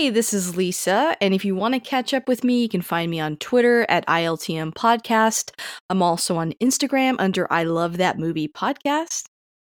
Hey, 0.00 0.08
this 0.08 0.32
is 0.32 0.56
Lisa, 0.56 1.14
and 1.20 1.34
if 1.34 1.44
you 1.44 1.54
want 1.54 1.74
to 1.74 1.78
catch 1.78 2.14
up 2.14 2.26
with 2.26 2.42
me, 2.42 2.62
you 2.62 2.70
can 2.70 2.80
find 2.80 3.10
me 3.10 3.20
on 3.20 3.36
Twitter 3.36 3.84
at 3.90 4.06
ILTM 4.06 4.72
Podcast. 4.72 5.50
I'm 5.90 6.00
also 6.00 6.38
on 6.38 6.54
Instagram 6.54 7.16
under 7.18 7.46
I 7.52 7.64
Love 7.64 7.98
That 7.98 8.18
Movie 8.18 8.48
Podcast. 8.48 9.24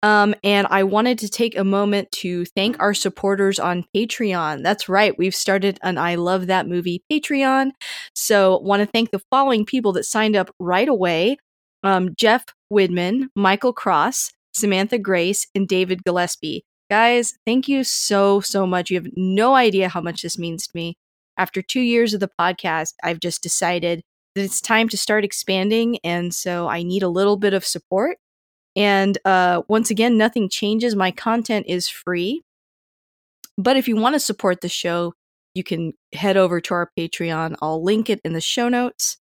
Um, 0.03 0.35
and 0.43 0.67
I 0.69 0.83
wanted 0.83 1.17
to 1.17 1.29
take 1.29 1.57
a 1.57 1.63
moment 1.63 2.11
to 2.11 2.45
thank 2.45 2.79
our 2.79 2.93
supporters 2.93 3.57
on 3.57 3.85
Patreon. 3.95 4.61
That's 4.61 4.87
right, 4.87 5.17
we've 5.17 5.33
started 5.33 5.79
an 5.81 5.97
I 5.97 6.13
Love 6.13 6.45
That 6.45 6.67
Movie 6.67 7.01
Patreon. 7.11 7.71
So, 8.13 8.59
want 8.59 8.81
to 8.81 8.85
thank 8.85 9.09
the 9.09 9.23
following 9.31 9.65
people 9.65 9.93
that 9.93 10.03
signed 10.03 10.35
up 10.35 10.53
right 10.59 10.87
away 10.87 11.37
um, 11.81 12.13
Jeff 12.15 12.45
Widman, 12.71 13.29
Michael 13.35 13.73
Cross, 13.73 14.29
Samantha 14.53 14.99
Grace, 14.99 15.47
and 15.55 15.67
David 15.67 16.03
Gillespie. 16.03 16.65
Guys, 16.89 17.35
thank 17.45 17.67
you 17.67 17.83
so, 17.83 18.39
so 18.41 18.65
much. 18.65 18.89
You 18.89 18.97
have 18.97 19.11
no 19.15 19.53
idea 19.53 19.89
how 19.89 20.01
much 20.01 20.23
this 20.23 20.39
means 20.39 20.65
to 20.65 20.71
me. 20.73 20.97
After 21.37 21.61
two 21.61 21.81
years 21.81 22.13
of 22.13 22.19
the 22.19 22.31
podcast, 22.39 22.95
I've 23.03 23.19
just 23.19 23.43
decided 23.43 24.01
that 24.35 24.43
it's 24.43 24.59
time 24.59 24.89
to 24.89 24.97
start 24.97 25.23
expanding. 25.23 25.99
And 26.03 26.33
so 26.33 26.67
I 26.67 26.81
need 26.81 27.03
a 27.03 27.07
little 27.07 27.37
bit 27.37 27.53
of 27.53 27.63
support. 27.63 28.17
And 28.75 29.17
uh, 29.23 29.61
once 29.67 29.91
again, 29.91 30.17
nothing 30.17 30.49
changes. 30.49 30.95
My 30.95 31.11
content 31.11 31.67
is 31.69 31.87
free. 31.87 32.41
But 33.57 33.77
if 33.77 33.87
you 33.87 33.95
want 33.95 34.15
to 34.15 34.19
support 34.19 34.61
the 34.61 34.69
show, 34.69 35.13
you 35.53 35.63
can 35.63 35.93
head 36.13 36.37
over 36.37 36.59
to 36.61 36.73
our 36.73 36.91
Patreon. 36.97 37.55
I'll 37.61 37.83
link 37.83 38.09
it 38.09 38.19
in 38.23 38.33
the 38.33 38.41
show 38.41 38.67
notes. 38.67 39.17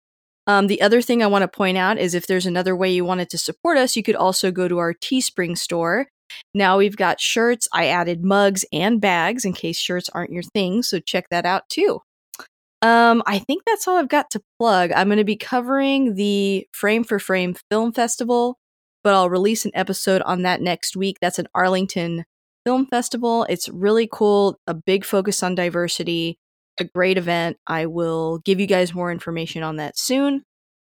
Um, 0.47 0.69
the 0.69 0.83
other 0.83 1.03
thing 1.03 1.23
I 1.23 1.27
want 1.27 1.43
to 1.43 1.49
point 1.49 1.77
out 1.77 1.99
is 1.99 2.15
if 2.15 2.29
there's 2.29 2.47
another 2.47 2.77
way 2.77 2.93
you 2.93 3.05
wanted 3.05 3.31
to 3.31 3.39
support 3.39 3.77
us, 3.77 3.97
you 3.97 4.05
could 4.05 4.15
also 4.15 4.53
go 4.53 4.69
to 4.69 4.79
our 4.79 4.95
Teespring 4.95 5.59
store 5.59 6.07
now 6.55 6.79
we've 6.79 6.97
got 6.97 7.21
shirts. 7.21 7.69
I 7.73 7.87
added 7.87 8.25
mugs 8.25 8.65
and 8.73 9.01
bags 9.01 9.45
in 9.45 9.53
case 9.53 9.79
shirts 9.79 10.09
aren't 10.11 10.33
your 10.33 10.43
thing, 10.43 10.83
so 10.83 10.99
check 10.99 11.29
that 11.31 11.47
out 11.47 11.69
too. 11.69 12.01
Um, 12.83 13.23
I 13.27 13.39
think 13.39 13.63
that's 13.67 13.89
all 13.89 13.97
I've 13.97 14.09
got 14.09 14.31
to 14.31 14.43
plug. 14.59 14.93
I'm 14.93 15.09
going 15.09 15.19
to 15.19 15.25
be 15.25 15.37
covering 15.37 16.15
the 16.15 16.67
Frame 16.73 17.05
for 17.05 17.19
Frame 17.19 17.57
Film 17.71 17.93
Festival, 17.93 18.59
but 19.03 19.15
I'll 19.15 19.31
release 19.31 19.65
an 19.65 19.73
episode 19.75 20.23
on 20.23 20.43
that 20.43 20.61
next 20.61 20.97
week. 20.97 21.17
That's 21.21 21.39
an 21.39 21.49
Arlington 21.55 22.25
Film 22.65 22.87
Festival. 22.87 23.45
It's 23.49 23.69
really 23.69 24.09
cool, 24.11 24.59
a 24.67 24.75
big 24.75 25.05
focus 25.05 25.43
on 25.43 25.55
diversity, 25.55 26.39
a 26.79 26.85
great 26.85 27.17
event. 27.17 27.57
I 27.67 27.87
will 27.87 28.39
give 28.39 28.61
you 28.61 28.67
guys 28.67 28.95
more 28.95 29.11
information 29.11 29.63
on 29.63 29.77
that 29.77 29.99
soon 29.99 30.43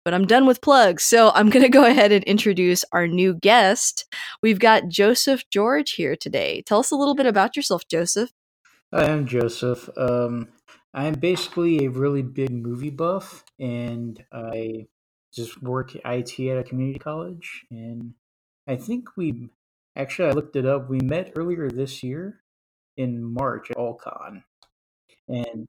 but 0.07 0.13
I'm 0.13 0.25
done 0.25 0.47
with 0.47 0.61
plugs. 0.61 1.03
So 1.03 1.31
I'm 1.35 1.49
going 1.49 1.63
to 1.69 1.69
go 1.69 1.83
ahead 1.83 2.13
and 2.13 2.23
introduce 2.23 2.85
our 2.93 3.07
new 3.09 3.33
guest. 3.33 4.05
We've 4.41 4.57
got 4.57 4.87
Joseph 4.87 5.43
George 5.49 5.91
here 5.91 6.15
today. 6.15 6.61
Tell 6.61 6.79
us 6.79 6.91
a 6.91 6.95
little 6.95 7.13
bit 7.13 7.25
about 7.25 7.57
yourself, 7.57 7.85
Joseph. 7.89 8.31
I 8.93 9.03
am 9.03 9.27
Joseph. 9.27 9.89
Um, 9.97 10.47
I'm 10.93 11.15
basically 11.15 11.83
a 11.83 11.89
really 11.89 12.21
big 12.21 12.51
movie 12.51 12.89
buff, 12.89 13.43
and 13.59 14.23
I 14.31 14.87
just 15.33 15.61
work 15.61 15.93
IT 15.93 16.39
at 16.39 16.57
a 16.57 16.63
community 16.63 16.99
college. 16.99 17.65
And 17.69 18.13
I 18.65 18.77
think 18.77 19.17
we 19.17 19.49
actually, 19.97 20.29
I 20.29 20.31
looked 20.31 20.55
it 20.55 20.65
up. 20.65 20.89
We 20.89 21.01
met 21.01 21.33
earlier 21.35 21.69
this 21.69 22.01
year 22.01 22.43
in 22.95 23.25
March 23.25 23.71
at 23.71 23.75
AllCon. 23.75 24.43
And 25.27 25.67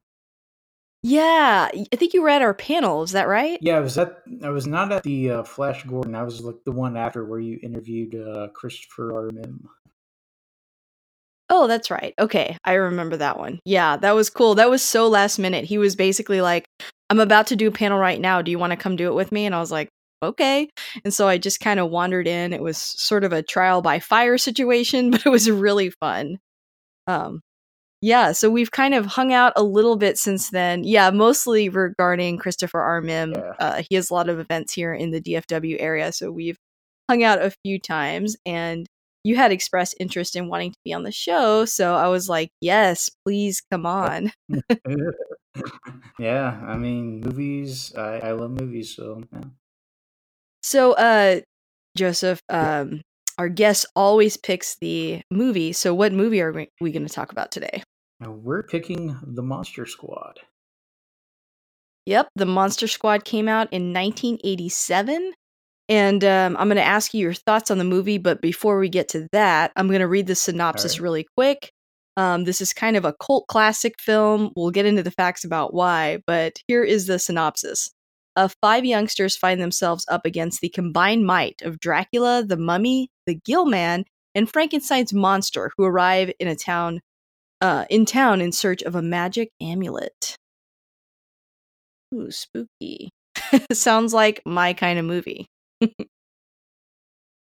yeah, 1.08 1.68
I 1.72 1.96
think 1.96 2.12
you 2.12 2.20
were 2.22 2.28
at 2.28 2.42
our 2.42 2.52
panel. 2.52 3.02
Is 3.02 3.12
that 3.12 3.28
right? 3.28 3.58
Yeah, 3.62 3.78
I 3.78 3.80
was 3.80 3.96
at. 3.96 4.22
I 4.42 4.50
was 4.50 4.66
not 4.66 4.92
at 4.92 5.02
the 5.02 5.30
uh, 5.30 5.42
Flash 5.42 5.84
Gordon. 5.84 6.14
I 6.14 6.22
was 6.22 6.42
like 6.42 6.62
the 6.64 6.72
one 6.72 6.96
after 6.96 7.24
where 7.24 7.40
you 7.40 7.58
interviewed 7.62 8.14
uh, 8.14 8.48
Christopher 8.48 9.14
R. 9.14 9.28
Mihm. 9.30 9.60
Oh, 11.48 11.66
that's 11.66 11.90
right. 11.90 12.12
Okay, 12.18 12.58
I 12.64 12.74
remember 12.74 13.16
that 13.16 13.38
one. 13.38 13.58
Yeah, 13.64 13.96
that 13.96 14.14
was 14.14 14.28
cool. 14.28 14.54
That 14.56 14.68
was 14.68 14.82
so 14.82 15.08
last 15.08 15.38
minute. 15.38 15.64
He 15.64 15.78
was 15.78 15.96
basically 15.96 16.42
like, 16.42 16.66
"I'm 17.08 17.20
about 17.20 17.46
to 17.48 17.56
do 17.56 17.68
a 17.68 17.72
panel 17.72 17.98
right 17.98 18.20
now. 18.20 18.42
Do 18.42 18.50
you 18.50 18.58
want 18.58 18.72
to 18.72 18.76
come 18.76 18.96
do 18.96 19.08
it 19.08 19.14
with 19.14 19.32
me?" 19.32 19.46
And 19.46 19.54
I 19.54 19.60
was 19.60 19.72
like, 19.72 19.88
"Okay." 20.22 20.68
And 21.04 21.14
so 21.14 21.26
I 21.26 21.38
just 21.38 21.60
kind 21.60 21.80
of 21.80 21.90
wandered 21.90 22.26
in. 22.28 22.52
It 22.52 22.60
was 22.62 22.76
sort 22.76 23.24
of 23.24 23.32
a 23.32 23.42
trial 23.42 23.80
by 23.80 23.98
fire 23.98 24.36
situation, 24.36 25.10
but 25.12 25.24
it 25.24 25.30
was 25.30 25.50
really 25.50 25.88
fun. 25.88 26.38
Um, 27.06 27.40
yeah, 28.00 28.32
so 28.32 28.48
we've 28.48 28.70
kind 28.70 28.94
of 28.94 29.06
hung 29.06 29.32
out 29.32 29.52
a 29.56 29.62
little 29.62 29.96
bit 29.96 30.18
since 30.18 30.50
then. 30.50 30.84
Yeah, 30.84 31.10
mostly 31.10 31.68
regarding 31.68 32.38
Christopher 32.38 32.80
R. 32.80 33.02
Mihm. 33.02 33.34
Yeah. 33.36 33.52
Uh, 33.58 33.82
he 33.88 33.96
has 33.96 34.10
a 34.10 34.14
lot 34.14 34.28
of 34.28 34.38
events 34.38 34.72
here 34.72 34.94
in 34.94 35.10
the 35.10 35.20
DFW 35.20 35.76
area, 35.80 36.12
so 36.12 36.30
we've 36.30 36.58
hung 37.10 37.24
out 37.24 37.42
a 37.42 37.52
few 37.64 37.80
times. 37.80 38.36
And 38.46 38.86
you 39.24 39.34
had 39.36 39.50
expressed 39.50 39.96
interest 39.98 40.36
in 40.36 40.48
wanting 40.48 40.72
to 40.72 40.78
be 40.84 40.92
on 40.92 41.02
the 41.02 41.12
show, 41.12 41.64
so 41.64 41.94
I 41.94 42.08
was 42.08 42.28
like, 42.28 42.50
"Yes, 42.60 43.10
please 43.26 43.62
come 43.70 43.84
on." 43.84 44.32
yeah, 46.18 46.60
I 46.66 46.76
mean, 46.76 47.20
movies. 47.20 47.92
I, 47.96 48.20
I 48.20 48.32
love 48.32 48.52
movies, 48.52 48.94
so 48.94 49.22
yeah. 49.32 49.40
So, 50.62 50.92
uh, 50.92 51.40
Joseph, 51.96 52.42
um, 52.48 53.02
our 53.38 53.48
guest 53.48 53.86
always 53.96 54.36
picks 54.36 54.76
the 54.80 55.22
movie. 55.30 55.72
So, 55.72 55.94
what 55.94 56.12
movie 56.12 56.40
are 56.40 56.52
we, 56.52 56.68
we 56.80 56.92
going 56.92 57.06
to 57.06 57.12
talk 57.12 57.32
about 57.32 57.50
today? 57.50 57.82
Now 58.20 58.32
we're 58.32 58.62
picking 58.62 59.16
The 59.22 59.42
Monster 59.42 59.86
Squad. 59.86 60.40
Yep, 62.06 62.28
The 62.36 62.46
Monster 62.46 62.88
Squad 62.88 63.24
came 63.24 63.48
out 63.48 63.72
in 63.72 63.92
1987. 63.92 65.34
And 65.90 66.22
um, 66.22 66.56
I'm 66.58 66.68
going 66.68 66.76
to 66.76 66.82
ask 66.82 67.14
you 67.14 67.20
your 67.20 67.34
thoughts 67.34 67.70
on 67.70 67.78
the 67.78 67.84
movie. 67.84 68.18
But 68.18 68.42
before 68.42 68.78
we 68.78 68.88
get 68.88 69.08
to 69.10 69.26
that, 69.32 69.72
I'm 69.76 69.88
going 69.88 70.00
to 70.00 70.08
read 70.08 70.26
the 70.26 70.34
synopsis 70.34 70.98
right. 70.98 71.02
really 71.02 71.26
quick. 71.36 71.70
Um, 72.16 72.44
this 72.44 72.60
is 72.60 72.72
kind 72.72 72.96
of 72.96 73.04
a 73.04 73.14
cult 73.24 73.46
classic 73.46 73.94
film. 74.00 74.52
We'll 74.56 74.70
get 74.70 74.86
into 74.86 75.02
the 75.02 75.10
facts 75.10 75.44
about 75.44 75.72
why, 75.72 76.18
but 76.26 76.58
here 76.66 76.82
is 76.82 77.06
the 77.06 77.18
synopsis 77.18 77.90
uh, 78.38 78.48
five 78.60 78.84
youngsters 78.84 79.36
find 79.36 79.60
themselves 79.60 80.06
up 80.08 80.24
against 80.24 80.60
the 80.60 80.68
combined 80.68 81.26
might 81.26 81.60
of 81.62 81.80
Dracula, 81.80 82.44
the 82.46 82.56
mummy, 82.56 83.10
the 83.26 83.34
Gill 83.34 83.66
Man, 83.66 84.04
and 84.32 84.48
Frankenstein's 84.48 85.12
monster, 85.12 85.72
who 85.76 85.84
arrive 85.84 86.30
in 86.38 86.46
a 86.46 86.54
town 86.54 87.00
uh, 87.60 87.84
in 87.90 88.04
town 88.04 88.40
in 88.40 88.52
search 88.52 88.82
of 88.82 88.94
a 88.94 89.02
magic 89.02 89.50
amulet. 89.60 90.36
Ooh, 92.14 92.30
spooky. 92.30 93.10
Sounds 93.72 94.14
like 94.14 94.40
my 94.46 94.72
kind 94.72 94.98
of 94.98 95.04
movie. 95.04 95.46
this 95.80 95.92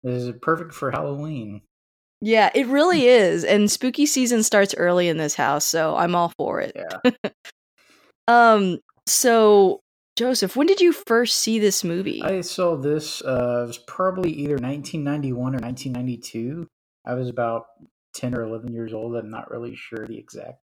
is 0.03 0.33
perfect 0.41 0.73
for 0.73 0.91
Halloween. 0.91 1.61
Yeah, 2.21 2.51
it 2.53 2.67
really 2.67 3.07
is. 3.07 3.43
And 3.43 3.69
spooky 3.71 4.05
season 4.05 4.43
starts 4.43 4.75
early 4.77 5.07
in 5.07 5.17
this 5.17 5.33
house, 5.33 5.65
so 5.65 5.95
I'm 5.95 6.15
all 6.15 6.31
for 6.37 6.61
it. 6.61 6.75
Yeah. 6.75 7.11
um, 8.27 8.79
so 9.07 9.79
Joseph, 10.15 10.55
when 10.55 10.67
did 10.67 10.81
you 10.81 10.91
first 10.91 11.39
see 11.39 11.57
this 11.57 11.83
movie? 11.83 12.21
I 12.21 12.41
saw 12.41 12.75
this. 12.75 13.23
Uh, 13.23 13.61
it 13.63 13.67
was 13.67 13.77
probably 13.79 14.31
either 14.31 14.55
1991 14.55 15.35
or 15.55 15.59
1992. 15.59 16.67
I 17.05 17.15
was 17.15 17.29
about 17.29 17.65
10 18.13 18.35
or 18.35 18.43
11 18.43 18.73
years 18.73 18.93
old. 18.93 19.15
I'm 19.15 19.29
not 19.29 19.51
really 19.51 19.75
sure 19.75 20.05
the 20.07 20.17
exact 20.17 20.59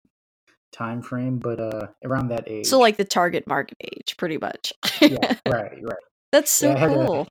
time 0.73 1.03
frame, 1.03 1.39
but 1.39 1.61
uh, 1.61 1.89
around 2.05 2.29
that 2.29 2.45
age. 2.49 2.67
So, 2.67 2.79
like 2.79 2.97
the 2.97 3.05
target 3.05 3.47
market 3.47 3.79
age, 3.81 4.17
pretty 4.17 4.39
much. 4.39 4.73
yeah, 5.01 5.35
right, 5.47 5.79
right. 5.83 5.97
That's 6.33 6.51
so 6.51 6.71
yeah, 6.71 6.89
cool. 6.89 7.29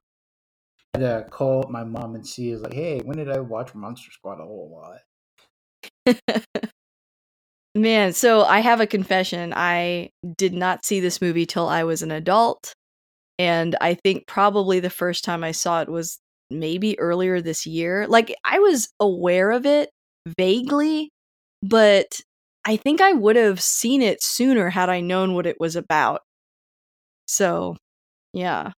I 0.94 0.98
had 0.98 1.24
to 1.24 1.26
call 1.30 1.66
my 1.68 1.84
mom 1.84 2.14
and 2.14 2.26
see, 2.26 2.50
is 2.50 2.62
like, 2.62 2.74
hey, 2.74 3.00
when 3.00 3.16
did 3.16 3.30
I 3.30 3.40
watch 3.40 3.74
Monster 3.74 4.10
Squad 4.12 4.40
a 4.40 4.44
whole 4.44 4.98
lot? 6.06 6.14
Man, 7.74 8.12
so 8.12 8.44
I 8.44 8.60
have 8.60 8.80
a 8.80 8.86
confession. 8.86 9.52
I 9.54 10.10
did 10.36 10.54
not 10.54 10.84
see 10.84 11.00
this 11.00 11.20
movie 11.20 11.44
till 11.44 11.68
I 11.68 11.82
was 11.84 12.02
an 12.02 12.12
adult. 12.12 12.72
and 13.38 13.74
I 13.80 13.94
think 13.94 14.26
probably 14.28 14.78
the 14.78 14.90
first 14.90 15.24
time 15.24 15.42
I 15.42 15.50
saw 15.50 15.82
it 15.82 15.88
was 15.88 16.20
maybe 16.50 16.98
earlier 17.00 17.40
this 17.40 17.66
year. 17.66 18.06
Like 18.06 18.34
I 18.44 18.60
was 18.60 18.88
aware 19.00 19.50
of 19.50 19.66
it 19.66 19.90
vaguely, 20.38 21.10
but 21.62 22.20
I 22.64 22.76
think 22.76 23.00
I 23.00 23.12
would 23.12 23.36
have 23.36 23.60
seen 23.60 24.02
it 24.02 24.22
sooner 24.22 24.70
had 24.70 24.88
I 24.88 25.00
known 25.00 25.34
what 25.34 25.46
it 25.46 25.56
was 25.60 25.76
about. 25.76 26.22
So, 27.26 27.76
yeah. 28.32 28.72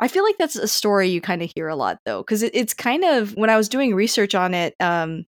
I 0.00 0.08
feel 0.08 0.24
like 0.24 0.36
that's 0.38 0.56
a 0.56 0.68
story 0.68 1.08
you 1.08 1.20
kind 1.20 1.42
of 1.42 1.50
hear 1.54 1.68
a 1.68 1.76
lot 1.76 1.98
though, 2.04 2.20
because 2.22 2.42
it, 2.42 2.54
it's 2.54 2.74
kind 2.74 3.04
of 3.04 3.34
when 3.36 3.48
I 3.50 3.56
was 3.56 3.68
doing 3.68 3.94
research 3.94 4.34
on 4.34 4.52
it, 4.52 4.74
um, 4.80 5.24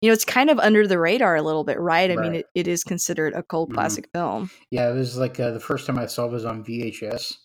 you 0.00 0.08
know, 0.08 0.12
it's 0.12 0.24
kind 0.24 0.48
of 0.50 0.58
under 0.58 0.86
the 0.86 0.98
radar 0.98 1.36
a 1.36 1.42
little 1.42 1.64
bit, 1.64 1.78
right? 1.78 2.10
I 2.10 2.16
mean, 2.16 2.34
it, 2.36 2.46
it 2.54 2.68
is 2.68 2.84
considered 2.84 3.34
a 3.34 3.42
cult 3.42 3.70
Mhm. 3.70 3.74
classic 3.74 4.08
film. 4.14 4.50
Yeah, 4.70 4.90
it 4.90 4.94
was 4.94 5.16
like 5.18 5.38
uh, 5.40 5.50
the 5.50 5.60
first 5.60 5.86
time 5.86 5.98
I 5.98 6.06
saw 6.06 6.26
it 6.26 6.32
was 6.32 6.44
on 6.44 6.64
VHS 6.64 7.36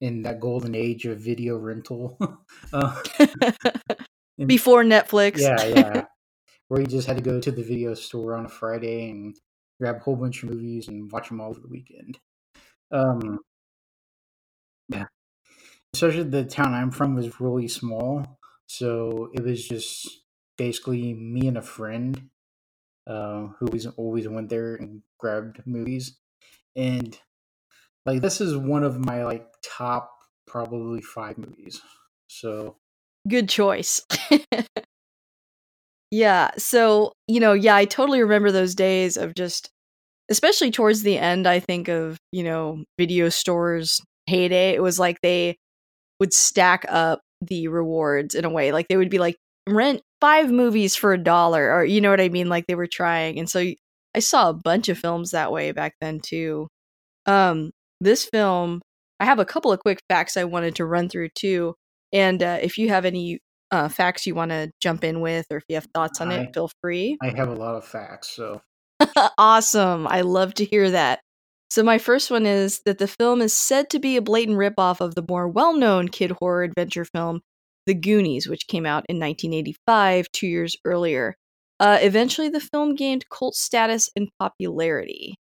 in 0.00 0.22
that 0.22 0.40
golden 0.40 0.74
age 0.74 1.06
of 1.06 1.18
video 1.18 1.56
rental. 1.56 2.18
uh, 2.72 3.02
Before 4.46 4.84
Netflix. 4.84 5.40
yeah, 5.40 5.64
yeah, 5.66 6.04
where 6.74 6.80
you 6.80 6.88
just 6.88 7.06
had 7.06 7.16
to 7.16 7.22
go 7.22 7.38
to 7.38 7.52
the 7.52 7.62
video 7.62 7.94
store 7.94 8.34
on 8.34 8.46
a 8.46 8.48
Friday 8.48 9.08
and 9.08 9.36
grab 9.80 9.94
a 9.94 9.98
whole 10.00 10.16
bunch 10.16 10.42
of 10.42 10.50
movies 10.50 10.88
and 10.88 11.08
watch 11.12 11.28
them 11.28 11.40
all 11.40 11.50
over 11.50 11.60
the 11.60 11.68
weekend. 11.68 12.18
Um, 12.90 13.38
yeah, 14.88 15.04
especially 15.94 16.24
the 16.24 16.44
town 16.44 16.74
I'm 16.74 16.90
from 16.90 17.14
was 17.14 17.40
really 17.40 17.68
small, 17.68 18.40
so 18.66 19.30
it 19.34 19.44
was 19.44 19.68
just 19.68 20.24
basically 20.58 21.14
me 21.14 21.46
and 21.46 21.58
a 21.58 21.62
friend 21.62 22.30
uh, 23.06 23.46
who 23.60 23.66
was 23.66 23.86
always 23.86 24.26
went 24.26 24.48
there 24.48 24.74
and 24.74 25.02
grabbed 25.16 25.64
movies, 25.68 26.18
and 26.74 27.16
like 28.04 28.20
this 28.20 28.40
is 28.40 28.56
one 28.56 28.82
of 28.82 28.98
my 28.98 29.24
like 29.24 29.46
top 29.62 30.10
probably 30.48 31.02
five 31.02 31.38
movies. 31.38 31.80
So 32.26 32.78
Good 33.28 33.48
choice. 33.48 34.04
yeah. 36.14 36.52
So, 36.56 37.12
you 37.26 37.40
know, 37.40 37.54
yeah, 37.54 37.74
I 37.74 37.86
totally 37.86 38.22
remember 38.22 38.52
those 38.52 38.76
days 38.76 39.16
of 39.16 39.34
just, 39.34 39.68
especially 40.30 40.70
towards 40.70 41.02
the 41.02 41.18
end, 41.18 41.48
I 41.48 41.58
think 41.58 41.88
of, 41.88 42.18
you 42.30 42.44
know, 42.44 42.84
video 42.96 43.28
stores 43.30 44.00
heyday. 44.28 44.74
It 44.74 44.82
was 44.82 45.00
like 45.00 45.18
they 45.22 45.56
would 46.20 46.32
stack 46.32 46.84
up 46.88 47.20
the 47.40 47.66
rewards 47.66 48.36
in 48.36 48.44
a 48.44 48.50
way. 48.50 48.70
Like 48.70 48.86
they 48.86 48.96
would 48.96 49.10
be 49.10 49.18
like, 49.18 49.34
rent 49.68 50.02
five 50.20 50.52
movies 50.52 50.94
for 50.94 51.12
a 51.12 51.18
dollar, 51.18 51.72
or 51.72 51.84
you 51.84 52.00
know 52.00 52.10
what 52.10 52.20
I 52.20 52.28
mean? 52.28 52.48
Like 52.48 52.66
they 52.68 52.76
were 52.76 52.86
trying. 52.86 53.40
And 53.40 53.50
so 53.50 53.64
I 54.14 54.20
saw 54.20 54.50
a 54.50 54.54
bunch 54.54 54.88
of 54.88 54.98
films 54.98 55.32
that 55.32 55.50
way 55.50 55.72
back 55.72 55.94
then 56.00 56.20
too. 56.20 56.68
Um, 57.26 57.72
this 58.00 58.24
film, 58.26 58.82
I 59.18 59.24
have 59.24 59.40
a 59.40 59.44
couple 59.44 59.72
of 59.72 59.80
quick 59.80 59.98
facts 60.08 60.36
I 60.36 60.44
wanted 60.44 60.76
to 60.76 60.86
run 60.86 61.08
through 61.08 61.30
too. 61.34 61.74
And 62.12 62.40
uh, 62.40 62.58
if 62.62 62.78
you 62.78 62.90
have 62.90 63.04
any 63.04 63.40
uh, 63.70 63.88
facts 63.88 64.26
you 64.26 64.34
want 64.34 64.50
to 64.50 64.70
jump 64.80 65.04
in 65.04 65.20
with, 65.20 65.46
or 65.50 65.58
if 65.58 65.64
you 65.68 65.74
have 65.76 65.88
thoughts 65.94 66.20
on 66.20 66.30
I- 66.30 66.42
it, 66.42 66.54
feel 66.54 66.70
free. 66.80 67.18
I 67.22 67.30
have 67.36 67.48
a 67.48 67.54
lot 67.54 67.74
of 67.76 67.84
facts. 67.84 68.28
So 68.30 68.60
awesome. 69.38 70.06
I 70.06 70.20
love 70.22 70.54
to 70.54 70.64
hear 70.64 70.90
that. 70.90 71.20
So, 71.70 71.82
my 71.82 71.98
first 71.98 72.30
one 72.30 72.46
is 72.46 72.82
that 72.84 72.98
the 72.98 73.08
film 73.08 73.40
is 73.40 73.52
said 73.52 73.90
to 73.90 73.98
be 73.98 74.16
a 74.16 74.22
blatant 74.22 74.58
ripoff 74.58 75.00
of 75.00 75.14
the 75.14 75.24
more 75.28 75.48
well 75.48 75.76
known 75.76 76.08
kid 76.08 76.30
horror 76.32 76.62
adventure 76.62 77.04
film, 77.04 77.40
The 77.86 77.94
Goonies, 77.94 78.46
which 78.48 78.68
came 78.68 78.86
out 78.86 79.04
in 79.08 79.18
1985, 79.18 80.30
two 80.32 80.46
years 80.46 80.76
earlier. 80.84 81.34
Uh, 81.80 81.98
eventually, 82.00 82.48
the 82.48 82.60
film 82.60 82.94
gained 82.94 83.28
cult 83.28 83.56
status 83.56 84.08
and 84.14 84.28
popularity. 84.38 85.34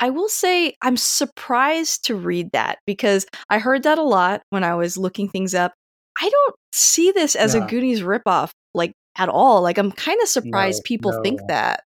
I 0.00 0.10
will 0.10 0.28
say 0.28 0.74
I'm 0.82 0.96
surprised 0.96 2.06
to 2.06 2.16
read 2.16 2.50
that 2.52 2.78
because 2.86 3.24
I 3.48 3.60
heard 3.60 3.84
that 3.84 3.98
a 3.98 4.02
lot 4.02 4.42
when 4.50 4.64
I 4.64 4.74
was 4.74 4.98
looking 4.98 5.28
things 5.28 5.54
up. 5.54 5.74
I 6.20 6.28
don't 6.28 6.56
see 6.72 7.10
this 7.12 7.34
as 7.36 7.54
a. 7.54 7.60
Goonies 7.60 8.02
ripoff, 8.02 8.52
like 8.74 8.94
at 9.16 9.28
all. 9.28 9.62
Like, 9.62 9.78
I'm 9.78 9.92
kind 9.92 10.20
of 10.22 10.28
surprised 10.28 10.84
No, 10.84 10.84
people 10.84 11.12
think 11.12 11.40
that. 11.48 11.84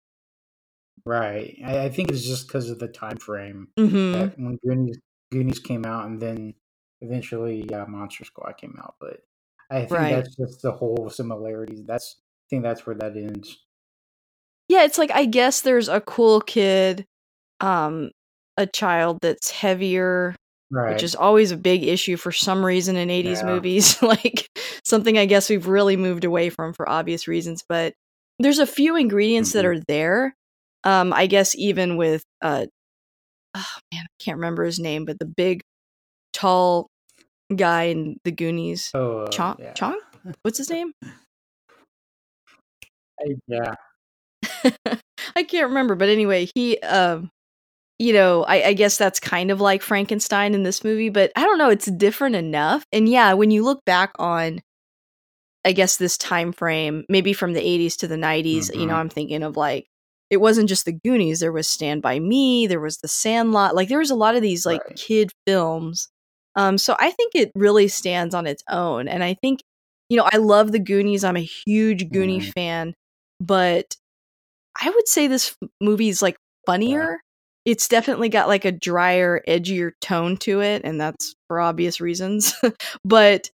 right, 1.04 1.56
I, 1.64 1.84
I 1.84 1.88
think 1.88 2.10
it's 2.10 2.24
just 2.26 2.46
because 2.48 2.70
of 2.70 2.78
the 2.78 2.88
time 2.88 3.16
frame 3.18 3.68
hmm 3.78 3.86
that 4.12 4.38
when 4.38 4.58
Goonies 4.64 4.98
Goonies 5.30 5.58
came 5.60 5.84
out, 5.84 6.06
and 6.06 6.20
then 6.20 6.54
eventually, 7.00 7.66
yeah, 7.70 7.84
Monster 7.86 8.24
Squad 8.24 8.56
came 8.58 8.76
out. 8.78 8.96
But 9.00 9.20
I 9.70 9.84
think 9.84 9.90
Right. 9.92 10.10
that's 10.10 10.36
just 10.36 10.62
the 10.62 10.72
whole 10.72 11.10
similarities. 11.10 11.84
That's 11.86 12.16
I 12.20 12.46
think 12.50 12.62
that's 12.62 12.86
where 12.86 12.96
that 12.96 13.16
ends. 13.16 13.58
Yeah, 14.68 14.84
it's 14.84 14.98
like 14.98 15.10
I 15.10 15.24
guess 15.24 15.62
there's 15.62 15.88
a 15.88 16.00
cool 16.00 16.40
kid, 16.40 17.04
um, 17.60 18.10
a 18.56 18.66
child 18.66 19.20
that's 19.22 19.50
heavier, 19.50 20.34
Right. 20.70 20.92
which 20.92 21.02
is 21.02 21.14
always 21.14 21.50
a 21.50 21.56
big 21.56 21.82
issue 21.82 22.16
for 22.18 22.30
some 22.30 22.62
reason 22.64 22.96
in 22.96 23.08
80s 23.08 23.40
Yeah. 23.40 23.46
movies. 23.46 24.02
like 24.02 24.46
something 24.84 25.16
I 25.16 25.24
guess 25.26 25.48
we've 25.48 25.66
really 25.66 25.96
moved 25.96 26.24
away 26.24 26.50
from 26.50 26.74
for 26.74 26.88
obvious 26.88 27.26
reasons. 27.26 27.64
But 27.68 27.94
there's 28.38 28.58
a 28.58 28.66
few 28.66 28.94
ingredients 28.96 29.52
that 29.52 29.64
Mhm. 29.64 29.68
are 29.78 29.82
there. 29.88 30.34
Um, 30.84 31.12
I 31.14 31.26
guess 31.26 31.54
even 31.56 31.96
with 31.96 32.22
uh 32.42 32.66
oh 33.56 33.64
man, 33.92 34.02
I 34.04 34.22
can't 34.22 34.36
remember 34.36 34.64
his 34.64 34.78
name, 34.78 35.04
but 35.06 35.18
the 35.18 35.24
big 35.26 35.60
tall 36.34 36.88
guy 37.56 37.84
in 37.84 38.16
the 38.24 38.30
Goonies. 38.30 38.90
oh, 38.94 39.20
uh, 39.20 39.28
Chong 39.28 39.56
yeah. 39.58 39.72
Chong? 39.72 39.98
What's 40.42 40.58
his 40.58 40.68
name? 40.70 40.92
I- 43.20 43.36
yeah. 43.48 43.74
I 45.34 45.42
can't 45.44 45.68
remember, 45.68 45.94
but 45.94 46.08
anyway, 46.08 46.48
he 46.54 46.78
um 46.80 47.30
you 47.98 48.12
know, 48.12 48.44
I, 48.44 48.62
I 48.68 48.72
guess 48.74 48.96
that's 48.98 49.20
kind 49.20 49.50
of 49.50 49.60
like 49.60 49.82
Frankenstein 49.82 50.54
in 50.54 50.62
this 50.62 50.84
movie, 50.84 51.08
but 51.10 51.32
I 51.36 51.44
don't 51.44 51.58
know, 51.58 51.70
it's 51.70 51.90
different 51.90 52.36
enough. 52.36 52.84
And 52.92 53.08
yeah, 53.08 53.32
when 53.34 53.50
you 53.50 53.64
look 53.64 53.84
back 53.84 54.12
on 54.18 54.60
I 55.64 55.72
guess 55.72 55.96
this 55.96 56.16
time 56.16 56.52
frame, 56.52 57.04
maybe 57.08 57.32
from 57.32 57.52
the 57.52 57.60
80s 57.60 57.96
to 57.98 58.08
the 58.08 58.16
90s, 58.16 58.70
you 58.74 58.86
know, 58.86 58.94
Mhm. 58.94 58.98
I'm 59.00 59.08
thinking 59.08 59.42
of 59.42 59.56
like 59.56 59.86
it 60.30 60.38
wasn't 60.38 60.68
just 60.68 60.84
the 60.84 60.92
Goonies, 60.92 61.40
there 61.40 61.52
was 61.52 61.68
Stand 61.68 62.02
by 62.02 62.18
Me, 62.20 62.66
there 62.66 62.80
was 62.80 62.98
The 62.98 63.08
Sandlot, 63.08 63.74
like 63.74 63.88
there 63.88 63.98
was 63.98 64.10
a 64.10 64.14
lot 64.14 64.36
of 64.36 64.42
these 64.42 64.64
like 64.66 64.82
Right. 64.86 64.96
kid 64.96 65.30
films. 65.46 66.08
Um 66.54 66.78
so 66.78 66.96
I 66.98 67.10
think 67.10 67.32
it 67.34 67.50
really 67.54 67.88
stands 67.88 68.34
on 68.34 68.46
its 68.46 68.62
own 68.68 69.08
and 69.08 69.22
I 69.24 69.34
think 69.34 69.60
you 70.10 70.16
know, 70.16 70.28
I 70.32 70.38
love 70.38 70.72
the 70.72 70.78
Goonies. 70.78 71.22
I'm 71.24 71.36
a 71.36 71.40
huge 71.40 72.06
Goonie 72.10 72.38
Mhm. 72.40 72.52
fan, 72.54 72.94
but 73.40 73.96
I 74.80 74.90
would 74.90 75.08
say 75.08 75.26
this 75.28 75.56
movie 75.80 76.08
is 76.08 76.22
like 76.22 76.36
funnier. 76.66 77.20
It's 77.64 77.88
definitely 77.88 78.28
got 78.28 78.48
like 78.48 78.64
a 78.64 78.72
drier, 78.72 79.42
edgier 79.46 79.92
tone 80.00 80.36
to 80.38 80.60
it, 80.60 80.82
and 80.84 81.00
that's 81.00 81.34
for 81.48 81.60
obvious 81.60 82.00
reasons. 82.00 82.54
but 83.04 83.50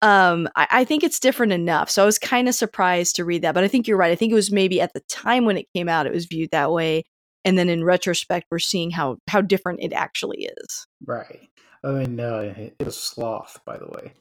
um, 0.00 0.48
I, 0.56 0.66
I 0.70 0.84
think 0.84 1.04
it's 1.04 1.20
different 1.20 1.52
enough. 1.52 1.88
So 1.88 2.02
I 2.02 2.06
was 2.06 2.18
kind 2.18 2.48
of 2.48 2.56
surprised 2.56 3.14
to 3.16 3.24
read 3.24 3.42
that. 3.42 3.54
But 3.54 3.62
I 3.62 3.68
think 3.68 3.86
you're 3.86 3.96
right. 3.96 4.10
I 4.10 4.16
think 4.16 4.32
it 4.32 4.36
was 4.36 4.50
maybe 4.50 4.80
at 4.80 4.92
the 4.94 5.02
time 5.08 5.44
when 5.44 5.56
it 5.56 5.66
came 5.76 5.88
out, 5.88 6.06
it 6.06 6.12
was 6.12 6.26
viewed 6.26 6.50
that 6.50 6.72
way, 6.72 7.04
and 7.44 7.56
then 7.56 7.68
in 7.68 7.84
retrospect, 7.84 8.46
we're 8.50 8.58
seeing 8.58 8.90
how 8.90 9.18
how 9.28 9.40
different 9.40 9.80
it 9.80 9.92
actually 9.92 10.50
is. 10.58 10.86
Right. 11.06 11.48
I 11.84 11.88
mean, 11.88 12.18
uh, 12.20 12.54
it 12.56 12.84
was 12.84 12.96
Sloth, 12.96 13.58
by 13.64 13.76
the 13.76 13.86
way. 13.86 14.12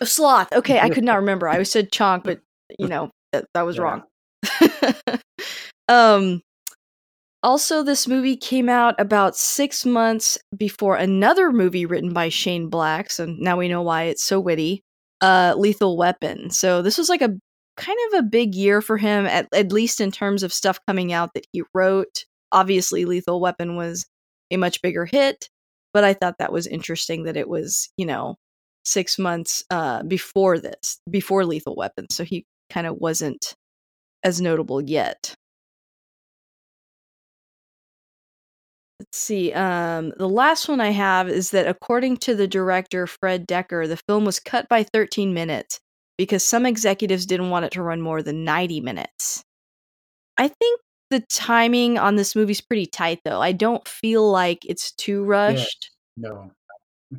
A 0.00 0.06
sloth. 0.06 0.52
Okay, 0.52 0.78
I 0.78 0.88
could 0.88 1.02
not 1.04 1.16
remember. 1.20 1.48
I 1.48 1.62
said 1.64 1.90
chonk, 1.90 2.22
but 2.24 2.40
you 2.78 2.86
know 2.88 3.10
that, 3.32 3.46
that 3.54 3.62
was 3.62 3.76
Yeah. 3.76 3.82
wrong. 3.82 5.18
um. 5.88 6.42
Also, 7.42 7.82
this 7.82 8.08
movie 8.08 8.36
came 8.36 8.68
out 8.68 8.94
about 8.98 9.36
six 9.36 9.86
months 9.86 10.38
before 10.56 10.96
another 10.96 11.52
movie 11.52 11.86
written 11.86 12.12
by 12.12 12.28
Shane 12.28 12.68
Black. 12.68 13.10
So 13.10 13.26
now 13.26 13.56
we 13.56 13.68
know 13.68 13.82
why 13.82 14.04
it's 14.04 14.24
so 14.24 14.40
witty. 14.40 14.82
Uh, 15.20 15.54
Lethal 15.56 15.96
Weapon. 15.96 16.50
So 16.50 16.82
this 16.82 16.98
was 16.98 17.08
like 17.08 17.22
a 17.22 17.36
kind 17.76 17.98
of 18.08 18.18
a 18.18 18.28
big 18.28 18.54
year 18.54 18.80
for 18.80 18.96
him, 18.96 19.26
at, 19.26 19.48
at 19.54 19.72
least 19.72 20.00
in 20.00 20.10
terms 20.10 20.42
of 20.42 20.52
stuff 20.52 20.78
coming 20.86 21.12
out 21.12 21.30
that 21.34 21.46
he 21.52 21.62
wrote. 21.74 22.24
Obviously, 22.50 23.04
Lethal 23.04 23.40
Weapon 23.40 23.76
was 23.76 24.06
a 24.50 24.56
much 24.56 24.82
bigger 24.82 25.06
hit, 25.06 25.48
but 25.92 26.04
I 26.04 26.14
thought 26.14 26.38
that 26.38 26.52
was 26.52 26.66
interesting 26.66 27.24
that 27.24 27.36
it 27.36 27.48
was, 27.48 27.88
you 27.96 28.06
know, 28.06 28.36
six 28.84 29.18
months 29.18 29.64
uh, 29.70 30.02
before 30.02 30.58
this, 30.58 30.98
before 31.10 31.44
Lethal 31.44 31.76
Weapon. 31.76 32.06
So 32.10 32.24
he 32.24 32.46
kind 32.70 32.86
of 32.86 32.96
wasn't 32.96 33.54
as 34.24 34.40
notable 34.40 34.80
yet. 34.80 35.34
See. 39.12 39.52
Um, 39.52 40.12
the 40.16 40.28
last 40.28 40.68
one 40.68 40.80
I 40.80 40.90
have 40.90 41.28
is 41.28 41.50
that 41.50 41.66
according 41.66 42.18
to 42.18 42.34
the 42.34 42.46
director 42.46 43.06
Fred 43.06 43.46
Dekker, 43.46 43.88
the 43.88 43.96
film 43.96 44.24
was 44.24 44.38
cut 44.38 44.68
by 44.68 44.82
13 44.82 45.32
minutes 45.32 45.80
because 46.16 46.44
some 46.44 46.66
executives 46.66 47.26
didn't 47.26 47.50
want 47.50 47.64
it 47.64 47.72
to 47.72 47.82
run 47.82 48.00
more 48.00 48.22
than 48.22 48.44
90 48.44 48.80
minutes. 48.80 49.42
I 50.36 50.48
think 50.48 50.80
the 51.10 51.24
timing 51.30 51.98
on 51.98 52.16
this 52.16 52.36
movie's 52.36 52.60
pretty 52.60 52.86
tight, 52.86 53.20
though. 53.24 53.40
I 53.40 53.52
don't 53.52 53.86
feel 53.88 54.30
like 54.30 54.64
it's 54.64 54.92
too 54.92 55.24
rushed. 55.24 55.90
no. 56.16 56.50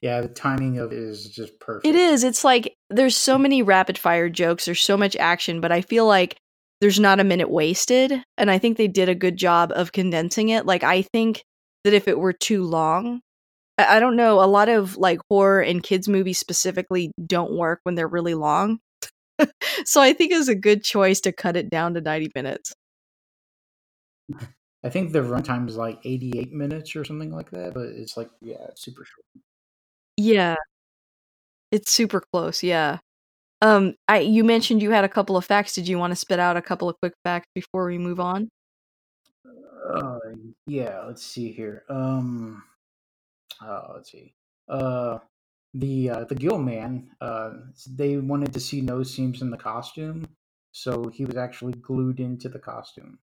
Yeah, 0.00 0.22
the 0.22 0.28
timing 0.28 0.78
of 0.78 0.92
it 0.92 0.98
is 0.98 1.28
just 1.28 1.60
perfect. 1.60 1.86
It 1.86 1.94
is. 1.94 2.24
It's 2.24 2.44
like 2.44 2.74
there's 2.88 3.16
so 3.16 3.36
many 3.36 3.62
rapid 3.62 3.98
fire 3.98 4.28
jokes, 4.28 4.64
there's 4.64 4.80
so 4.80 4.96
much 4.96 5.14
action, 5.16 5.60
but 5.60 5.70
I 5.70 5.82
feel 5.82 6.06
like 6.06 6.36
there's 6.80 7.00
not 7.00 7.20
a 7.20 7.24
minute 7.24 7.50
wasted. 7.50 8.12
And 8.36 8.50
I 8.50 8.58
think 8.58 8.76
they 8.76 8.88
did 8.88 9.08
a 9.08 9.14
good 9.14 9.36
job 9.36 9.72
of 9.74 9.92
condensing 9.92 10.50
it. 10.50 10.66
Like, 10.66 10.84
I 10.84 11.02
think 11.02 11.42
that 11.84 11.94
if 11.94 12.08
it 12.08 12.18
were 12.18 12.32
too 12.32 12.64
long, 12.64 13.20
I, 13.78 13.96
I 13.96 14.00
don't 14.00 14.16
know. 14.16 14.42
A 14.42 14.46
lot 14.46 14.68
of 14.68 14.96
like 14.96 15.20
horror 15.28 15.60
and 15.60 15.82
kids 15.82 16.08
movies 16.08 16.38
specifically 16.38 17.12
don't 17.24 17.56
work 17.56 17.80
when 17.82 17.94
they're 17.94 18.08
really 18.08 18.34
long. 18.34 18.78
so 19.84 20.00
I 20.00 20.12
think 20.12 20.32
it 20.32 20.38
was 20.38 20.48
a 20.48 20.54
good 20.54 20.82
choice 20.82 21.20
to 21.22 21.32
cut 21.32 21.56
it 21.56 21.70
down 21.70 21.94
to 21.94 22.00
90 22.00 22.30
minutes. 22.34 22.72
I 24.84 24.90
think 24.90 25.12
the 25.12 25.20
runtime 25.20 25.68
is 25.68 25.76
like 25.76 25.98
88 26.04 26.52
minutes 26.52 26.94
or 26.94 27.04
something 27.04 27.32
like 27.32 27.50
that, 27.50 27.74
but 27.74 27.86
it's 27.86 28.16
like 28.16 28.30
yeah, 28.40 28.66
it's 28.68 28.82
super 28.82 29.04
short. 29.04 29.24
Yeah. 30.16 30.56
It's 31.70 31.92
super 31.92 32.22
close, 32.32 32.62
yeah. 32.62 32.98
Um, 33.60 33.94
I 34.06 34.20
you 34.20 34.44
mentioned 34.44 34.82
you 34.82 34.90
had 34.90 35.04
a 35.04 35.08
couple 35.08 35.36
of 35.36 35.44
facts. 35.44 35.74
Did 35.74 35.88
you 35.88 35.98
want 35.98 36.12
to 36.12 36.16
spit 36.16 36.38
out 36.38 36.56
a 36.56 36.62
couple 36.62 36.88
of 36.88 36.96
quick 37.00 37.14
facts 37.24 37.48
before 37.54 37.86
we 37.86 37.98
move 37.98 38.20
on? 38.20 38.48
Uh, 39.92 40.18
yeah, 40.66 41.02
let's 41.06 41.24
see 41.24 41.52
here. 41.52 41.84
Um, 41.88 42.62
uh, 43.60 43.88
let's 43.94 44.12
see. 44.12 44.34
Uh, 44.68 45.18
the 45.74 46.10
uh, 46.10 46.24
the 46.24 46.34
Gill 46.34 46.58
man. 46.58 47.10
Uh, 47.20 47.50
they 47.90 48.16
wanted 48.16 48.52
to 48.52 48.60
see 48.60 48.80
no 48.80 49.02
seams 49.02 49.42
in 49.42 49.50
the 49.50 49.56
costume, 49.56 50.26
so 50.72 51.08
he 51.08 51.24
was 51.24 51.36
actually 51.36 51.72
glued 51.72 52.20
into 52.20 52.48
the 52.48 52.58
costume. 52.58 53.18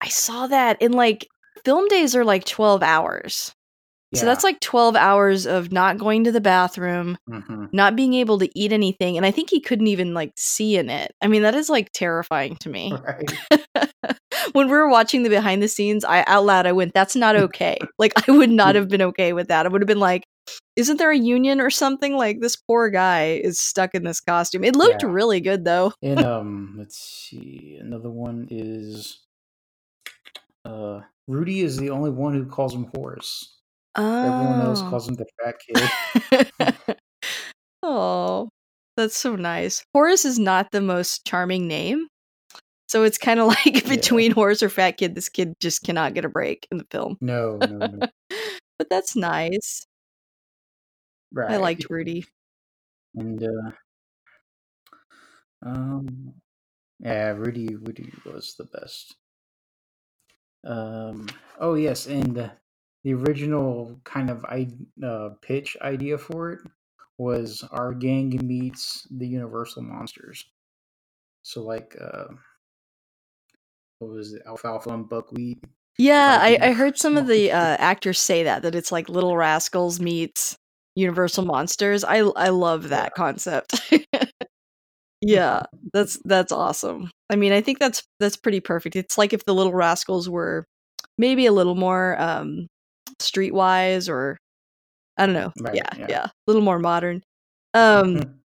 I 0.00 0.08
saw 0.08 0.46
that 0.46 0.80
in 0.80 0.92
like 0.92 1.26
film 1.64 1.88
days 1.88 2.14
are 2.14 2.24
like 2.24 2.44
12 2.44 2.82
hours. 2.82 3.55
So 4.16 4.26
that's 4.26 4.44
like 4.44 4.60
12 4.60 4.96
hours 4.96 5.46
of 5.46 5.72
not 5.72 5.98
going 5.98 6.24
to 6.24 6.32
the 6.32 6.40
bathroom, 6.40 7.18
hmm 7.28 7.66
not 7.72 7.96
being 7.96 8.14
able 8.14 8.38
to 8.38 8.48
eat 8.58 8.72
anything, 8.72 9.16
and 9.16 9.26
I 9.26 9.30
think 9.30 9.50
he 9.50 9.60
couldn't 9.60 9.88
even 9.88 10.14
like 10.14 10.32
see 10.36 10.76
in 10.76 10.88
it. 10.88 11.12
I 11.20 11.26
mean, 11.28 11.42
that 11.42 11.54
is 11.54 11.68
like 11.68 11.90
terrifying 11.92 12.56
to 12.60 12.68
me. 12.68 12.94
Right. 13.04 13.32
when 14.52 14.66
we 14.66 14.72
were 14.72 14.88
watching 14.88 15.22
the 15.22 15.28
behind 15.28 15.62
the 15.62 15.68
scenes, 15.68 16.04
I 16.04 16.24
out 16.26 16.44
loud 16.44 16.66
I 16.66 16.72
went, 16.72 16.94
"That's 16.94 17.16
not 17.16 17.36
okay." 17.36 17.76
like 17.98 18.12
I 18.28 18.32
would 18.32 18.50
not 18.50 18.74
have 18.76 18.88
been 18.88 19.02
okay 19.02 19.32
with 19.32 19.48
that. 19.48 19.66
I 19.66 19.68
would 19.68 19.82
have 19.82 19.88
been 19.88 20.00
like, 20.00 20.24
"Isn't 20.76 20.98
there 20.98 21.10
a 21.10 21.18
union 21.18 21.60
or 21.60 21.70
something?" 21.70 22.16
Like 22.16 22.40
this 22.40 22.56
poor 22.56 22.88
guy 22.90 23.40
is 23.42 23.60
stuck 23.60 23.94
in 23.94 24.04
this 24.04 24.20
costume. 24.20 24.64
It 24.64 24.76
looked 24.76 25.02
Yeah. 25.02 25.10
really 25.10 25.40
good 25.40 25.64
though. 25.64 25.92
And 26.02 26.22
um, 26.22 26.74
let's 26.78 26.98
see. 26.98 27.78
Another 27.80 28.10
one 28.10 28.48
is 28.50 29.26
uh, 30.64 31.00
Rudy 31.26 31.60
is 31.60 31.76
the 31.78 31.90
only 31.90 32.10
one 32.10 32.34
who 32.34 32.46
calls 32.46 32.74
him 32.74 32.90
Horace. 32.94 33.55
Everyone 33.96 34.60
else 34.60 34.80
Oh. 34.82 34.90
calls 34.90 35.08
him 35.08 35.14
the 35.14 35.26
fat 35.42 35.56
kid. 36.76 36.86
oh, 37.82 38.48
that's 38.96 39.16
so 39.16 39.36
nice. 39.36 39.84
Horace 39.94 40.24
is 40.24 40.38
not 40.38 40.70
the 40.72 40.80
most 40.80 41.24
charming 41.26 41.66
name. 41.68 42.08
So 42.88 43.02
it's 43.04 43.18
kind 43.18 43.40
of 43.40 43.46
like 43.66 43.86
Yeah. 43.86 43.88
between 43.88 44.32
Horace 44.32 44.62
or 44.62 44.68
Fat 44.68 44.92
Kid, 44.92 45.14
this 45.14 45.28
kid 45.28 45.54
just 45.60 45.82
cannot 45.82 46.14
get 46.14 46.24
a 46.24 46.28
break 46.28 46.66
in 46.70 46.78
the 46.78 46.86
film. 46.90 47.16
No, 47.20 47.56
no, 47.56 47.86
no. 47.86 48.06
but 48.78 48.88
that's 48.90 49.16
nice. 49.16 49.84
Right. 51.32 51.52
I 51.52 51.56
liked 51.56 51.86
Rudy. 51.90 52.24
And 53.14 53.42
uh, 53.42 53.70
um, 55.64 56.34
yeah, 57.00 57.30
Rudy, 57.30 57.74
Rudy 57.76 58.12
was 58.24 58.54
the 58.56 58.64
best. 58.64 59.16
Um, 60.64 61.26
oh 61.60 61.74
yes, 61.74 62.06
and 62.06 62.38
uh, 62.38 62.50
the 63.06 63.14
original 63.14 63.96
kind 64.02 64.30
of 64.30 64.44
I 64.46 64.66
uh, 65.00 65.28
pitch 65.40 65.76
idea 65.80 66.18
for 66.18 66.50
it 66.50 66.60
was 67.18 67.62
our 67.70 67.94
gang 67.94 68.36
meets 68.42 69.06
the 69.12 69.28
Universal 69.28 69.82
monsters. 69.82 70.44
So 71.42 71.62
like, 71.62 71.96
uh, 72.00 72.34
what 74.00 74.10
was 74.10 74.34
it, 74.34 74.42
Alfalfa 74.44 74.90
and 74.90 75.08
Buckwheat? 75.08 75.62
Yeah, 75.98 76.40
I, 76.42 76.58
I 76.60 76.72
heard 76.72 76.98
some 76.98 77.16
of 77.16 77.28
the 77.28 77.52
uh, 77.52 77.76
actors 77.78 78.20
say 78.20 78.42
that 78.42 78.62
that 78.62 78.74
it's 78.74 78.90
like 78.90 79.08
Little 79.08 79.36
Rascals 79.36 80.00
meets 80.00 80.56
Universal 80.96 81.44
Monsters. 81.44 82.02
I 82.02 82.16
I 82.16 82.48
love 82.48 82.88
that 82.88 83.14
concept. 83.14 83.88
yeah, 85.20 85.62
that's 85.92 86.18
that's 86.24 86.50
awesome. 86.50 87.12
I 87.30 87.36
mean, 87.36 87.52
I 87.52 87.60
think 87.60 87.78
that's 87.78 88.02
that's 88.18 88.36
pretty 88.36 88.58
perfect. 88.58 88.96
It's 88.96 89.16
like 89.16 89.32
if 89.32 89.44
the 89.44 89.54
Little 89.54 89.74
Rascals 89.74 90.28
were 90.28 90.64
maybe 91.16 91.46
a 91.46 91.52
little 91.52 91.76
more 91.76 92.20
um 92.20 92.66
streetwise 93.20 94.08
or 94.08 94.38
I 95.16 95.26
don't 95.26 95.34
know. 95.34 95.52
Right, 95.60 95.74
yeah, 95.74 95.88
yeah. 95.96 96.06
yeah, 96.08 96.24
a 96.24 96.30
little 96.46 96.62
more 96.62 96.78
modern. 96.78 97.22
Um 97.74 98.40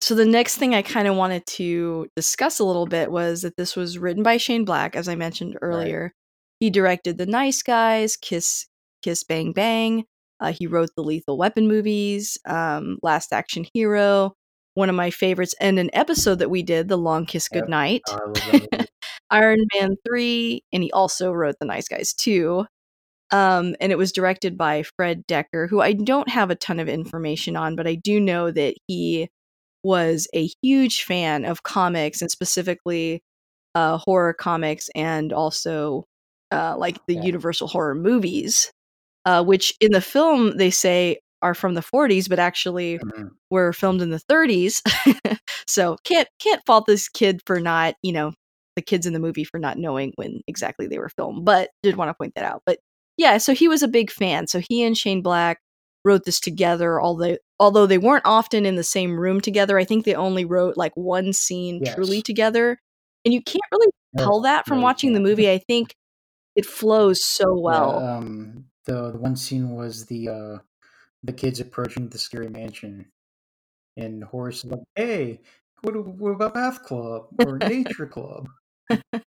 so 0.00 0.14
the 0.14 0.26
next 0.26 0.56
thing 0.56 0.74
I 0.74 0.82
kind 0.82 1.08
of 1.08 1.16
wanted 1.16 1.44
to 1.46 2.06
discuss 2.14 2.60
a 2.60 2.64
little 2.64 2.86
bit 2.86 3.10
was 3.10 3.42
that 3.42 3.56
this 3.56 3.74
was 3.74 3.98
written 3.98 4.22
by 4.22 4.36
Shane 4.36 4.64
Black, 4.64 4.94
as 4.94 5.08
I 5.08 5.16
mentioned 5.16 5.58
earlier. 5.60 6.12
He 6.60 6.70
directed 6.70 7.18
The 7.18 7.26
Nice 7.26 7.62
Guys, 7.62 8.16
Kiss 8.16 8.66
Kiss 9.02 9.24
Bang 9.24 9.52
Bang. 9.52 10.04
Uh, 10.40 10.52
he 10.52 10.66
wrote 10.66 10.90
the 10.96 11.02
Lethal 11.02 11.36
Weapon 11.36 11.66
movies, 11.66 12.38
um, 12.46 12.98
Last 13.02 13.32
Action 13.32 13.66
Hero, 13.74 14.34
one 14.74 14.88
of 14.88 14.94
my 14.94 15.10
favorites, 15.10 15.54
and 15.60 15.78
an 15.78 15.90
episode 15.92 16.38
that 16.38 16.50
we 16.50 16.62
did, 16.62 16.88
The 16.88 16.96
Long 16.96 17.26
Kiss 17.26 17.48
Yep. 17.52 17.62
Goodnight, 17.62 18.02
I 18.08 18.12
love 18.12 18.34
that 18.34 18.72
movie. 18.72 18.86
Iron 19.30 19.58
Man 19.74 19.96
3, 20.06 20.62
and 20.72 20.82
he 20.82 20.92
also 20.92 21.32
wrote 21.32 21.56
The 21.58 21.66
Nice 21.66 21.88
Guys 21.88 22.14
2. 22.14 22.64
Um, 23.30 23.76
and 23.80 23.92
it 23.92 23.98
was 23.98 24.12
directed 24.12 24.56
by 24.56 24.84
Fred 24.96 25.26
Dekker, 25.26 25.68
who 25.68 25.80
I 25.80 25.92
don't 25.92 26.28
have 26.30 26.50
a 26.50 26.54
ton 26.56 26.80
of 26.80 26.88
information 26.88 27.56
on, 27.56 27.76
but 27.76 27.86
I 27.86 27.94
do 27.96 28.20
know 28.20 28.50
that 28.50 28.74
he 28.86 29.28
was 29.84 30.28
a 30.34 30.50
huge 30.62 31.04
fan 31.04 31.44
of 31.44 31.62
comics 31.62 32.20
and 32.22 32.30
specifically 32.30 33.22
uh, 33.74 33.98
horror 33.98 34.34
comics 34.34 34.88
and 34.94 35.32
also 35.32 36.04
uh, 36.52 36.76
like 36.78 36.98
the 37.06 37.14
Yeah. 37.14 37.22
Universal 37.24 37.68
horror 37.68 37.94
movies, 37.94 38.72
uh, 39.26 39.44
which 39.44 39.74
in 39.80 39.92
the 39.92 40.00
film 40.00 40.56
they 40.56 40.70
say 40.70 41.18
are 41.42 41.54
from 41.54 41.74
the 41.74 41.82
40s, 41.82 42.28
but 42.28 42.38
actually 42.38 42.98
Mhm. 42.98 43.30
were 43.50 43.72
filmed 43.72 44.02
in 44.02 44.10
the 44.10 44.18
30s. 44.20 44.82
so 45.66 45.96
can't 46.04 46.28
can't 46.40 46.62
fault 46.66 46.86
this 46.86 47.08
kid 47.08 47.40
for 47.46 47.60
not, 47.60 47.94
you 48.02 48.12
know, 48.12 48.32
the 48.76 48.82
kids 48.82 49.06
in 49.06 49.12
the 49.12 49.20
movie 49.20 49.44
for 49.44 49.58
not 49.58 49.78
knowing 49.78 50.12
when 50.16 50.40
exactly 50.46 50.86
they 50.86 50.98
were 50.98 51.10
filmed. 51.10 51.44
But 51.44 51.70
did 51.82 51.96
want 51.96 52.08
to 52.10 52.14
point 52.14 52.34
that 52.36 52.44
out. 52.44 52.62
But 52.66 52.78
yeah, 53.18 53.36
so 53.38 53.52
he 53.52 53.68
was 53.68 53.82
a 53.82 53.88
big 53.88 54.10
fan. 54.10 54.46
So 54.46 54.62
he 54.70 54.82
and 54.84 54.96
Shane 54.96 55.20
Black 55.20 55.60
wrote 56.04 56.24
this 56.24 56.40
together, 56.40 57.00
although 57.02 57.36
although 57.58 57.86
they 57.86 57.98
weren't 57.98 58.24
often 58.24 58.64
in 58.64 58.76
the 58.76 58.84
same 58.84 59.18
room 59.18 59.40
together. 59.40 59.78
I 59.78 59.84
think 59.84 60.04
they 60.04 60.14
only 60.14 60.44
wrote 60.44 60.76
like 60.76 60.92
one 60.94 61.32
scene 61.32 61.82
truly 61.84 62.22
together. 62.22 62.78
And 63.24 63.34
you 63.34 63.42
can't 63.42 63.60
really 63.72 63.88
tell 64.16 64.40
that 64.42 64.66
from 64.66 64.80
watching 64.80 65.12
the 65.12 65.20
movie. 65.20 65.50
I 65.50 65.58
think 65.58 65.94
it 66.54 66.64
flows 66.64 67.22
so 67.24 67.44
Yeah, 67.50 67.60
well. 67.60 67.98
um, 67.98 68.64
the, 68.86 69.10
the 69.10 69.18
one 69.18 69.36
scene 69.36 69.70
was 69.70 70.06
the 70.06 70.28
uh, 70.28 70.58
the 71.24 71.32
kids 71.32 71.60
approaching 71.60 72.08
the 72.08 72.18
scary 72.18 72.48
mansion, 72.48 73.06
and 73.96 74.22
Horace 74.22 74.64
is 74.64 74.70
like, 74.70 74.80
"Hey, 74.94 75.40
what, 75.82 75.94
what 76.06 76.30
about 76.30 76.54
math 76.54 76.84
club 76.84 77.26
or 77.38 77.58
nature 77.66 78.06
club?" 78.06 78.48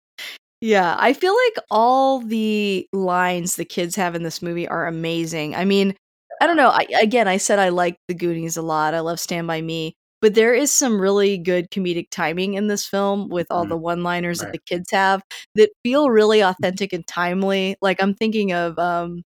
Yeah, 0.62 0.96
I 0.98 1.12
feel 1.12 1.34
like 1.34 1.64
all 1.70 2.20
the 2.20 2.88
lines 2.92 3.54
the 3.56 3.64
kids 3.64 3.94
have 3.96 4.14
in 4.16 4.24
this 4.24 4.42
movie 4.42 4.66
are 4.66 4.86
amazing. 4.86 5.54
I 5.54 5.64
mean, 5.64 5.94
I 6.40 6.46
don't 6.46 6.56
know. 6.56 6.70
I, 6.70 6.86
again, 7.00 7.28
I 7.28 7.36
said 7.36 7.58
I 7.60 7.68
like 7.68 7.96
the 8.08 8.14
Goonies 8.14 8.56
a 8.56 8.62
lot. 8.62 8.94
I 8.94 9.00
love 9.00 9.20
Stand 9.20 9.46
By 9.46 9.60
Me, 9.60 9.94
but 10.20 10.34
there 10.34 10.54
is 10.54 10.72
some 10.72 11.00
really 11.00 11.38
good 11.38 11.70
comedic 11.70 12.08
timing 12.10 12.54
in 12.54 12.66
this 12.66 12.84
film 12.86 13.28
with 13.28 13.46
all 13.50 13.66
Mhm. 13.66 13.68
the 13.70 13.76
one-liners 13.76 14.40
that 14.40 14.50
the 14.52 14.58
kids 14.66 14.90
have 14.90 15.22
that 15.54 15.70
feel 15.84 16.10
really 16.10 16.40
authentic 16.40 16.92
and 16.92 17.06
timely. 17.06 17.76
Like 17.80 18.02
I'm 18.02 18.14
thinking 18.14 18.52
of 18.52 18.78
um 18.78 19.22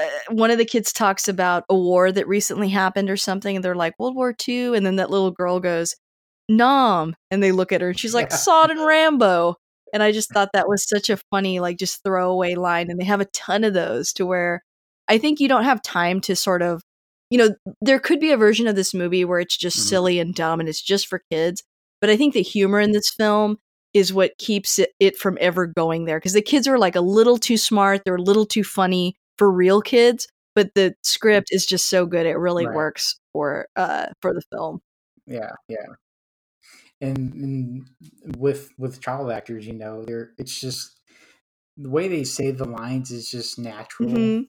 uh, 0.00 0.04
one 0.30 0.50
of 0.50 0.58
the 0.58 0.64
kids 0.64 0.92
talks 0.92 1.28
about 1.28 1.64
a 1.70 1.74
war 1.76 2.12
that 2.12 2.28
recently 2.28 2.68
happened 2.68 3.08
or 3.10 3.16
something, 3.16 3.56
and 3.56 3.64
they're 3.64 3.74
like 3.74 3.94
World 3.98 4.14
War 4.16 4.34
II, 4.46 4.74
and 4.76 4.84
then 4.84 4.96
that 4.96 5.10
little 5.10 5.30
girl 5.30 5.58
goes, 5.60 5.94
"Nam," 6.48 7.16
and 7.30 7.42
they 7.42 7.52
look 7.52 7.72
at 7.72 7.80
her, 7.80 7.88
and 7.90 7.98
she's 7.98 8.14
like. 8.14 8.30
Sod 8.32 8.70
and 8.70 8.84
Rambo, 8.84 9.56
and 9.96 10.04
I 10.04 10.12
just 10.12 10.30
thought 10.32 10.50
that 10.54 10.68
was 10.68 10.88
such 10.88 11.10
a 11.10 11.18
funny, 11.32 11.60
like, 11.60 11.78
just 11.78 12.04
throwaway 12.04 12.54
line, 12.56 12.90
and 12.90 13.00
they 13.00 13.06
have 13.06 13.20
a 13.22 13.26
ton 13.26 13.64
of 13.64 13.74
those 13.74 14.12
to 14.14 14.26
where 14.26 14.62
I 15.08 15.18
think 15.18 15.40
you 15.40 15.48
don't 15.48 15.64
have 15.64 15.82
time 15.82 16.20
to 16.22 16.36
sort 16.36 16.62
of, 16.62 16.82
you 17.30 17.38
know, 17.38 17.50
there 17.80 17.98
could 18.00 18.20
be 18.20 18.32
a 18.32 18.36
version 18.36 18.68
of 18.68 18.76
this 18.76 18.94
movie 18.94 19.24
where 19.24 19.40
it's 19.40 19.56
just 19.56 19.78
Mhm. 19.78 19.88
silly 19.88 20.20
and 20.20 20.34
dumb 20.34 20.60
and 20.60 20.68
it's 20.68 20.82
just 20.82 21.08
for 21.08 21.22
kids, 21.30 21.62
but 22.00 22.10
I 22.10 22.16
think 22.16 22.34
the 22.34 22.42
humor 22.42 22.80
in 22.80 22.92
this 22.92 23.10
film 23.10 23.58
is 23.94 24.12
what 24.14 24.38
keeps 24.38 24.78
it, 24.78 24.90
it 25.00 25.16
from 25.16 25.38
ever 25.40 25.66
going 25.66 26.04
there 26.06 26.18
because 26.18 26.34
the 26.34 26.42
kids 26.42 26.68
are 26.68 26.78
like 26.78 26.96
a 26.96 27.00
little 27.00 27.38
too 27.38 27.56
smart, 27.58 28.02
they're 28.04 28.16
a 28.16 28.22
little 28.22 28.46
too 28.46 28.64
funny 28.64 29.16
for 29.38 29.50
real 29.50 29.80
kids, 29.82 30.28
but 30.54 30.70
the 30.74 30.94
script 31.02 31.48
is 31.52 31.66
just 31.66 31.88
so 31.88 32.06
good 32.06 32.26
it 32.26 32.36
really 32.38 32.66
Right. 32.66 32.74
works 32.74 33.16
for 33.32 33.68
uh 33.76 34.06
for 34.22 34.34
the 34.34 34.42
film. 34.52 34.80
Yeah, 35.26 35.50
yeah. 35.68 35.86
And, 37.00 37.34
and 37.34 37.90
with 38.38 38.72
with 38.78 39.02
child 39.02 39.30
actors, 39.30 39.66
you 39.66 39.74
know, 39.74 40.02
they're 40.04 40.32
it's 40.38 40.58
just 40.58 40.98
the 41.76 41.90
way 41.90 42.08
they 42.08 42.24
say 42.24 42.50
the 42.52 42.66
lines 42.66 43.10
is 43.12 43.28
just 43.30 43.58
natural, 43.58 44.08
Mhm. 44.08 44.46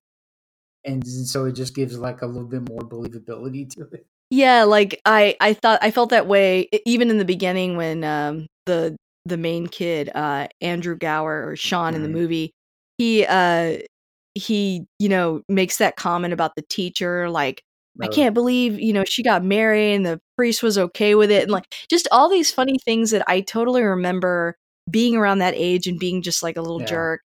and 0.85 1.05
so 1.07 1.45
it 1.45 1.53
just 1.53 1.75
gives 1.75 1.97
like 1.97 2.21
a 2.21 2.27
little 2.27 2.47
bit 2.47 2.67
more 2.69 2.81
believability 2.81 3.69
to 3.71 3.83
it. 3.91 4.07
Yeah, 4.29 4.63
like 4.63 4.99
I 5.05 5.35
I 5.39 5.53
thought 5.53 5.79
I 5.81 5.91
felt 5.91 6.09
that 6.09 6.27
way 6.27 6.67
even 6.85 7.09
in 7.09 7.17
the 7.17 7.25
beginning 7.25 7.77
when 7.77 8.03
um 8.03 8.47
the 8.65 8.97
the 9.25 9.37
main 9.37 9.67
kid 9.67 10.09
uh 10.13 10.47
Andre 10.61 10.95
Gower 10.97 11.47
or 11.47 11.55
Sean 11.55 11.95
in 11.95 12.01
the 12.01 12.09
movie 12.09 12.51
he 12.97 13.25
uh 13.25 13.77
he, 14.35 14.85
you 14.99 15.09
know, 15.09 15.43
makes 15.49 15.77
that 15.79 15.97
comment 15.97 16.33
about 16.33 16.55
the 16.55 16.61
teacher, 16.69 17.29
like, 17.29 17.61
I 18.01 18.07
Oh, 18.07 18.07
can't 18.07 18.33
believe, 18.35 18.79
you 18.79 18.93
know, 18.93 19.03
she 19.05 19.23
got 19.23 19.43
married 19.43 19.95
and 19.95 20.05
the 20.07 20.21
priest 20.37 20.63
was 20.63 20.77
okay 20.77 21.15
with 21.15 21.31
it. 21.31 21.43
And 21.43 21.51
like, 21.51 21.65
just 21.89 22.07
all 22.11 22.29
these 22.29 22.51
funny 22.51 22.77
things 22.85 23.11
that 23.11 23.23
I 23.27 23.41
totally 23.41 23.83
remember 23.83 24.55
being 24.89 25.15
around 25.17 25.39
that 25.39 25.55
age 25.57 25.87
and 25.87 25.99
being 25.99 26.21
just 26.21 26.43
like 26.43 26.57
a 26.57 26.61
little 26.61 26.79
Yeah. 26.81 26.85
jerk. 26.87 27.21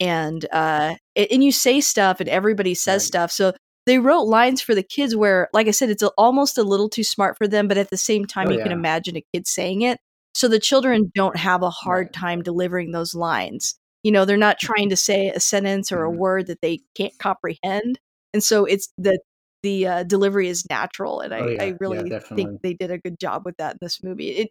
And, 0.00 0.44
uh, 0.52 0.96
and 1.16 1.42
you 1.44 1.52
say 1.52 1.80
stuff 1.80 2.20
and 2.20 2.28
everybody 2.28 2.74
says 2.74 3.02
Right. 3.02 3.06
stuff. 3.06 3.32
So 3.32 3.52
they 3.86 3.98
wrote 3.98 4.22
lines 4.24 4.60
for 4.60 4.74
the 4.74 4.82
kids 4.82 5.16
where, 5.16 5.48
like 5.54 5.68
I 5.68 5.70
said, 5.70 5.90
it's 5.90 6.02
a, 6.02 6.08
almost 6.18 6.58
a 6.58 6.62
little 6.64 6.88
too 6.90 7.04
smart 7.04 7.38
for 7.38 7.48
them, 7.48 7.68
but 7.68 7.78
at 7.78 7.90
the 7.90 7.96
same 7.96 8.26
time, 8.26 8.48
Oh, 8.48 8.52
you 8.52 8.58
can 8.60 8.72
imagine 8.72 9.16
a 9.16 9.24
kid 9.32 9.46
saying 9.46 9.82
it. 9.82 9.98
So 10.34 10.48
the 10.48 10.58
children 10.58 11.10
don't 11.14 11.36
have 11.38 11.62
a 11.62 11.70
hard 11.70 12.08
Right. 12.08 12.12
time 12.12 12.42
delivering 12.42 12.90
those 12.92 13.14
lines. 13.14 13.76
You 14.02 14.12
know, 14.12 14.24
they're 14.24 14.36
not 14.36 14.58
trying 14.58 14.90
to 14.90 14.96
say 14.96 15.28
a 15.28 15.40
sentence 15.40 15.90
or 15.92 16.04
a 16.04 16.10
Mhm. 16.10 16.16
word 16.18 16.46
that 16.48 16.60
they 16.60 16.80
can't 16.94 17.16
comprehend. 17.18 17.98
And 18.34 18.42
so 18.44 18.64
it's 18.66 18.88
the 18.98 19.18
the 19.62 19.86
uh, 19.86 20.02
delivery 20.04 20.48
is 20.48 20.66
natural, 20.70 21.20
and 21.20 21.34
I, 21.34 21.40
Oh, 21.40 21.48
yeah. 21.48 21.58
I 21.60 21.74
Yeah, 21.86 22.02
really 22.06 22.12
think 22.36 22.52
they 22.62 22.74
did 22.74 22.90
a 22.90 22.98
good 22.98 23.18
job 23.20 23.44
with 23.44 23.56
that 23.58 23.72
in 23.74 23.78
this 23.80 24.02
movie. 24.02 24.30
It 24.30 24.50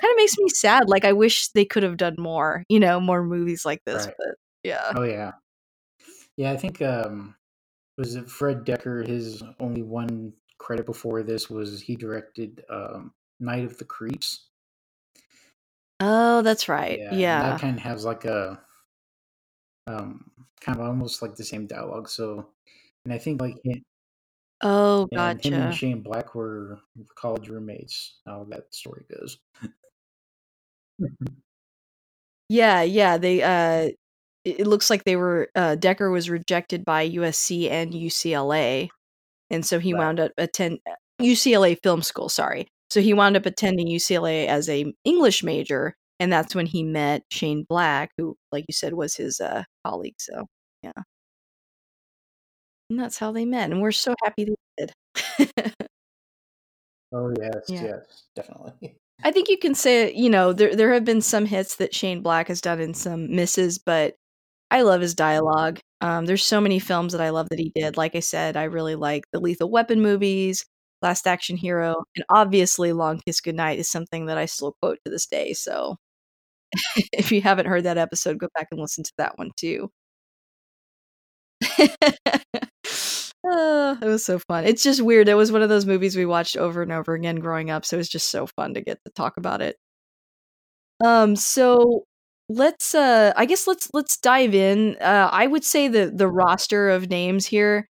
kind 0.00 0.12
of 0.12 0.16
makes 0.18 0.38
me 0.38 0.48
sad. 0.50 0.88
Like 0.88 1.04
I 1.06 1.12
wish 1.14 1.48
they 1.50 1.64
could 1.66 1.82
have 1.84 1.98
done 1.98 2.16
more, 2.18 2.64
you 2.70 2.80
know, 2.80 3.00
more 3.00 3.24
movies 3.24 3.64
like 3.66 3.82
this. 3.86 4.06
Right. 4.06 4.14
But 4.18 4.36
yeah, 4.64 4.94
Oh, 4.94 5.04
yeah. 5.04 5.32
Yeah, 6.36 6.52
I 6.52 6.56
think 6.56 6.82
um 6.82 7.36
was 7.98 8.16
it 8.16 8.30
Fred 8.30 8.64
Dekker? 8.66 9.06
His 9.06 9.42
only 9.60 9.82
one 9.82 10.34
credit 10.58 10.86
before 10.86 11.22
this 11.22 11.50
was 11.50 11.82
he 11.82 11.96
directed 11.96 12.64
um 12.70 13.14
Night 13.40 13.64
of 13.64 13.78
the 13.78 13.84
Creeps. 13.84 14.50
oh, 16.00 16.42
that's 16.42 16.68
right. 16.68 17.02
Yeah, 17.10 17.10
Yeah, 17.10 17.42
that 17.42 17.58
kind 17.58 17.76
of 17.76 17.82
has 17.82 18.04
like 18.04 18.24
a 18.24 18.64
um 19.86 20.30
kind 20.60 20.78
of 20.80 20.86
almost 20.86 21.22
like 21.22 21.34
the 21.36 21.44
same 21.44 21.66
dialogue. 21.66 22.08
So, 22.08 22.50
and 23.04 23.12
I 23.14 23.18
think 23.18 23.40
like 23.40 23.56
oh, 24.62 25.08
and 25.12 25.40
him 25.44 25.60
and 25.62 25.72
gotcha. 25.72 25.72
Shane 25.72 26.02
Black 26.02 26.34
were 26.34 26.78
college 27.16 27.48
roommates. 27.48 28.20
How 28.26 28.44
that 28.50 28.74
story 28.74 29.04
goes. 29.10 29.38
Yeah, 32.48 32.82
yeah. 32.82 33.18
They 33.18 33.42
uh, 33.42 33.90
it 34.44 34.60
it 34.60 34.66
looks 34.66 34.90
like 34.90 35.04
they 35.04 35.16
were 35.16 35.48
uh, 35.54 35.76
Dekker 35.78 36.12
was 36.12 36.30
rejected 36.30 36.84
by 36.84 37.08
USC 37.10 37.70
and 37.70 37.92
UCLA, 37.92 38.88
and 39.50 39.66
so 39.66 39.78
he 39.78 39.94
Right. 39.94 40.00
wound 40.00 40.20
up 40.20 40.32
attend 40.38 40.80
UCLA 41.20 41.76
Film 41.82 42.02
School. 42.02 42.28
Sorry, 42.28 42.68
so 42.90 43.00
he 43.00 43.14
wound 43.14 43.36
up 43.36 43.46
attending 43.46 43.88
UCLA 43.88 44.46
as 44.46 44.68
a 44.68 44.92
English 45.04 45.42
major, 45.44 45.96
and 46.20 46.32
that's 46.32 46.54
when 46.54 46.66
he 46.66 46.82
met 46.84 47.22
Shane 47.30 47.64
Black, 47.68 48.12
who, 48.18 48.36
like 48.52 48.64
you 48.68 48.74
said, 48.74 48.94
was 48.94 49.16
his 49.16 49.40
uh, 49.40 49.64
colleague. 49.84 50.16
So 50.18 50.46
yeah, 50.82 50.92
and 52.90 52.98
that's 52.98 53.18
how 53.18 53.32
they 53.32 53.44
met, 53.44 53.70
and 53.70 53.80
we're 53.82 53.92
so 53.92 54.14
happy 54.24 54.44
they 54.44 54.56
did. 54.78 55.74
Oh 57.12 57.32
yes, 57.38 57.64
yeah. 57.68 57.82
yes, 57.82 58.24
definitely. 58.34 58.96
I 59.24 59.30
think 59.32 59.48
you 59.48 59.58
can 59.58 59.74
say, 59.74 60.12
you 60.12 60.28
know, 60.28 60.52
there 60.52 60.74
there 60.76 60.92
have 60.92 61.04
been 61.04 61.22
some 61.22 61.46
hits 61.46 61.76
that 61.76 61.94
Shane 61.94 62.20
Black 62.22 62.48
has 62.48 62.60
done 62.60 62.80
and 62.80 62.96
some 62.96 63.34
misses, 63.34 63.78
but 63.78 64.14
I 64.70 64.82
love 64.82 65.00
his 65.00 65.14
dialogue. 65.14 65.80
Um, 66.00 66.26
there's 66.26 66.44
so 66.44 66.60
many 66.60 66.78
films 66.78 67.12
that 67.12 67.22
I 67.22 67.30
love 67.30 67.48
that 67.50 67.58
he 67.58 67.72
did. 67.74 67.96
Like 67.96 68.14
I 68.14 68.20
said, 68.20 68.56
I 68.56 68.64
really 68.64 68.96
like 68.96 69.24
the 69.32 69.40
Lethal 69.40 69.70
Weapon 69.70 70.02
movies, 70.02 70.64
Last 71.02 71.26
Action 71.26 71.56
Hero, 71.56 72.04
and 72.16 72.24
obviously 72.30 72.92
Long 72.92 73.20
Kiss 73.26 73.40
Goodnight 73.40 73.78
is 73.78 73.88
something 73.88 74.26
that 74.26 74.38
I 74.38 74.46
still 74.46 74.74
quote 74.82 74.98
to 75.04 75.10
this 75.10 75.26
day. 75.26 75.52
So 75.54 75.96
if 77.12 77.32
you 77.32 77.42
haven't 77.42 77.66
heard 77.66 77.84
that 77.84 77.98
episode, 77.98 78.38
go 78.38 78.48
back 78.54 78.68
and 78.70 78.80
listen 78.80 79.04
to 79.04 79.12
that 79.18 79.38
one 79.38 79.50
too. 79.56 79.90
Oh, 83.46 83.96
it 84.02 84.04
was 84.06 84.24
so 84.24 84.38
fun. 84.40 84.64
It's 84.66 84.82
just 84.82 85.00
weird. 85.02 85.28
It 85.28 85.34
was 85.34 85.52
one 85.52 85.62
of 85.62 85.68
those 85.68 85.86
movies 85.86 86.16
we 86.16 86.26
watched 86.26 86.56
over 86.56 86.82
and 86.82 86.92
over 86.92 87.14
again 87.14 87.36
growing 87.36 87.70
up, 87.70 87.84
so 87.84 87.96
it 87.96 87.98
was 87.98 88.08
just 88.08 88.30
so 88.30 88.46
fun 88.46 88.74
to 88.74 88.80
get 88.82 88.98
to 89.04 89.10
talk 89.12 89.36
about 89.36 89.60
it. 89.62 89.76
Um, 91.04 91.36
so 91.36 92.04
let's 92.48 92.94
uh 92.94 93.32
I 93.36 93.44
guess 93.46 93.66
let's 93.66 93.90
let's 93.92 94.16
dive 94.18 94.54
in. 94.54 94.96
Uh 95.00 95.28
I 95.32 95.46
would 95.46 95.64
say 95.64 95.88
the 95.88 96.10
the 96.14 96.28
roster 96.28 96.90
of 96.90 97.10
names 97.10 97.44
here 97.46 97.88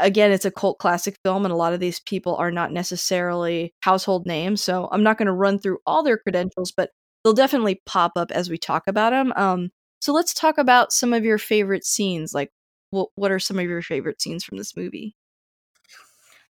again, 0.00 0.32
it's 0.32 0.44
a 0.46 0.52
cult 0.52 0.78
classic 0.78 1.16
film 1.24 1.44
and 1.46 1.52
a 1.52 1.56
lot 1.56 1.74
of 1.74 1.80
these 1.80 2.00
people 2.00 2.36
are 2.36 2.50
not 2.52 2.72
necessarily 2.72 3.74
household 3.82 4.26
names, 4.26 4.62
so 4.62 4.88
I'm 4.92 5.02
not 5.04 5.18
going 5.18 5.26
to 5.28 5.32
run 5.34 5.58
through 5.60 5.78
all 5.86 6.02
their 6.04 6.18
credentials, 6.18 6.72
but 6.76 6.90
they'll 7.24 7.34
definitely 7.34 7.82
pop 7.86 8.12
up 8.16 8.30
as 8.32 8.50
we 8.50 8.58
talk 8.58 8.84
about 8.88 9.12
them. 9.12 9.32
Um 9.36 9.70
so 10.02 10.12
let's 10.14 10.34
talk 10.34 10.58
about 10.58 10.92
some 10.92 11.12
of 11.14 11.24
your 11.24 11.38
favorite 11.38 11.84
scenes. 11.86 12.34
Like 12.34 12.50
what 12.90 13.08
what 13.14 13.30
are 13.30 13.38
some 13.38 13.58
of 13.58 13.64
your 13.64 13.82
favorite 13.82 14.20
scenes 14.20 14.44
from 14.44 14.58
this 14.58 14.76
movie? 14.76 15.16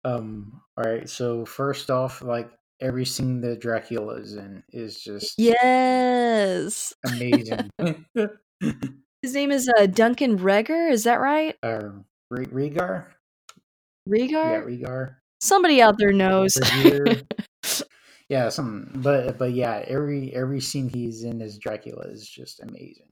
Um, 0.04 0.60
all 0.76 0.84
right, 0.84 1.08
so 1.08 1.44
first 1.44 1.90
off, 1.90 2.22
like 2.22 2.50
every 2.80 3.04
scene 3.04 3.40
that 3.42 3.60
Dracula 3.60 4.14
is 4.14 4.34
in 4.36 4.62
is 4.72 5.00
just 5.00 5.38
Yes. 5.38 6.92
amazing. 7.04 7.70
His 9.22 9.34
name 9.34 9.52
is 9.52 9.70
uh, 9.78 9.86
Duncan 9.86 10.38
Regehr, 10.38 10.90
is 10.90 11.04
that 11.04 11.20
right? 11.20 11.56
uh, 11.62 11.90
Re- 12.30 12.46
Rhaegar? 12.46 13.06
Yeah, 14.06 14.12
Rhaegar? 14.12 14.64
Rhaegar. 14.66 15.14
Somebody 15.40 15.80
out 15.80 15.96
there 15.98 16.12
knows. 16.12 16.54
Yeah, 18.28 18.48
some, 18.48 18.90
but 18.96 19.36
but 19.36 19.52
yeah, 19.52 19.84
every 19.86 20.34
every 20.34 20.60
scene 20.60 20.88
he's 20.88 21.22
in 21.22 21.42
as 21.42 21.58
Dracula 21.58 22.04
is 22.08 22.26
just 22.26 22.60
amazing. 22.60 23.11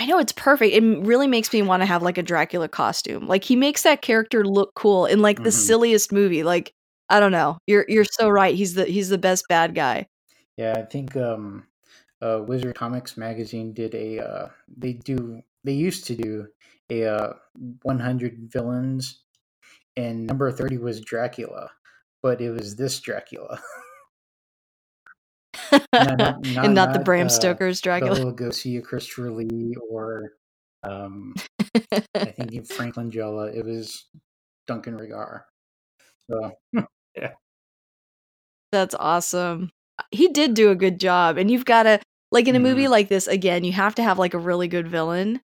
I 0.00 0.06
know 0.06 0.18
it's 0.18 0.32
perfect. 0.32 0.74
It 0.74 0.82
really 0.82 1.26
makes 1.26 1.52
me 1.52 1.60
want 1.60 1.82
to 1.82 1.86
have 1.86 2.02
like 2.02 2.16
a 2.16 2.22
Dracula 2.22 2.68
costume. 2.68 3.26
Like 3.28 3.44
he 3.44 3.54
makes 3.54 3.82
that 3.82 4.00
character 4.00 4.46
look 4.46 4.72
cool 4.74 5.04
in 5.04 5.20
like 5.20 5.42
the 5.42 5.50
Mhm. 5.50 5.52
silliest 5.52 6.10
movie. 6.10 6.42
Like 6.42 6.72
I 7.10 7.20
don't 7.20 7.32
know. 7.32 7.58
You're 7.66 7.84
you're 7.86 8.04
so 8.04 8.30
right. 8.30 8.54
He's 8.54 8.72
the 8.74 8.86
he's 8.86 9.10
the 9.10 9.18
best 9.18 9.44
bad 9.50 9.74
guy. 9.74 10.06
Yeah, 10.56 10.72
I 10.78 10.82
think 10.82 11.16
um, 11.16 11.66
uh, 12.22 12.42
Wizard 12.46 12.76
Comics 12.76 13.18
magazine 13.18 13.74
did 13.74 13.94
a 13.94 14.20
uh, 14.20 14.48
they 14.74 14.94
do 14.94 15.42
they 15.64 15.72
used 15.74 16.06
to 16.06 16.16
do 16.16 16.48
a 16.88 17.04
uh, 17.04 17.32
100 17.82 18.50
villains, 18.50 19.22
and 19.96 20.26
number 20.26 20.50
30 20.50 20.78
was 20.78 21.00
Dracula, 21.02 21.70
but 22.22 22.40
it 22.40 22.50
was 22.50 22.76
this 22.76 22.98
Dracula, 23.00 23.60
not 25.94 26.44
not 26.44 26.64
and 26.64 26.74
not, 26.74 26.92
the 26.92 26.98
Bram 27.00 27.26
uh, 27.26 27.28
Stoker's 27.28 27.80
Dracula. 27.80 28.16
Bela 28.16 28.32
Lugosi 28.32 28.78
or 28.78 28.82
Christopher 28.82 29.30
Lee 29.30 29.74
or 29.90 30.32
um, 30.82 31.34
I 31.90 32.00
think 32.30 32.52
in 32.52 32.64
Frank 32.64 32.96
Langella. 32.96 33.54
It 33.54 33.64
was 33.64 34.06
Duncan 34.66 34.98
Regehr. 34.98 35.42
So 36.30 36.52
yeah, 37.16 37.32
That's 38.72 38.94
awesome. 38.94 39.70
He 40.10 40.28
did 40.28 40.54
do 40.54 40.70
a 40.70 40.76
good 40.76 41.00
job. 41.00 41.38
And 41.38 41.50
you've 41.50 41.64
got 41.64 41.84
to 41.84 42.00
like 42.32 42.48
in 42.48 42.56
a 42.56 42.60
movie 42.60 42.84
Mhm. 42.84 42.90
like 42.90 43.08
this 43.08 43.26
again, 43.26 43.64
you 43.64 43.72
have 43.72 43.94
to 43.96 44.02
have 44.02 44.18
like 44.18 44.34
a 44.34 44.38
really 44.38 44.68
good 44.68 44.88
villain. 44.88 45.40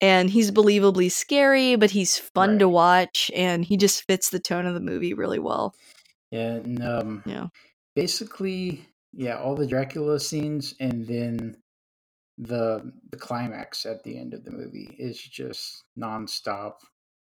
And 0.00 0.30
he's 0.30 0.50
believably 0.50 1.12
scary, 1.12 1.76
but 1.76 1.90
he's 1.90 2.18
fun 2.18 2.58
to 2.60 2.68
watch 2.68 3.30
and 3.34 3.64
he 3.64 3.76
just 3.76 4.04
fits 4.06 4.30
the 4.30 4.38
tone 4.40 4.66
of 4.66 4.74
the 4.74 4.80
movie 4.80 5.14
really 5.14 5.38
well. 5.38 5.74
yeah, 6.30 6.54
and 6.56 6.82
um, 6.84 7.24
Yeah. 7.26 7.48
basically, 7.96 8.86
yeah, 9.12 9.38
all 9.38 9.54
the 9.54 9.66
Dracula 9.66 10.18
scenes, 10.20 10.74
and 10.80 11.06
then 11.06 11.56
the 12.38 12.92
the 13.10 13.16
climax 13.18 13.84
at 13.86 14.02
the 14.02 14.18
end 14.18 14.32
of 14.34 14.44
the 14.44 14.50
movie 14.50 14.94
is 14.98 15.20
just 15.20 15.84
nonstop 15.98 16.74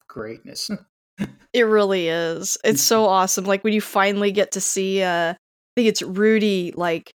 greatness. 0.09 0.71
It 1.53 1.65
really 1.65 2.09
is. 2.09 2.57
It's 2.65 2.81
so 2.81 3.05
awesome. 3.05 3.45
Like 3.45 3.63
when 3.63 3.75
you 3.75 3.83
finally 3.83 4.33
get 4.33 4.53
to 4.53 4.61
see 4.61 5.03
uh 5.03 5.35
I 5.35 5.37
think 5.77 5.89
it's 5.89 6.01
Rudy 6.01 6.73
like 6.75 7.13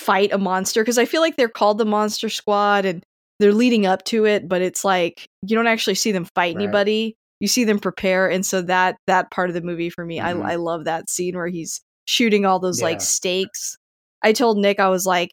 fight 0.00 0.32
a 0.32 0.38
monster 0.38 0.82
because 0.82 0.98
I 0.98 1.04
feel 1.04 1.20
like 1.20 1.36
they're 1.36 1.48
called 1.48 1.78
the 1.78 1.84
Monster 1.84 2.28
Squad 2.28 2.84
and 2.84 3.04
they're 3.38 3.52
leading 3.54 3.86
up 3.86 4.02
to 4.06 4.26
it, 4.26 4.48
but 4.48 4.60
it's 4.60 4.84
like 4.84 5.26
you 5.42 5.54
don't 5.56 5.68
actually 5.68 5.94
see 5.94 6.10
them 6.10 6.24
fight 6.34 6.56
Right. 6.56 6.62
anybody. 6.62 7.14
You 7.38 7.46
see 7.46 7.62
them 7.62 7.78
prepare, 7.78 8.28
and 8.28 8.44
so 8.44 8.60
that 8.62 8.96
that 9.06 9.30
part 9.30 9.50
of 9.50 9.54
the 9.54 9.60
movie 9.62 9.90
for 9.90 10.04
me, 10.04 10.18
Mhm. 10.18 10.44
I 10.44 10.52
I 10.52 10.56
love 10.56 10.84
that 10.86 11.08
scene 11.08 11.36
where 11.36 11.46
he's 11.46 11.80
shooting 12.06 12.44
all 12.44 12.58
those 12.58 12.82
like 12.82 13.00
stakes. 13.00 13.76
I 14.22 14.32
told 14.32 14.58
Nick 14.58 14.80
I 14.80 14.88
was 14.88 15.06
like, 15.06 15.30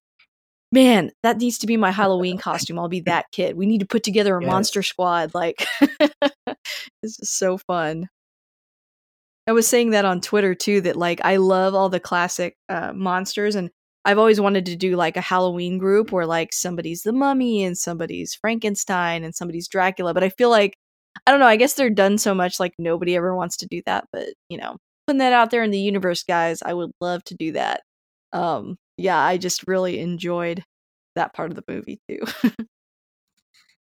man, 0.72 1.12
that 1.24 1.38
needs 1.38 1.60
to 1.60 1.68
be 1.68 1.78
my 1.78 1.92
Halloween 1.92 2.38
costume. 2.40 2.80
I'll 2.80 2.90
be 2.90 3.02
that 3.02 3.26
kid. 3.32 3.56
We 3.56 3.66
need 3.66 3.80
to 3.80 3.88
put 3.88 4.04
together 4.04 4.38
a 4.38 4.42
Yes. 4.42 4.48
monster 4.52 4.84
squad. 4.84 5.34
Like, 5.34 5.66
it's 7.02 7.18
just 7.18 7.38
so 7.38 7.58
fun. 7.58 8.08
I 9.48 9.52
was 9.52 9.68
saying 9.68 9.90
that 9.92 10.06
on 10.06 10.22
Twitter 10.22 10.56
too, 10.56 10.82
that 10.82 10.96
like 10.96 11.20
I 11.24 11.36
love 11.38 11.76
all 11.76 11.90
the 11.90 12.00
classic 12.00 12.56
uh, 12.70 12.94
monsters, 12.94 13.56
and 13.56 13.70
I've 14.06 14.18
always 14.18 14.40
wanted 14.40 14.66
to 14.68 14.76
do 14.76 14.96
like 14.96 15.18
a 15.18 15.22
Halloween 15.22 15.78
group 15.78 16.12
where 16.12 16.26
like 16.26 16.54
somebody's 16.54 17.04
the 17.04 17.12
mummy 17.12 17.64
and 17.64 17.78
somebody's 17.78 18.36
Frankenstein 18.36 19.24
and 19.24 19.36
somebody's 19.36 19.68
Dracula. 19.68 20.14
But 20.14 20.24
I 20.24 20.30
feel 20.30 20.50
like 20.50 20.76
I 21.28 21.32
don't 21.32 21.40
know. 21.42 21.46
I 21.46 21.58
guess 21.58 21.74
they're 21.74 21.90
done 21.90 22.18
so 22.18 22.34
much, 22.34 22.60
like 22.60 22.74
nobody 22.78 23.16
ever 23.18 23.36
wants 23.36 23.58
to 23.58 23.68
do 23.68 23.82
that. 23.86 24.06
But 24.14 24.28
you 24.50 24.58
know, 24.58 24.78
putting 25.08 25.20
that 25.20 25.34
out 25.34 25.52
there 25.52 25.64
in 25.64 25.72
the 25.72 25.80
universe, 25.80 26.24
guys, 26.24 26.62
I 26.64 26.74
would 26.74 26.92
love 27.02 27.22
to 27.26 27.36
do 27.36 27.52
that. 27.52 27.82
Um, 28.34 28.78
yeah, 28.98 29.20
I 29.20 29.38
just 29.38 29.68
really 29.68 30.00
enjoyed 30.00 30.64
that 31.16 31.34
part 31.34 31.52
of 31.52 31.56
the 31.56 31.64
movie 31.68 32.00
too. 32.10 32.20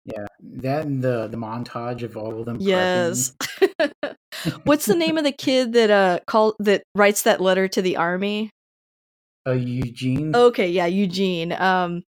Yeah, 0.08 0.26
that 0.40 0.86
and 0.86 1.02
the 1.02 1.26
the 1.26 1.36
montage 1.36 2.02
of 2.02 2.16
all 2.16 2.40
of 2.40 2.46
them. 2.46 2.56
Yes. 2.60 3.34
What's 4.64 4.86
the 4.86 4.94
name 4.94 5.18
of 5.18 5.24
the 5.24 5.32
kid 5.38 5.74
that 5.74 5.90
uh 5.90 6.20
call 6.26 6.54
that 6.60 6.82
writes 6.94 7.22
that 7.22 7.42
letter 7.42 7.68
to 7.68 7.82
the 7.82 7.98
army? 7.98 8.50
Uh, 9.46 9.52
Eugene. 9.52 10.34
Okay, 10.34 10.70
yeah, 10.70 10.86
Eugene. 10.86 11.52
Um, 11.52 12.04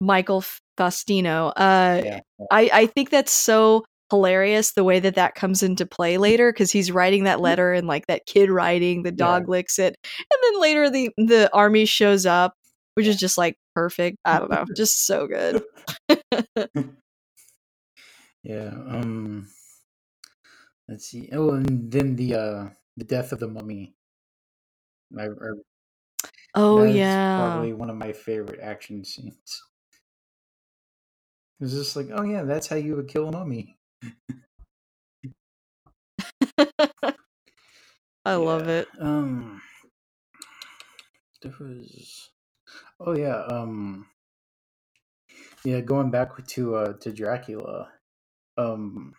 Michael 0.00 0.44
Faustino. 0.78 1.52
Uh, 1.56 2.02
yeah. 2.04 2.20
I 2.52 2.70
I 2.72 2.86
think 2.86 3.10
that's 3.10 3.32
so 3.32 3.84
hilarious 4.10 4.72
the 4.72 4.84
way 4.84 5.00
that 5.00 5.14
that 5.14 5.34
comes 5.34 5.62
into 5.62 5.86
play 5.86 6.18
later 6.18 6.52
because 6.52 6.70
he's 6.70 6.92
writing 6.92 7.24
that 7.24 7.40
letter 7.40 7.72
and 7.72 7.86
like 7.86 8.06
that 8.06 8.26
kid 8.26 8.50
writing 8.50 9.02
the 9.02 9.12
dog 9.12 9.44
Yeah. 9.44 9.50
licks 9.50 9.78
it 9.78 9.96
and 10.18 10.38
then 10.42 10.60
later 10.60 10.90
the 10.90 11.10
the 11.16 11.50
army 11.54 11.84
shows 11.86 12.26
up 12.26 12.54
which 12.94 13.06
is 13.06 13.16
just 13.16 13.38
like 13.38 13.56
perfect 13.74 14.18
i 14.24 14.38
don't 14.38 14.50
know 14.50 14.64
just 14.76 15.06
so 15.06 15.26
good 15.26 15.62
Yeah. 18.42 18.68
Um. 18.86 19.48
Let's 20.88 21.06
see. 21.06 21.30
Oh, 21.32 21.50
and 21.54 21.90
then 21.90 22.14
the 22.14 22.34
uh 22.34 22.68
the 22.96 23.04
death 23.04 23.32
of 23.32 23.40
the 23.40 23.48
mummy. 23.48 23.94
I, 25.18 25.24
I, 25.24 25.28
oh 26.54 26.82
yeah 26.84 27.36
probably 27.36 27.72
one 27.72 27.88
of 27.88 27.96
my 27.96 28.12
favorite 28.12 28.60
action 28.60 29.04
scenes. 29.04 29.62
It's 31.60 31.72
just 31.72 31.96
like, 31.96 32.08
oh 32.12 32.24
yeah, 32.24 32.42
that's 32.42 32.66
how 32.66 32.76
you 32.76 32.96
would 32.96 33.08
kill 33.08 33.28
a 33.28 33.32
mummy. 33.32 33.78
i 38.24 38.34
love 38.34 38.68
it 38.68 38.88
Um. 39.00 39.60
There 41.42 41.54
was. 41.60 42.30
Oh 43.00 43.14
yeah. 43.16 43.42
Um. 43.44 44.06
Yeah, 45.64 45.80
going 45.80 46.10
back 46.10 46.30
to 46.46 46.76
uh 46.76 46.92
to 46.94 47.12
Dracula. 47.12 47.88
Um. 48.58 49.14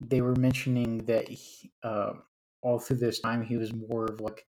They 0.00 0.20
were 0.20 0.36
mentioning 0.36 0.98
that 1.06 1.28
he, 1.28 1.72
uh, 1.82 2.12
all 2.62 2.78
through 2.78 2.98
this 2.98 3.20
time 3.20 3.42
he 3.42 3.56
was 3.56 3.72
more 3.74 4.04
of 4.06 4.20
like 4.20 4.46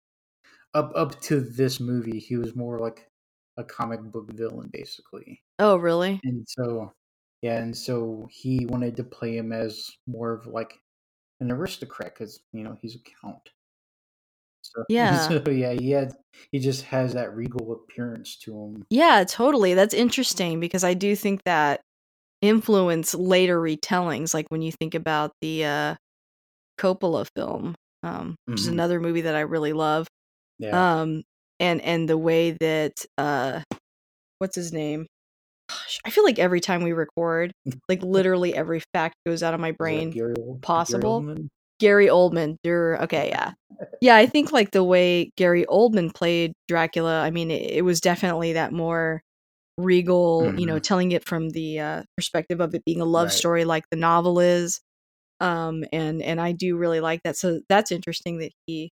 up 0.75 0.92
up 0.97 1.20
to 1.23 1.40
this 1.40 1.81
movie 1.81 2.18
he 2.18 2.37
was 2.37 2.55
more 2.57 2.79
like 2.79 3.09
a 3.57 3.64
comic 3.64 4.03
book 4.03 4.33
villain 4.33 4.68
basically 4.73 5.42
oh 5.59 5.77
really 5.77 6.20
and 6.25 6.44
so 6.49 6.92
yeah 7.44 7.59
and 7.62 7.76
so 7.76 8.26
he 8.30 8.66
wanted 8.66 8.96
to 8.96 9.04
play 9.04 9.37
him 9.37 9.52
as 9.52 9.90
more 10.07 10.33
of 10.33 10.46
like 10.46 10.74
an 11.40 11.52
aristocrat 11.52 12.14
because 12.14 12.42
you 12.52 12.64
know 12.64 12.76
he's 12.83 12.96
a 12.96 13.00
count 13.22 13.50
so 14.62 14.85
Yeah. 14.88 15.28
so 15.28 15.42
yeah 15.50 15.72
he 15.72 15.90
had 15.90 16.12
he 16.50 16.59
just 16.59 16.83
has 16.85 17.14
that 17.14 17.35
regal 17.35 17.72
appearance 17.72 18.37
to 18.38 18.52
him 18.57 18.85
yeah 18.90 19.24
totally 19.26 19.74
that's 19.74 19.94
interesting 19.94 20.61
because 20.61 20.85
i 20.85 20.94
do 20.94 21.16
think 21.16 21.42
that 21.44 21.80
influence 22.42 23.14
later 23.14 23.61
retellings 23.61 24.35
like 24.35 24.46
when 24.50 24.62
you 24.62 24.72
think 24.72 24.94
about 24.94 25.33
the 25.42 25.64
uh 25.64 25.94
coppola 26.78 27.26
film 27.37 27.74
um 28.04 28.37
which 28.50 28.62
is 28.62 28.66
Mhm. 28.66 28.72
another 28.72 29.00
movie 29.00 29.22
that 29.22 29.37
i 29.37 29.40
really 29.40 29.72
love 29.72 30.09
yeah 30.59 30.85
um 30.92 31.22
and 31.61 31.80
and 31.83 32.09
the 32.09 32.18
way 32.18 32.52
that 32.52 32.92
uh 33.18 33.62
what's 34.38 34.57
his 34.57 34.72
name 34.72 35.07
Gosh, 35.68 35.98
i 36.05 36.11
feel 36.11 36.24
like 36.24 36.38
every 36.38 36.61
time 36.61 36.83
we 36.83 36.92
record 36.92 37.53
like 37.88 38.03
literally 38.03 38.55
every 38.55 38.83
fact 38.92 39.14
goes 39.27 39.42
out 39.42 39.55
of 39.55 39.61
my 39.61 39.72
brain 39.72 40.11
Gary 40.11 40.35
Old- 40.37 40.46
Gary 40.46 40.61
possible. 40.61 41.22
Oldman? 41.22 41.48
gary 41.81 42.07
oldman 42.07 42.57
dur- 42.62 42.98
okay 43.03 43.29
yeah 43.31 43.53
yeah 44.00 44.14
i 44.14 44.27
think 44.27 44.53
like 44.53 44.70
the 44.70 44.85
way 44.85 45.31
gary 45.37 45.64
oldman 45.68 46.14
played 46.14 46.53
dracula 46.68 47.20
i 47.22 47.31
mean 47.31 47.50
it, 47.50 47.70
it 47.79 47.83
was 47.83 48.00
definitely 48.00 48.53
that 48.53 48.72
more 48.72 49.20
regal 49.77 50.53
you 50.57 50.66
know 50.66 50.77
Mhm. 50.77 50.83
telling 50.83 51.12
it 51.12 51.27
from 51.27 51.50
the 51.50 51.81
uh 51.81 52.03
perspective 52.16 52.61
of 52.61 52.74
it 52.74 52.85
being 52.85 53.00
a 53.00 53.05
love 53.05 53.29
Right. 53.29 53.33
story 53.33 53.64
like 53.64 53.85
the 53.90 53.96
novel 53.96 54.38
is 54.38 54.81
um 55.40 55.85
and 55.92 56.22
and 56.22 56.40
i 56.40 56.53
do 56.53 56.77
really 56.77 57.00
like 57.00 57.20
that 57.24 57.37
so 57.37 57.61
that's 57.68 57.90
interesting 57.90 58.38
that 58.38 58.53
he 58.66 58.92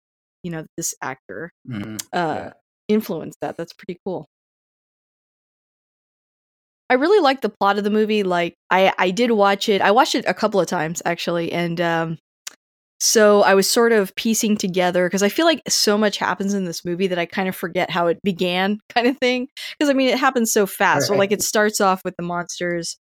you 0.44 0.52
know 0.52 0.66
this 0.76 0.94
actor 1.02 1.52
Mhm. 1.68 1.96
uh 2.14 2.36
yeah 2.44 2.54
influenced 2.88 3.40
that. 3.42 3.58
That's 3.58 3.74
pretty 3.74 4.00
cool. 4.06 4.28
I 6.90 6.96
really 6.96 7.20
like 7.22 7.42
the 7.42 7.50
plot 7.50 7.78
of 7.78 7.84
the 7.84 7.90
movie. 7.90 8.24
Like 8.24 8.56
I 8.70 8.94
I 8.98 9.12
did 9.12 9.32
watch 9.32 9.70
it. 9.70 9.82
I 9.82 9.92
watched 9.92 10.16
it 10.16 10.26
a 10.28 10.34
couple 10.34 10.60
of 10.60 10.68
times 10.68 11.02
actually 11.06 11.52
and 11.52 11.80
um 11.82 12.18
so 13.02 13.42
I 13.44 13.56
was 13.56 13.70
sort 13.70 13.92
of 13.92 14.16
piecing 14.16 14.56
together 14.58 15.06
because 15.08 15.22
I 15.22 15.30
feel 15.30 15.46
like 15.46 15.62
so 15.68 15.98
much 15.98 16.18
happens 16.18 16.54
in 16.54 16.64
this 16.64 16.86
movie 16.86 17.08
that 17.08 17.20
I 17.20 17.26
kind 17.26 17.50
of 17.50 17.56
forget 17.56 17.90
how 17.92 18.08
it 18.08 18.20
began 18.24 18.80
kind 18.90 19.08
of 19.08 19.18
thing 19.18 19.48
because 19.78 19.90
I 19.90 19.94
mean 19.94 20.10
it 20.10 20.20
happens 20.20 20.52
so 20.54 20.66
fast. 20.66 21.08
So 21.08 21.14
like 21.20 21.32
it 21.32 21.42
starts 21.42 21.82
off 21.82 22.02
with 22.06 22.16
the 22.18 22.24
monsters 22.24 22.98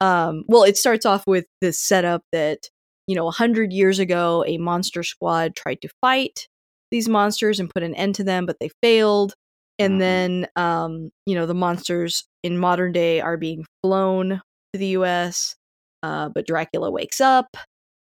um 0.00 0.42
well 0.48 0.64
it 0.64 0.76
starts 0.76 1.06
off 1.06 1.26
with 1.26 1.46
this 1.60 1.80
setup 1.80 2.22
that 2.32 2.68
you 3.06 3.14
know 3.14 3.22
a 3.22 3.26
100 3.26 3.72
years 3.72 3.98
ago 4.00 4.44
a 4.46 4.58
monster 4.58 5.02
squad 5.02 5.54
tried 5.56 5.80
to 5.82 5.88
fight 6.00 6.48
these 6.90 7.08
monsters 7.08 7.60
and 7.60 7.70
put 7.70 7.82
an 7.84 7.94
end 7.94 8.14
to 8.16 8.24
them 8.24 8.44
but 8.44 8.56
they 8.60 8.70
failed 8.82 9.34
and 9.78 9.94
Mhm. 9.94 9.98
then 10.00 10.46
um 10.56 11.10
you 11.24 11.34
know 11.36 11.46
the 11.46 11.54
monsters 11.54 12.24
in 12.42 12.58
modern 12.58 12.92
day 12.92 13.20
are 13.20 13.36
being 13.36 13.64
flown 13.82 14.40
to 14.72 14.78
the 14.78 14.88
US 14.88 15.54
uh 16.02 16.28
but 16.28 16.46
Dracula 16.46 16.90
wakes 16.90 17.20
up 17.20 17.56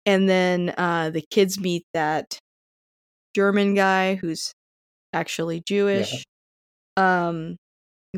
and 0.07 0.29
then 0.29 0.75
uh 0.77 1.11
the 1.11 1.25
kids 1.31 1.59
meet 1.59 1.85
that 1.95 2.39
German 3.35 3.75
guy 3.75 4.17
who's 4.17 4.53
actually 5.13 5.63
Jewish 5.67 6.25
um 6.97 7.57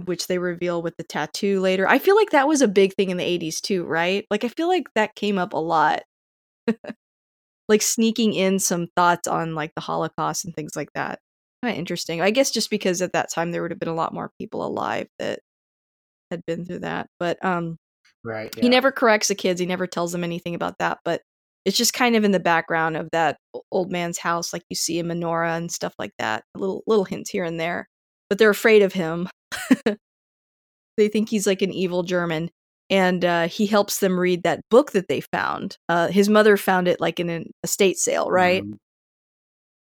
which 0.05 0.27
they 0.27 0.38
reveal 0.38 0.83
with 0.83 0.94
the 0.96 1.05
tattoo 1.05 1.61
later. 1.61 1.87
I 1.87 1.98
feel 1.98 2.16
like 2.16 2.31
that 2.31 2.48
was 2.48 2.62
a 2.62 2.68
big 2.68 2.94
thing 2.94 3.11
in 3.11 3.18
the 3.18 3.25
80s 3.25 3.61
too, 3.61 3.85
right? 3.85 4.25
Like 4.31 4.44
I 4.44 4.48
feel 4.48 4.68
like 4.68 4.87
that 4.94 5.14
came 5.14 5.38
up 5.38 5.53
a 5.53 5.59
lot. 5.59 6.03
like 7.68 7.83
sneaking 7.83 8.35
in 8.35 8.59
some 8.59 8.88
thoughts 8.96 9.29
on 9.29 9.55
like 9.55 9.72
the 9.75 9.81
Holocaust 9.81 10.44
and 10.44 10.55
things 10.55 10.77
like 10.77 10.90
that. 10.94 11.18
Kind 11.62 11.75
of 11.75 11.79
interesting. 11.79 12.20
I 12.20 12.31
guess 12.31 12.51
just 12.51 12.70
because 12.70 13.03
at 13.03 13.12
that 13.12 13.31
time 13.31 13.51
there 13.51 13.62
would 13.62 13.70
have 13.70 13.81
been 13.81 13.88
a 13.88 13.94
lot 13.94 14.14
more 14.14 14.31
people 14.38 14.64
alive 14.64 15.09
that 15.18 15.40
had 16.32 16.44
been 16.46 16.64
through 16.64 16.80
that. 16.80 17.06
But 17.20 17.42
um 17.44 17.76
right 18.24 18.52
he 18.56 18.68
never 18.68 18.90
corrects 18.92 19.28
the 19.28 19.34
kids. 19.34 19.60
He 19.60 19.66
never 19.66 19.86
tells 19.86 20.12
them 20.12 20.24
anything 20.24 20.54
about 20.54 20.78
that, 20.78 20.98
but 21.04 21.22
it's 21.64 21.76
just 21.76 21.94
kind 21.94 22.16
of 22.16 22.24
in 22.24 22.32
the 22.32 22.40
background 22.40 22.96
of 22.96 23.08
that 23.12 23.36
old 23.70 23.92
man's 23.92 24.18
house 24.18 24.52
like 24.52 24.64
you 24.68 24.74
see 24.74 24.98
a 24.98 25.04
menorah 25.04 25.56
and 25.56 25.70
stuff 25.70 25.94
like 25.98 26.12
that. 26.18 26.42
Little 26.56 26.82
little 26.86 27.04
hints 27.04 27.30
here 27.30 27.44
and 27.44 27.60
there. 27.60 27.88
But 28.28 28.38
they're 28.38 28.50
afraid 28.50 28.82
of 28.82 28.92
him. 28.92 29.28
they 30.96 31.08
think 31.08 31.28
he's 31.28 31.46
like 31.46 31.62
an 31.62 31.72
evil 31.72 32.02
German 32.02 32.50
and 32.90 33.24
uh, 33.24 33.48
he 33.48 33.66
helps 33.66 34.00
them 34.00 34.18
read 34.20 34.42
that 34.42 34.60
book 34.70 34.92
that 34.92 35.08
they 35.08 35.20
found. 35.20 35.76
Uh, 35.88 36.08
his 36.08 36.28
mother 36.28 36.56
found 36.56 36.88
it 36.88 37.00
like 37.00 37.20
in 37.20 37.30
an 37.30 37.50
estate 37.62 37.96
sale, 37.98 38.30
right? 38.30 38.64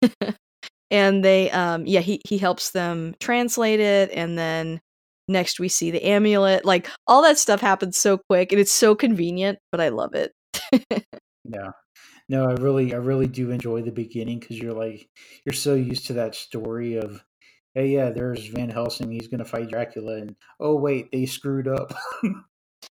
Mhm. 0.02 0.34
And 0.90 1.24
they, 1.24 1.50
um, 1.50 1.86
yeah, 1.86 2.00
he 2.00 2.20
he 2.28 2.38
helps 2.38 2.70
them 2.70 3.16
translate 3.18 3.80
it, 3.80 4.10
and 4.12 4.38
then 4.38 4.80
next 5.28 5.58
we 5.60 5.68
see 5.68 5.90
the 5.90 6.04
amulet. 6.04 6.64
Like 6.64 6.88
all 7.06 7.22
that 7.22 7.38
stuff 7.38 7.60
happens 7.60 7.96
so 7.96 8.18
quick, 8.18 8.52
and 8.52 8.60
it's 8.60 8.72
so 8.72 8.94
convenient, 8.94 9.58
but 9.72 9.80
I 9.80 9.88
love 9.88 10.14
it. 10.14 10.32
Yeah. 11.46 11.72
No, 12.28 12.48
I 12.48 12.52
really, 12.54 12.94
I 12.94 12.96
really 12.96 13.26
do 13.26 13.50
enjoy 13.50 13.82
the 13.82 13.92
beginning 13.92 14.38
because 14.38 14.58
you're 14.58 14.72
like, 14.72 15.08
you're 15.44 15.52
so 15.52 15.74
used 15.74 16.06
to 16.06 16.14
that 16.14 16.34
story 16.34 16.96
of, 16.96 17.22
hey, 17.74 17.88
yeah, 17.88 18.08
there's 18.10 18.46
Van 18.46 18.70
Helsing, 18.70 19.10
he's 19.12 19.28
gonna 19.28 19.44
fight 19.44 19.68
Dracula, 19.68 20.14
and 20.16 20.34
oh 20.58 20.74
wait, 20.76 21.12
they 21.12 21.26
screwed 21.26 21.68
up. 21.68 21.94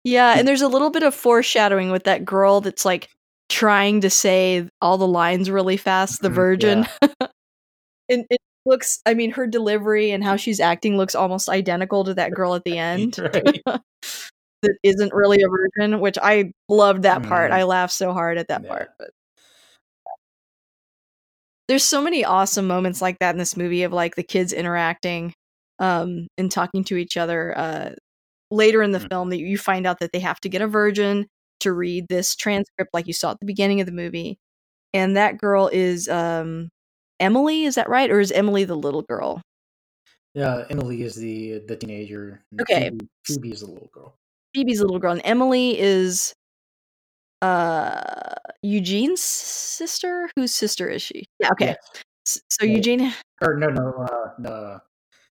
Yeah, 0.04 0.38
and 0.38 0.48
there's 0.48 0.62
a 0.62 0.70
little 0.70 0.90
bit 0.90 1.04
of 1.04 1.14
foreshadowing 1.14 1.92
with 1.92 2.06
that 2.06 2.24
girl 2.24 2.62
that's 2.62 2.86
like 2.86 3.10
trying 3.50 4.02
to 4.02 4.10
say 4.10 4.70
all 4.82 4.98
the 4.98 5.08
lines 5.08 5.50
really 5.52 5.76
fast, 5.76 6.22
the 6.22 6.30
Mhm, 6.30 6.34
virgin. 6.36 6.88
and 8.10 8.26
it 8.30 8.40
looks, 8.68 9.02
I 9.08 9.16
mean, 9.16 9.32
her 9.32 9.48
delivery 9.48 10.12
and 10.12 10.24
how 10.24 10.36
she's 10.38 10.60
acting 10.60 10.98
looks 10.98 11.16
almost 11.16 11.50
identical 11.50 12.04
to 12.06 12.14
that 12.16 12.34
girl 12.34 12.56
at 12.56 12.66
the 12.66 12.78
end 12.80 13.18
right? 13.20 13.64
that 14.64 14.78
isn't 14.84 15.14
really 15.14 15.42
a 15.44 15.48
virgin, 15.50 16.00
which 16.00 16.18
I 16.22 16.52
loved 16.70 17.04
that 17.04 17.24
part. 17.24 17.52
Mhm. 17.52 17.56
I 17.56 17.64
laughed 17.64 17.94
so 17.94 18.14
hard 18.14 18.38
at 18.38 18.50
that 18.50 18.64
Yeah. 18.64 18.70
part. 18.70 18.90
But 19.00 19.12
there's 21.68 21.84
so 21.84 22.02
many 22.02 22.24
awesome 22.24 22.68
moments 22.68 23.02
like 23.02 23.20
that 23.20 23.32
in 23.36 23.38
this 23.38 23.58
movie 23.58 23.84
of 23.84 23.94
like 23.94 24.16
the 24.16 24.24
kids 24.24 24.54
interacting 24.54 25.34
um 25.80 26.28
and 26.38 26.52
talking 26.52 26.84
to 26.84 26.98
each 26.98 27.18
other 27.18 27.56
uh 27.58 27.92
later 28.52 28.82
in 28.82 28.92
the 28.92 29.00
Mm. 29.00 29.10
film 29.10 29.30
that 29.32 29.40
you 29.40 29.58
find 29.58 29.86
out 29.86 30.00
that 30.00 30.12
they 30.14 30.20
have 30.20 30.40
to 30.42 30.50
get 30.50 30.62
a 30.62 30.68
virgin 30.68 31.28
to 31.62 31.74
read 31.74 32.06
this 32.10 32.36
transcript 32.36 32.92
like 32.94 33.08
you 33.08 33.14
saw 33.14 33.32
at 33.32 33.40
the 33.40 33.46
beginning 33.46 33.82
of 33.82 33.86
the 33.86 33.92
movie 33.92 34.38
and 34.94 35.18
that 35.18 35.38
girl 35.38 35.68
is 35.72 36.08
um 36.10 36.70
emily 37.20 37.64
is 37.66 37.76
that 37.76 37.90
right 37.90 38.10
or 38.12 38.20
is 38.20 38.32
emily 38.32 38.64
the 38.64 38.76
little 38.76 39.02
girl 39.04 39.42
Yeah, 40.34 40.66
Emily 40.70 41.02
is 41.02 41.16
the 41.16 41.60
the 41.68 41.76
teenager. 41.76 42.42
Okay. 42.62 42.90
Phoebe, 42.92 43.08
Phoebe 43.26 43.52
is 43.52 43.62
the 43.62 43.68
little 43.72 43.90
girl. 43.94 44.14
phoebe's 44.54 44.80
the 44.80 44.86
little 44.86 45.00
girl 45.00 45.14
and 45.14 45.22
emily 45.26 45.80
is 45.80 46.34
uh 47.42 48.34
eugene's 48.62 49.22
sister 49.22 50.30
whose 50.36 50.54
sister 50.54 50.90
is 50.90 51.02
she 51.02 51.26
yeah 51.40 51.50
okay 51.52 51.76
Yes. 52.28 52.42
So 52.50 52.66
Yeah. 52.66 52.76
eugene 52.76 53.14
Or 53.42 53.56
no, 53.56 53.68
no, 53.68 53.94
uh, 54.04 54.32
no, 54.40 54.80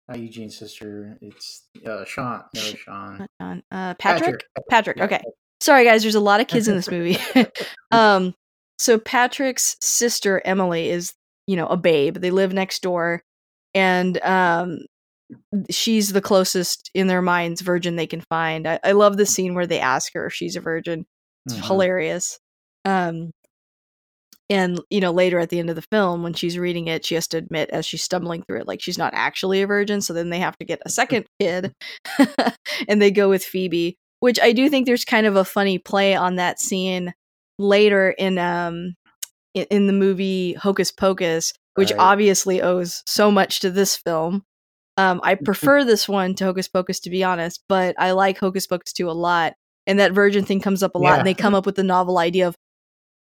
not 0.09 0.19
Eugene's 0.19 0.57
sister. 0.57 1.17
It's 1.21 1.69
uh, 1.87 2.03
Sean. 2.05 2.43
No, 2.53 2.61
Sean. 2.61 3.27
John, 3.41 3.63
uh 3.71 3.93
patrick 3.95 4.43
Patrick. 4.69 4.97
patrick 4.97 5.01
okay 5.01 5.21
Sorry, 5.61 5.85
guys. 5.85 6.01
There's 6.01 6.15
a 6.15 6.19
lot 6.19 6.41
of 6.41 6.47
kids 6.47 6.67
in 6.67 6.75
this 6.75 6.91
movie. 6.95 7.17
um, 7.91 8.35
so 8.77 8.99
Patrick's 8.99 9.77
sister 9.79 10.41
Emily 10.43 10.89
is, 10.89 11.13
you 11.47 11.55
know, 11.55 11.67
a 11.67 11.77
babe. 11.77 12.17
They 12.17 12.31
live 12.31 12.53
next 12.53 12.81
door, 12.81 13.21
and 13.73 14.21
um, 14.23 14.79
she's 15.69 16.13
the 16.13 16.21
closest 16.21 16.89
in 16.93 17.07
their 17.07 17.21
minds 17.21 17.61
virgin 17.61 17.95
they 17.95 18.07
can 18.07 18.21
find. 18.21 18.67
I, 18.67 18.79
I 18.83 18.91
love 18.93 19.17
the 19.17 19.25
scene 19.25 19.55
where 19.55 19.67
they 19.67 19.79
ask 19.79 20.13
her 20.13 20.25
if 20.27 20.33
she's 20.33 20.55
a 20.55 20.61
virgin. 20.61 21.05
It's 21.45 21.55
Mhm. 21.57 21.67
hilarious. 21.67 22.39
Um, 22.85 23.31
and 24.49 24.79
you 24.89 24.99
know, 24.99 25.11
later 25.11 25.39
at 25.39 25.49
the 25.49 25.59
end 25.59 25.69
of 25.69 25.75
the 25.75 25.81
film, 25.91 26.21
when 26.21 26.33
she's 26.33 26.57
reading 26.57 26.87
it, 26.87 27.05
she 27.05 27.15
has 27.15 27.27
to 27.29 27.37
admit 27.37 27.69
as 27.69 27.85
she's 27.85 28.03
stumbling 28.03 28.43
through 28.43 28.59
it, 28.61 28.67
like 28.67 28.81
she's 28.81 28.97
not 28.97 29.13
actually 29.15 29.61
a 29.61 29.67
virgin. 29.67 30.01
So 30.01 30.13
then 30.13 30.29
they 30.29 30.39
have 30.39 30.57
to 30.57 30.65
get 30.65 30.81
a 30.85 30.89
second 30.89 31.25
kid, 31.39 31.73
and 32.87 33.01
they 33.01 33.11
go 33.11 33.29
with 33.29 33.43
Phoebe, 33.43 33.97
which 34.19 34.39
I 34.39 34.51
do 34.51 34.69
think 34.69 34.85
there's 34.85 35.05
kind 35.05 35.25
of 35.25 35.35
a 35.35 35.45
funny 35.45 35.77
play 35.77 36.15
on 36.15 36.35
that 36.35 36.59
scene 36.59 37.13
later 37.59 38.09
in 38.11 38.37
um 38.37 38.95
in, 39.53 39.65
in 39.69 39.87
the 39.87 39.93
movie 39.93 40.53
Hocus 40.53 40.91
Pocus, 40.91 41.53
which 41.75 41.91
Right. 41.91 41.99
obviously 41.99 42.61
owes 42.61 43.03
so 43.05 43.31
much 43.31 43.59
to 43.61 43.71
this 43.71 43.95
film. 43.95 44.43
Um, 44.97 45.19
I 45.23 45.35
prefer 45.35 45.83
this 45.83 46.07
one 46.07 46.35
to 46.35 46.45
Hocus 46.45 46.67
Pocus, 46.67 46.99
to 47.01 47.09
be 47.09 47.23
honest, 47.23 47.63
but 47.67 47.95
I 47.97 48.11
like 48.11 48.37
Hocus 48.37 48.67
Pocus 48.67 48.93
2 48.93 49.09
a 49.09 49.11
lot. 49.11 49.53
And 49.87 49.99
that 49.99 50.11
virgin 50.13 50.45
thing 50.45 50.61
comes 50.61 50.81
up 50.83 50.95
a 50.95 50.97
lot, 50.99 51.13
Yeah. 51.13 51.17
and 51.17 51.27
they 51.27 51.33
come 51.33 51.55
up 51.55 51.65
with 51.65 51.75
the 51.75 51.83
novel 51.83 52.17
idea 52.19 52.47
of 52.47 52.55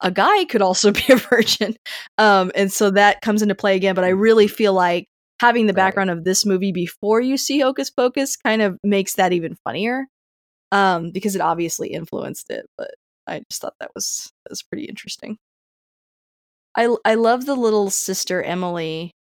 a 0.01 0.11
guy 0.11 0.45
could 0.45 0.63
also 0.63 0.91
be 0.93 1.03
a 1.11 1.17
virgin. 1.17 1.75
Um, 2.19 2.53
and 2.55 2.73
so 2.73 2.91
that 2.91 3.21
comes 3.21 3.43
into 3.43 3.55
play 3.55 3.77
again. 3.77 3.95
But 3.95 4.05
I 4.05 4.09
really 4.11 4.47
feel 4.49 4.73
like 4.73 5.07
having 5.41 5.67
the 5.67 5.73
Right. 5.73 5.77
background 5.89 6.11
of 6.11 6.25
this 6.25 6.47
movie 6.47 6.73
before 6.73 7.21
you 7.21 7.37
see 7.37 7.61
Hocus 7.61 7.91
Pocus 7.91 8.37
kind 8.37 8.63
of 8.63 8.79
makes 8.85 9.15
that 9.15 9.33
even 9.33 9.57
funnier 9.65 10.07
um, 10.73 11.11
because 11.13 11.35
it 11.35 11.41
obviously 11.43 11.89
influenced 11.89 12.49
it. 12.51 12.67
But 12.79 12.93
I 13.27 13.43
just 13.51 13.61
thought 13.61 13.75
that 13.81 13.91
was 13.95 14.33
that 14.45 14.51
was 14.51 14.63
pretty 14.63 14.85
interesting. 14.85 15.37
I 16.77 16.95
I 17.05 17.15
love 17.15 17.47
the 17.47 17.55
little 17.57 17.91
sister 17.91 18.43
Emily 18.43 19.13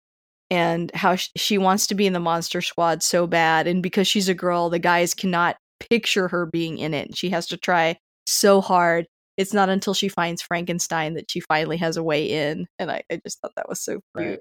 and 0.51 0.91
how 0.95 1.17
sh- 1.17 1.31
she 1.37 1.59
wants 1.59 1.87
to 1.89 1.95
be 1.95 2.07
in 2.07 2.13
the 2.13 2.21
monster 2.21 2.61
squad 2.61 3.03
so 3.03 3.27
bad 3.27 3.67
and 3.67 3.83
because 3.83 4.07
she's 4.07 4.29
a 4.29 4.35
girl 4.35 4.69
the 4.71 4.79
guys 4.79 5.15
cannot 5.15 5.57
picture 5.81 6.29
her 6.29 6.47
being 6.47 6.79
in 6.79 6.93
it 6.95 7.17
she 7.17 7.31
has 7.31 7.47
to 7.47 7.57
try 7.57 7.97
so 8.27 8.61
hard 8.61 9.07
it's 9.37 9.53
not 9.55 9.69
until 9.71 9.95
she 9.95 10.09
finds 10.09 10.43
frankenstein 10.43 11.15
that 11.15 11.31
she 11.31 11.41
finally 11.41 11.77
has 11.79 11.97
a 11.97 12.03
way 12.03 12.27
in 12.31 12.67
and 12.79 12.91
i, 12.91 13.03
I 13.11 13.21
just 13.25 13.41
thought 13.41 13.53
that 13.57 13.69
was 13.69 13.81
so 13.81 14.01
cute 14.17 14.29
Right. 14.29 14.39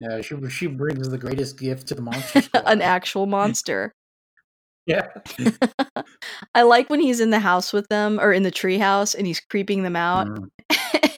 Yeah, 0.00 0.20
she 0.20 0.36
she 0.50 0.66
brings 0.66 1.08
the 1.08 1.16
greatest 1.16 1.58
gift 1.58 1.86
to 1.88 1.94
the 1.94 2.02
monster 2.02 2.42
an 2.66 2.82
actual 2.82 3.26
monster 3.26 3.94
yeah. 4.86 5.06
i 6.54 6.62
like 6.62 6.90
when 6.90 7.00
he's 7.00 7.20
in 7.20 7.30
the 7.30 7.38
house 7.40 7.72
with 7.72 7.88
them 7.88 8.18
or 8.20 8.32
in 8.32 8.42
the 8.42 8.52
treehouse 8.52 9.14
and 9.14 9.26
he's 9.26 9.40
creeping 9.40 9.82
them 9.84 9.96
out 9.96 10.26
Mhm. 10.26 10.48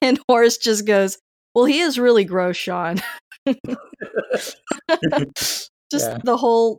and 0.02 0.20
horace 0.28 0.58
just 0.58 0.86
goes 0.86 1.18
well 1.58 1.66
he 1.66 1.80
is 1.80 1.98
really 1.98 2.24
gross 2.24 2.56
sean 2.56 2.98
just 5.90 6.10
Yeah. 6.10 6.18
the 6.22 6.36
whole 6.36 6.78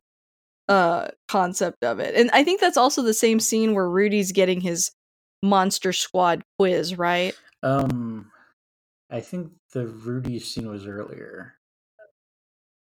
uh 0.68 1.08
concept 1.28 1.84
of 1.84 2.00
it 2.00 2.16
and 2.16 2.30
i 2.32 2.44
think 2.44 2.62
that's 2.62 2.78
also 2.78 3.02
the 3.02 3.14
same 3.14 3.40
scene 3.40 3.74
where 3.74 3.90
rudy's 3.90 4.32
getting 4.32 4.62
his 4.62 4.92
monster 5.44 5.92
squad 5.94 6.42
quiz 6.58 6.98
right 6.98 7.36
Um, 7.64 8.32
I 9.10 9.20
think 9.22 9.52
the 9.74 9.88
Rudy 9.88 10.40
scene 10.40 10.70
was 10.70 10.86
earlier. 10.86 11.56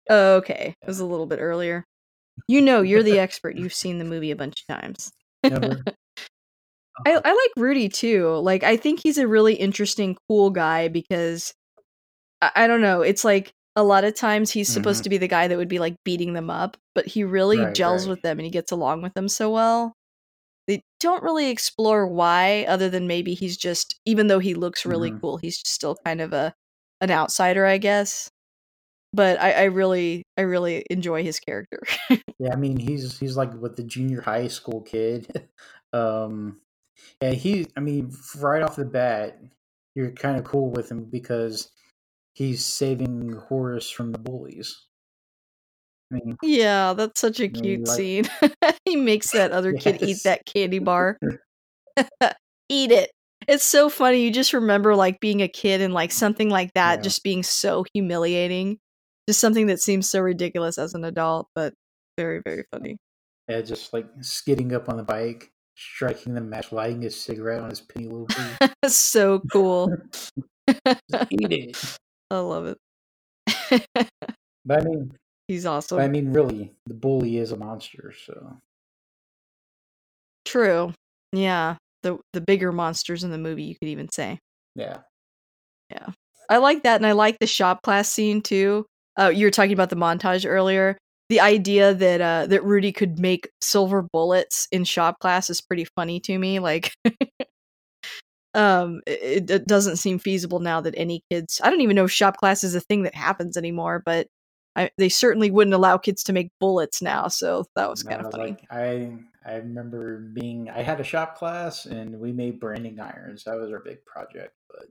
oh, 0.08 0.36
okay 0.36 0.74
it 0.80 0.86
was 0.86 1.00
a 1.00 1.04
little 1.06 1.26
bit 1.26 1.40
earlier 1.40 1.84
you 2.48 2.60
know 2.60 2.80
you're 2.82 3.02
the 3.02 3.18
expert 3.26 3.56
you've 3.56 3.74
seen 3.74 3.98
the 3.98 4.04
movie 4.04 4.30
a 4.30 4.36
bunch 4.36 4.62
of 4.68 4.80
times 4.80 5.10
Never. 5.44 5.82
I, 7.06 7.14
I 7.24 7.32
like 7.32 7.50
rudy 7.56 7.88
too 7.88 8.28
like 8.36 8.62
i 8.62 8.76
think 8.76 9.00
he's 9.02 9.18
a 9.18 9.26
really 9.26 9.54
interesting 9.54 10.16
cool 10.28 10.50
guy 10.50 10.88
because 10.88 11.52
I, 12.56 12.66
don't 12.66 12.80
know 12.80 13.02
it's 13.02 13.24
like 13.24 13.52
a 13.76 13.82
lot 13.82 14.04
of 14.04 14.14
times 14.14 14.50
he's 14.50 14.68
supposed 14.70 15.00
Mhm. 15.00 15.04
to 15.04 15.10
be 15.10 15.18
the 15.18 15.28
guy 15.28 15.48
that 15.48 15.56
would 15.56 15.68
be 15.68 15.78
like 15.78 15.96
beating 16.04 16.32
them 16.34 16.50
up 16.50 16.76
but 16.94 17.06
he 17.06 17.24
really 17.24 17.58
Right, 17.58 17.74
gels 17.74 18.06
right. 18.06 18.10
with 18.10 18.22
them 18.22 18.38
and 18.38 18.44
he 18.44 18.50
gets 18.50 18.72
along 18.72 19.02
with 19.02 19.14
them 19.14 19.28
so 19.28 19.50
well 19.50 19.94
they 20.68 20.82
don't 21.00 21.22
really 21.22 21.50
explore 21.50 22.06
why 22.06 22.64
other 22.68 22.88
than 22.90 23.06
maybe 23.06 23.34
he's 23.34 23.56
just 23.56 23.98
even 24.06 24.26
though 24.28 24.38
he 24.38 24.54
looks 24.54 24.86
really 24.86 25.10
Mhm. 25.10 25.20
cool 25.20 25.36
he's 25.38 25.58
still 25.66 25.96
kind 26.04 26.20
of 26.20 26.32
a 26.32 26.54
an 27.00 27.10
outsider 27.10 27.66
i 27.66 27.78
guess 27.78 28.30
but 29.12 29.40
i 29.40 29.52
i 29.52 29.64
really 29.64 30.24
i 30.38 30.42
really 30.42 30.84
enjoy 30.90 31.22
his 31.22 31.40
character 31.40 31.80
Yeah, 32.38 32.52
I 32.52 32.56
mean 32.56 32.76
he's 32.78 33.18
he's 33.18 33.36
like 33.36 33.52
with 33.54 33.76
the 33.76 33.82
junior 33.84 34.20
high 34.20 34.48
school 34.48 34.82
kid. 34.82 35.48
um, 35.92 36.60
yeah, 37.22 37.32
he. 37.32 37.68
I 37.76 37.80
mean, 37.80 38.12
right 38.38 38.62
off 38.62 38.76
the 38.76 38.84
bat, 38.84 39.40
you're 39.94 40.12
kind 40.12 40.38
of 40.38 40.44
cool 40.44 40.70
with 40.70 40.90
him 40.90 41.04
because 41.04 41.70
he's 42.34 42.64
saving 42.64 43.32
Horace 43.48 43.90
from 43.90 44.12
the 44.12 44.18
bullies. 44.18 44.86
I 46.12 46.16
mean, 46.16 46.36
yeah 46.42 46.92
that's 46.92 47.20
such 47.20 47.40
a 47.40 47.44
mean, 47.44 47.52
cute 47.52 47.88
like- 47.88 47.96
scene 47.96 48.24
he 48.84 48.96
makes 48.96 49.30
that 49.32 49.50
other 49.52 49.72
kid 49.72 50.02
eat 50.02 50.18
that 50.24 50.44
candy 50.44 50.78
bar 50.78 51.18
eat 52.68 52.90
it 52.90 53.10
it's 53.48 53.64
so 53.64 53.88
funny 53.88 54.22
you 54.22 54.30
just 54.30 54.52
remember 54.52 54.94
like 54.94 55.20
being 55.20 55.40
a 55.40 55.48
kid 55.48 55.80
and 55.80 55.94
like 55.94 56.12
something 56.12 56.50
like 56.50 56.70
that 56.74 56.96
Yeah. 56.98 57.02
just 57.02 57.22
being 57.22 57.42
so 57.42 57.86
humiliating 57.94 58.78
just 59.26 59.40
something 59.40 59.68
that 59.68 59.80
seems 59.80 60.10
so 60.10 60.20
ridiculous 60.20 60.76
as 60.76 60.92
an 60.92 61.04
adult 61.04 61.48
but 61.54 61.72
very 62.18 62.42
very 62.44 62.64
funny 62.70 62.98
yeah, 63.48 63.60
just 63.62 63.92
like 63.94 64.06
skidding 64.20 64.72
up 64.74 64.88
on 64.88 64.96
the 64.96 65.02
bike, 65.02 65.50
striking 65.76 66.32
the 66.34 66.40
match, 66.40 66.70
lighting 66.70 67.02
his 67.02 67.20
cigarette 67.20 67.60
on 67.60 67.70
his 67.70 67.80
penny 67.80 68.06
little 68.06 68.26
booth. 68.26 68.72
so 68.86 69.40
cool 69.50 69.90
eat 70.68 71.52
it. 71.52 71.98
I 72.32 72.38
love 72.40 72.66
it 72.66 72.78
But 74.64 74.80
I 74.80 74.84
mean, 74.84 75.12
he's 75.48 75.66
awesome 75.66 75.98
I 75.98 76.08
mean, 76.08 76.32
really, 76.32 76.72
the 76.86 76.94
bully 76.94 77.36
is 77.38 77.52
a 77.52 77.56
monster. 77.56 78.12
So 78.26 78.56
true 80.44 80.92
yeah 81.32 81.76
the 82.02 82.18
the 82.32 82.40
bigger 82.40 82.72
monsters 82.72 83.22
in 83.24 83.30
the 83.30 83.38
movie 83.38 83.62
you 83.62 83.74
could 83.76 83.88
even 83.88 84.08
say 84.10 84.38
Yeah. 84.74 84.98
yeah, 85.90 86.08
I 86.50 86.56
like 86.58 86.82
that, 86.82 86.96
and 86.96 87.06
I 87.06 87.12
like 87.12 87.38
the 87.38 87.46
shop 87.46 87.82
class 87.82 88.08
scene 88.08 88.42
too. 88.42 88.86
Uh, 89.18 89.28
you 89.28 89.46
were 89.46 89.50
talking 89.50 89.72
about 89.72 89.90
the 89.90 89.96
montage 89.96 90.44
earlier. 90.48 90.98
The 91.28 91.40
idea 91.40 91.94
that 91.94 92.20
uh, 92.20 92.46
that 92.46 92.64
Rudy 92.64 92.92
could 92.92 93.18
make 93.18 93.48
silver 93.60 94.02
bullets 94.02 94.66
in 94.72 94.84
shop 94.84 95.18
class 95.20 95.48
is 95.48 95.60
pretty 95.60 95.86
funny 95.96 96.20
to 96.20 96.38
me. 96.38 96.58
Like, 96.58 96.92
um, 98.54 99.00
it, 99.06 99.50
it 99.50 99.66
doesn't 99.66 99.96
seem 99.96 100.18
feasible 100.18 100.60
now 100.60 100.80
that 100.80 100.94
any 100.96 101.22
kids. 101.30 101.60
I 101.62 101.70
don't 101.70 101.80
even 101.80 101.96
know 101.96 102.04
if 102.04 102.12
shop 102.12 102.36
class 102.36 102.64
is 102.64 102.74
a 102.74 102.80
thing 102.80 103.02
that 103.04 103.14
happens 103.14 103.56
anymore, 103.56 104.02
but 104.04 104.28
I, 104.76 104.90
they 104.98 105.08
certainly 105.08 105.50
wouldn't 105.50 105.74
allow 105.74 105.98
kids 105.98 106.22
to 106.24 106.32
make 106.32 106.50
bullets 106.60 107.02
now. 107.02 107.28
So 107.28 107.64
that 107.76 107.90
was 107.90 108.02
No, 108.02 108.10
kind 108.10 108.24
of 108.26 108.32
funny. 108.32 108.50
Like 108.50 108.64
I, 108.70 109.12
I 109.44 109.56
remember 109.56 110.18
being. 110.18 110.70
I 110.70 110.82
had 110.82 111.00
a 111.00 111.04
shop 111.04 111.36
class, 111.36 111.86
and 111.86 112.18
we 112.18 112.32
made 112.32 112.60
branding 112.60 113.00
irons. 113.00 113.44
That 113.44 113.56
was 113.58 113.70
our 113.70 113.80
big 113.80 114.04
project. 114.04 114.54
But 114.68 114.86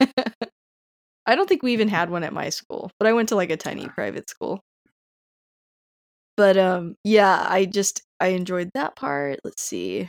I 1.26 1.34
don't 1.34 1.48
think 1.48 1.62
we 1.62 1.72
even 1.72 1.88
had 1.88 2.10
one 2.10 2.24
at 2.24 2.32
my 2.32 2.48
school, 2.50 2.90
but 2.98 3.06
I 3.06 3.12
went 3.12 3.28
to 3.30 3.36
like 3.36 3.50
a 3.50 3.56
tiny 3.56 3.86
private 3.88 4.28
school. 4.30 4.62
But 6.36 6.56
um 6.56 6.96
yeah, 7.04 7.44
I 7.48 7.64
just 7.66 8.02
I 8.20 8.28
enjoyed 8.28 8.70
that 8.74 8.96
part. 8.96 9.40
Let's 9.44 9.62
see. 9.62 10.08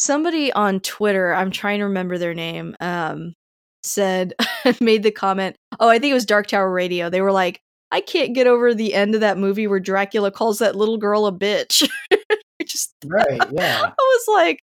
Somebody 0.00 0.50
on 0.54 0.80
Twitter, 0.80 1.34
I'm 1.34 1.50
trying 1.50 1.80
to 1.80 1.84
remember 1.84 2.16
their 2.16 2.32
name, 2.32 2.74
um 2.80 3.34
said 3.82 4.32
made 4.80 5.02
the 5.02 5.10
comment, 5.10 5.56
"Oh, 5.78 5.88
I 5.90 5.98
think 5.98 6.10
it 6.10 6.14
was 6.14 6.24
Dark 6.24 6.46
Tower 6.46 6.72
Radio." 6.72 7.10
They 7.10 7.20
were 7.20 7.32
like, 7.32 7.60
"I 7.90 8.00
can't 8.00 8.34
get 8.34 8.46
over 8.46 8.72
the 8.74 8.94
end 8.94 9.14
of 9.14 9.20
that 9.20 9.36
movie 9.36 9.66
where 9.66 9.78
Dracula 9.78 10.30
calls 10.30 10.58
that 10.60 10.74
little 10.74 10.96
girl 10.96 11.26
a 11.26 11.32
bitch." 11.32 11.86
I 12.12 12.64
just 12.64 12.94
right, 13.06 13.42
yeah, 13.52 13.82
I 13.84 13.92
was 13.98 14.24
like, 14.28 14.62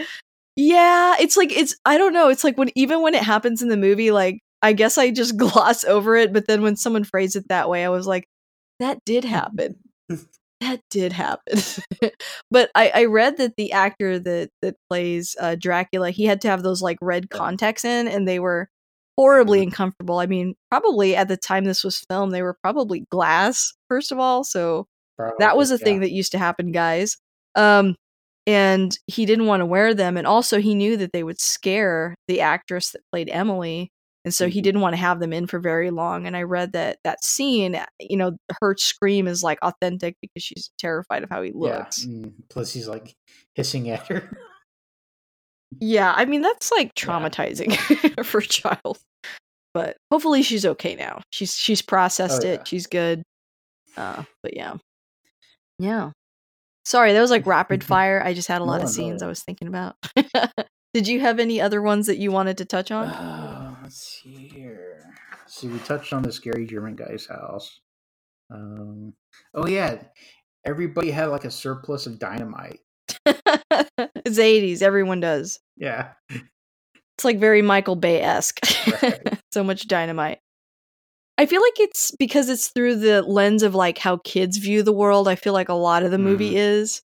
yeah, 0.56 1.16
it's 1.18 1.38
like 1.38 1.50
it's 1.50 1.74
I 1.86 1.96
don't 1.96 2.12
know, 2.12 2.28
it's 2.28 2.44
like 2.44 2.58
when 2.58 2.70
even 2.74 3.00
when 3.00 3.14
it 3.14 3.22
happens 3.22 3.62
in 3.62 3.68
the 3.68 3.76
movie, 3.78 4.10
like 4.10 4.40
I 4.60 4.74
guess 4.74 4.98
I 4.98 5.10
just 5.10 5.38
gloss 5.38 5.82
over 5.84 6.14
it, 6.14 6.34
but 6.34 6.46
then 6.46 6.60
when 6.60 6.76
someone 6.76 7.04
phrased 7.04 7.36
it 7.36 7.48
that 7.48 7.70
way, 7.70 7.86
I 7.86 7.88
was 7.88 8.06
like, 8.06 8.26
that 8.80 8.98
did 9.06 9.24
happen. 9.24 9.76
That 10.62 10.80
did 10.90 11.12
happen. 11.12 11.58
but 12.50 12.70
I, 12.74 12.90
I 12.94 13.04
read 13.06 13.36
that 13.38 13.54
the 13.56 13.72
actor 13.72 14.18
that 14.20 14.50
that 14.62 14.76
plays 14.90 15.36
uh, 15.40 15.56
Dracula, 15.58 16.10
he 16.10 16.24
had 16.24 16.40
to 16.42 16.48
have 16.48 16.62
those 16.62 16.82
like 16.82 16.98
red 17.02 17.30
contacts 17.30 17.84
in, 17.84 18.08
and 18.08 18.26
they 18.28 18.38
were 18.40 18.68
horribly 19.18 19.60
Mhm. 19.60 19.64
uncomfortable. 19.64 20.18
I 20.20 20.26
mean, 20.26 20.54
probably 20.70 21.16
at 21.16 21.28
the 21.28 21.36
time 21.36 21.64
this 21.64 21.84
was 21.84 22.02
filmed, 22.10 22.32
they 22.32 22.42
were 22.42 22.56
probably 22.62 23.04
glass 23.10 23.72
first 23.88 24.12
of 24.12 24.18
all, 24.18 24.44
so 24.44 24.86
that 25.38 25.56
was 25.56 25.70
a 25.70 25.78
probably, 25.78 25.84
thing 25.84 26.00
that 26.00 26.12
used 26.12 26.32
to 26.32 26.38
happen 26.38 26.72
guys 26.72 27.16
um 27.56 27.94
and 28.46 28.98
he 29.06 29.26
didn't 29.26 29.46
want 29.46 29.60
to 29.60 29.66
wear 29.66 29.94
them 29.94 30.16
and 30.16 30.26
also 30.26 30.60
he 30.60 30.74
knew 30.74 30.96
that 30.96 31.12
they 31.12 31.22
would 31.22 31.40
scare 31.40 32.16
the 32.28 32.40
actress 32.40 32.90
that 32.92 33.02
played 33.12 33.28
emily 33.30 33.91
and 34.24 34.32
so 34.32 34.48
he 34.48 34.60
Mhm. 34.60 34.64
didn't 34.64 34.80
want 34.82 34.92
to 34.94 35.00
have 35.00 35.18
them 35.20 35.32
in 35.32 35.46
for 35.46 35.58
very 35.58 35.90
long 35.90 36.26
and 36.26 36.36
i 36.36 36.42
read 36.42 36.72
that 36.72 36.98
that 37.04 37.24
scene 37.24 37.76
you 38.00 38.16
know 38.16 38.36
her 38.60 38.74
scream 38.78 39.26
is 39.26 39.42
like 39.42 39.58
authentic 39.62 40.16
because 40.22 40.42
she's 40.42 40.70
terrified 40.78 41.22
of 41.22 41.30
how 41.30 41.42
he 41.42 41.50
looks 41.52 42.04
and 42.04 42.32
plus 42.48 42.72
he's 42.72 42.86
like 42.88 43.14
hissing 43.54 43.90
at 43.90 44.06
her. 44.08 44.30
Yeah, 45.80 46.12
I 46.14 46.26
mean 46.26 46.42
that's 46.42 46.70
like 46.70 46.92
Yeah. 46.96 47.04
traumatizing 47.06 48.24
for 48.24 48.38
a 48.38 48.42
child. 48.46 48.98
But 49.74 49.96
hopefully 50.10 50.42
she's 50.42 50.66
okay 50.66 50.94
now. 50.94 51.22
She's 51.30 51.56
she's 51.56 51.80
processed 51.80 52.44
Oh, 52.44 52.48
it. 52.48 52.60
yeah. 52.60 52.64
She's 52.64 52.86
good. 52.86 53.22
Uh, 53.96 54.22
but 54.42 54.54
yeah. 54.54 54.74
Yeah. 55.78 56.10
Sorry, 56.84 57.14
that 57.14 57.20
was 57.20 57.30
like 57.30 57.46
rapid 57.46 57.82
fire. 57.94 58.22
I 58.22 58.34
just 58.34 58.48
had 58.48 58.60
a 58.60 58.64
lot 58.64 58.78
No, 58.78 58.82
of 58.82 58.88
no. 58.88 58.92
scenes 58.92 59.22
I 59.22 59.26
was 59.28 59.42
thinking 59.42 59.66
about. 59.68 59.96
Did 60.94 61.08
you 61.08 61.20
have 61.20 61.38
any 61.38 61.58
other 61.58 61.80
ones 61.80 62.06
that 62.06 62.18
you 62.18 62.30
wanted 62.30 62.58
to 62.58 62.66
touch 62.66 62.90
on? 62.90 63.08
Uh, 63.08 63.61
let's 63.82 64.22
see 64.22 64.48
here. 64.48 65.04
See, 65.46 65.68
we 65.68 65.78
touched 65.80 66.12
on 66.12 66.22
the 66.22 66.32
scary 66.32 66.66
German 66.66 66.96
guy's 66.96 67.26
house. 67.26 67.80
Um, 68.50 69.14
oh 69.54 69.66
yeah, 69.66 70.02
everybody 70.64 71.10
had 71.10 71.26
like 71.26 71.44
a 71.44 71.50
surplus 71.50 72.06
of 72.06 72.18
dynamite. 72.18 72.80
it's 73.26 74.38
80s. 74.38 74.82
Everyone 74.82 75.20
does. 75.20 75.58
Yeah, 75.76 76.10
It's 76.30 77.24
like 77.24 77.38
very 77.38 77.62
Michael 77.62 77.96
Bay 77.96 78.20
esque. 78.20 78.60
Right. 79.02 79.38
so 79.52 79.64
much 79.64 79.88
dynamite. 79.88 80.38
I 81.38 81.46
feel 81.46 81.62
like 81.62 81.80
it's 81.80 82.14
because 82.18 82.48
it's 82.48 82.68
through 82.68 82.96
the 82.96 83.22
lens 83.22 83.62
of 83.62 83.74
like 83.74 83.98
how 83.98 84.18
kids 84.18 84.58
view 84.58 84.82
the 84.82 84.92
world. 84.92 85.28
I 85.28 85.34
feel 85.34 85.54
like 85.54 85.70
a 85.70 85.74
lot 85.74 86.02
of 86.02 86.10
the 86.10 86.18
movie 86.18 86.56
is, 86.56 87.02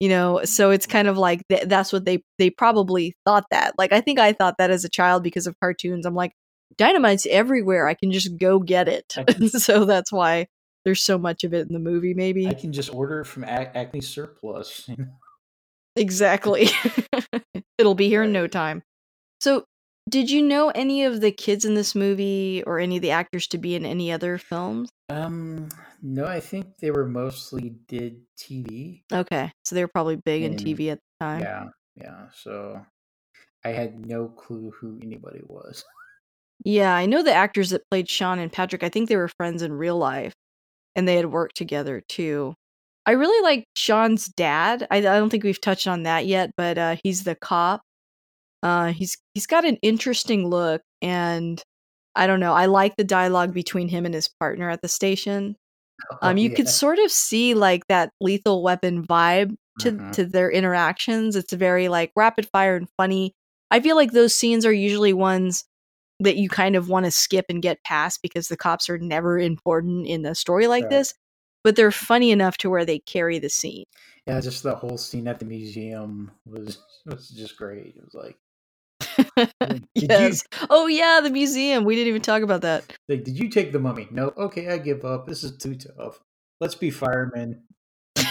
you 0.00 0.08
know, 0.08 0.44
so 0.44 0.70
it's 0.70 0.86
kind 0.86 1.08
of 1.08 1.18
like 1.18 1.42
th- 1.48 1.64
that's 1.64 1.92
what 1.92 2.04
they 2.04 2.22
they 2.38 2.50
probably 2.50 3.14
thought 3.24 3.44
that. 3.50 3.74
Like 3.78 3.92
I 3.92 4.00
think 4.00 4.18
I 4.18 4.32
thought 4.32 4.56
that 4.58 4.70
as 4.70 4.84
a 4.84 4.88
child 4.88 5.22
because 5.22 5.46
of 5.46 5.58
cartoons. 5.60 6.06
I'm 6.06 6.14
like 6.14 6.32
dynamite's 6.76 7.26
everywhere. 7.26 7.88
I 7.88 7.94
can 7.94 8.12
just 8.12 8.36
go 8.38 8.58
get 8.58 8.88
it. 8.88 9.14
Can- 9.26 9.48
so 9.48 9.84
that's 9.84 10.12
why 10.12 10.46
there's 10.84 11.02
so 11.02 11.18
much 11.18 11.44
of 11.44 11.52
it 11.52 11.66
in 11.66 11.72
the 11.72 11.78
movie 11.80 12.14
maybe. 12.14 12.46
I 12.46 12.54
can 12.54 12.72
just 12.72 12.92
order 12.94 13.20
it 13.20 13.26
from 13.26 13.44
Ac- 13.44 13.70
Acme 13.74 14.00
Surplus. 14.00 14.88
Exactly. 15.96 16.68
It'll 17.78 17.94
be 17.94 18.08
here 18.08 18.22
in 18.22 18.32
no 18.32 18.46
time. 18.46 18.82
So, 19.40 19.64
did 20.08 20.30
you 20.30 20.42
know 20.42 20.70
any 20.70 21.04
of 21.04 21.20
the 21.20 21.30
kids 21.32 21.64
in 21.64 21.74
this 21.74 21.94
movie 21.94 22.62
or 22.66 22.78
any 22.78 22.96
of 22.96 23.02
the 23.02 23.10
actors 23.10 23.46
to 23.48 23.58
be 23.58 23.74
in 23.74 23.84
any 23.84 24.10
other 24.12 24.38
films? 24.38 24.88
um, 25.10 25.68
no, 26.02 26.24
I 26.26 26.40
think 26.40 26.78
they 26.80 26.90
were 26.90 27.06
mostly 27.06 27.74
did 27.86 28.20
TV. 28.38 29.02
Okay, 29.12 29.50
so 29.64 29.74
they 29.74 29.82
were 29.84 29.90
probably 29.92 30.16
big 30.16 30.42
in 30.42 30.52
And- 30.52 30.60
TV 30.60 30.90
at 30.90 30.98
the 30.98 31.24
time. 31.24 31.40
Yeah, 31.40 31.64
yeah. 31.96 32.26
So 32.34 32.84
I 33.64 33.70
had 33.70 34.06
no 34.06 34.28
clue 34.28 34.72
who 34.80 34.98
anybody 35.02 35.40
was. 35.44 35.84
Yeah, 36.64 36.94
I 36.94 37.06
know 37.06 37.22
the 37.22 37.32
actors 37.32 37.70
that 37.70 37.82
played 37.90 38.08
Sean 38.10 38.38
and 38.38 38.52
Patrick. 38.52 38.82
I 38.82 38.88
think 38.88 39.08
they 39.08 39.16
were 39.16 39.28
friends 39.28 39.62
in 39.62 39.72
real 39.72 39.96
life, 39.96 40.32
and 40.96 41.06
they 41.06 41.16
had 41.16 41.26
worked 41.26 41.56
together 41.56 42.02
too. 42.08 42.54
I 43.06 43.12
really 43.12 43.42
like 43.42 43.64
Sean's 43.74 44.26
dad. 44.26 44.86
I, 44.90 44.98
I 44.98 45.00
don't 45.00 45.30
think 45.30 45.44
we've 45.44 45.60
touched 45.60 45.86
on 45.86 46.02
that 46.02 46.26
yet, 46.26 46.50
but 46.56 46.76
uh, 46.76 46.96
he's 47.02 47.24
the 47.24 47.36
cop. 47.36 47.80
Uh, 48.62 48.92
he's 48.92 49.16
he's 49.34 49.46
got 49.46 49.64
an 49.64 49.76
interesting 49.82 50.48
look, 50.50 50.82
and 51.00 51.62
I 52.16 52.26
don't 52.26 52.40
know. 52.40 52.52
I 52.52 52.66
like 52.66 52.96
the 52.96 53.04
dialogue 53.04 53.54
between 53.54 53.88
him 53.88 54.04
and 54.04 54.12
his 54.14 54.28
partner 54.40 54.68
at 54.68 54.82
the 54.82 54.88
station. 54.88 55.54
Um, 56.22 56.36
you 56.36 56.50
could 56.50 56.68
sort 56.68 56.98
of 56.98 57.10
see 57.10 57.54
like 57.54 57.86
that 57.88 58.12
Lethal 58.20 58.62
Weapon 58.62 59.06
vibe 59.06 59.56
to 59.80 59.92
Mhm. 59.92 60.12
to 60.12 60.24
their 60.24 60.50
interactions. 60.50 61.36
It's 61.36 61.52
very 61.52 61.88
like 61.88 62.12
rapid 62.16 62.48
fire 62.50 62.76
and 62.76 62.88
funny. 62.96 63.34
I 63.70 63.80
feel 63.80 63.96
like 63.96 64.12
those 64.12 64.34
scenes 64.34 64.66
are 64.66 64.72
usually 64.72 65.12
ones 65.12 65.64
that 66.20 66.36
you 66.36 66.48
kind 66.48 66.76
of 66.76 66.88
want 66.88 67.04
to 67.06 67.10
skip 67.12 67.46
and 67.48 67.62
get 67.62 67.82
past 67.84 68.20
because 68.22 68.48
the 68.48 68.56
cops 68.56 68.88
are 68.90 68.98
never 68.98 69.38
important 69.38 70.06
in 70.06 70.26
a 70.26 70.34
story 70.34 70.66
like 70.66 70.84
Right. 70.84 70.90
this, 70.90 71.14
but 71.64 71.76
they're 71.76 71.92
funny 71.92 72.30
enough 72.32 72.56
to 72.58 72.70
where 72.70 72.84
they 72.84 72.98
carry 73.00 73.38
the 73.38 73.48
scene. 73.50 73.84
Yeah, 74.26 74.40
just 74.40 74.62
the 74.62 74.74
whole 74.74 74.98
scene 74.98 75.26
at 75.28 75.38
the 75.38 75.44
museum 75.44 76.30
was 76.46 76.78
was 77.06 77.28
just 77.30 77.56
great. 77.56 77.94
It 77.96 78.04
was 78.04 78.14
like, 78.14 78.36
Did 79.60 79.82
you- 79.94 80.06
yes. 80.10 80.44
Oh 80.70 80.86
yeah, 80.86 81.20
the 81.22 81.30
museum. 81.30 81.84
We 81.84 81.94
didn't 81.96 82.08
even 82.08 82.22
talk 82.22 82.42
about 82.42 82.62
that. 82.62 82.84
like, 83.08 83.24
did 83.24 83.38
you 83.38 83.48
take 83.48 83.72
the 83.72 83.78
mummy? 83.78 84.08
No. 84.10 84.32
Okay, 84.36 84.68
I 84.68 84.78
give 84.78 85.04
up. 85.04 85.26
This 85.26 85.42
is 85.44 85.56
too 85.56 85.74
tough. 85.74 86.20
Let's 86.60 86.74
be 86.74 86.90
firemen. 86.90 87.62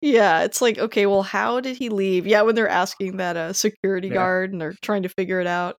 yeah, 0.00 0.42
it's 0.44 0.60
like, 0.60 0.78
okay, 0.78 1.06
well, 1.06 1.22
how 1.22 1.60
did 1.60 1.76
he 1.76 1.88
leave? 1.88 2.26
Yeah, 2.26 2.42
when 2.42 2.54
they're 2.54 2.68
asking 2.68 3.16
that 3.18 3.36
uh 3.36 3.52
security 3.52 4.08
Yeah. 4.08 4.14
guard 4.14 4.52
and 4.52 4.60
they're 4.60 4.74
trying 4.82 5.02
to 5.04 5.08
figure 5.08 5.40
it 5.40 5.46
out. 5.46 5.76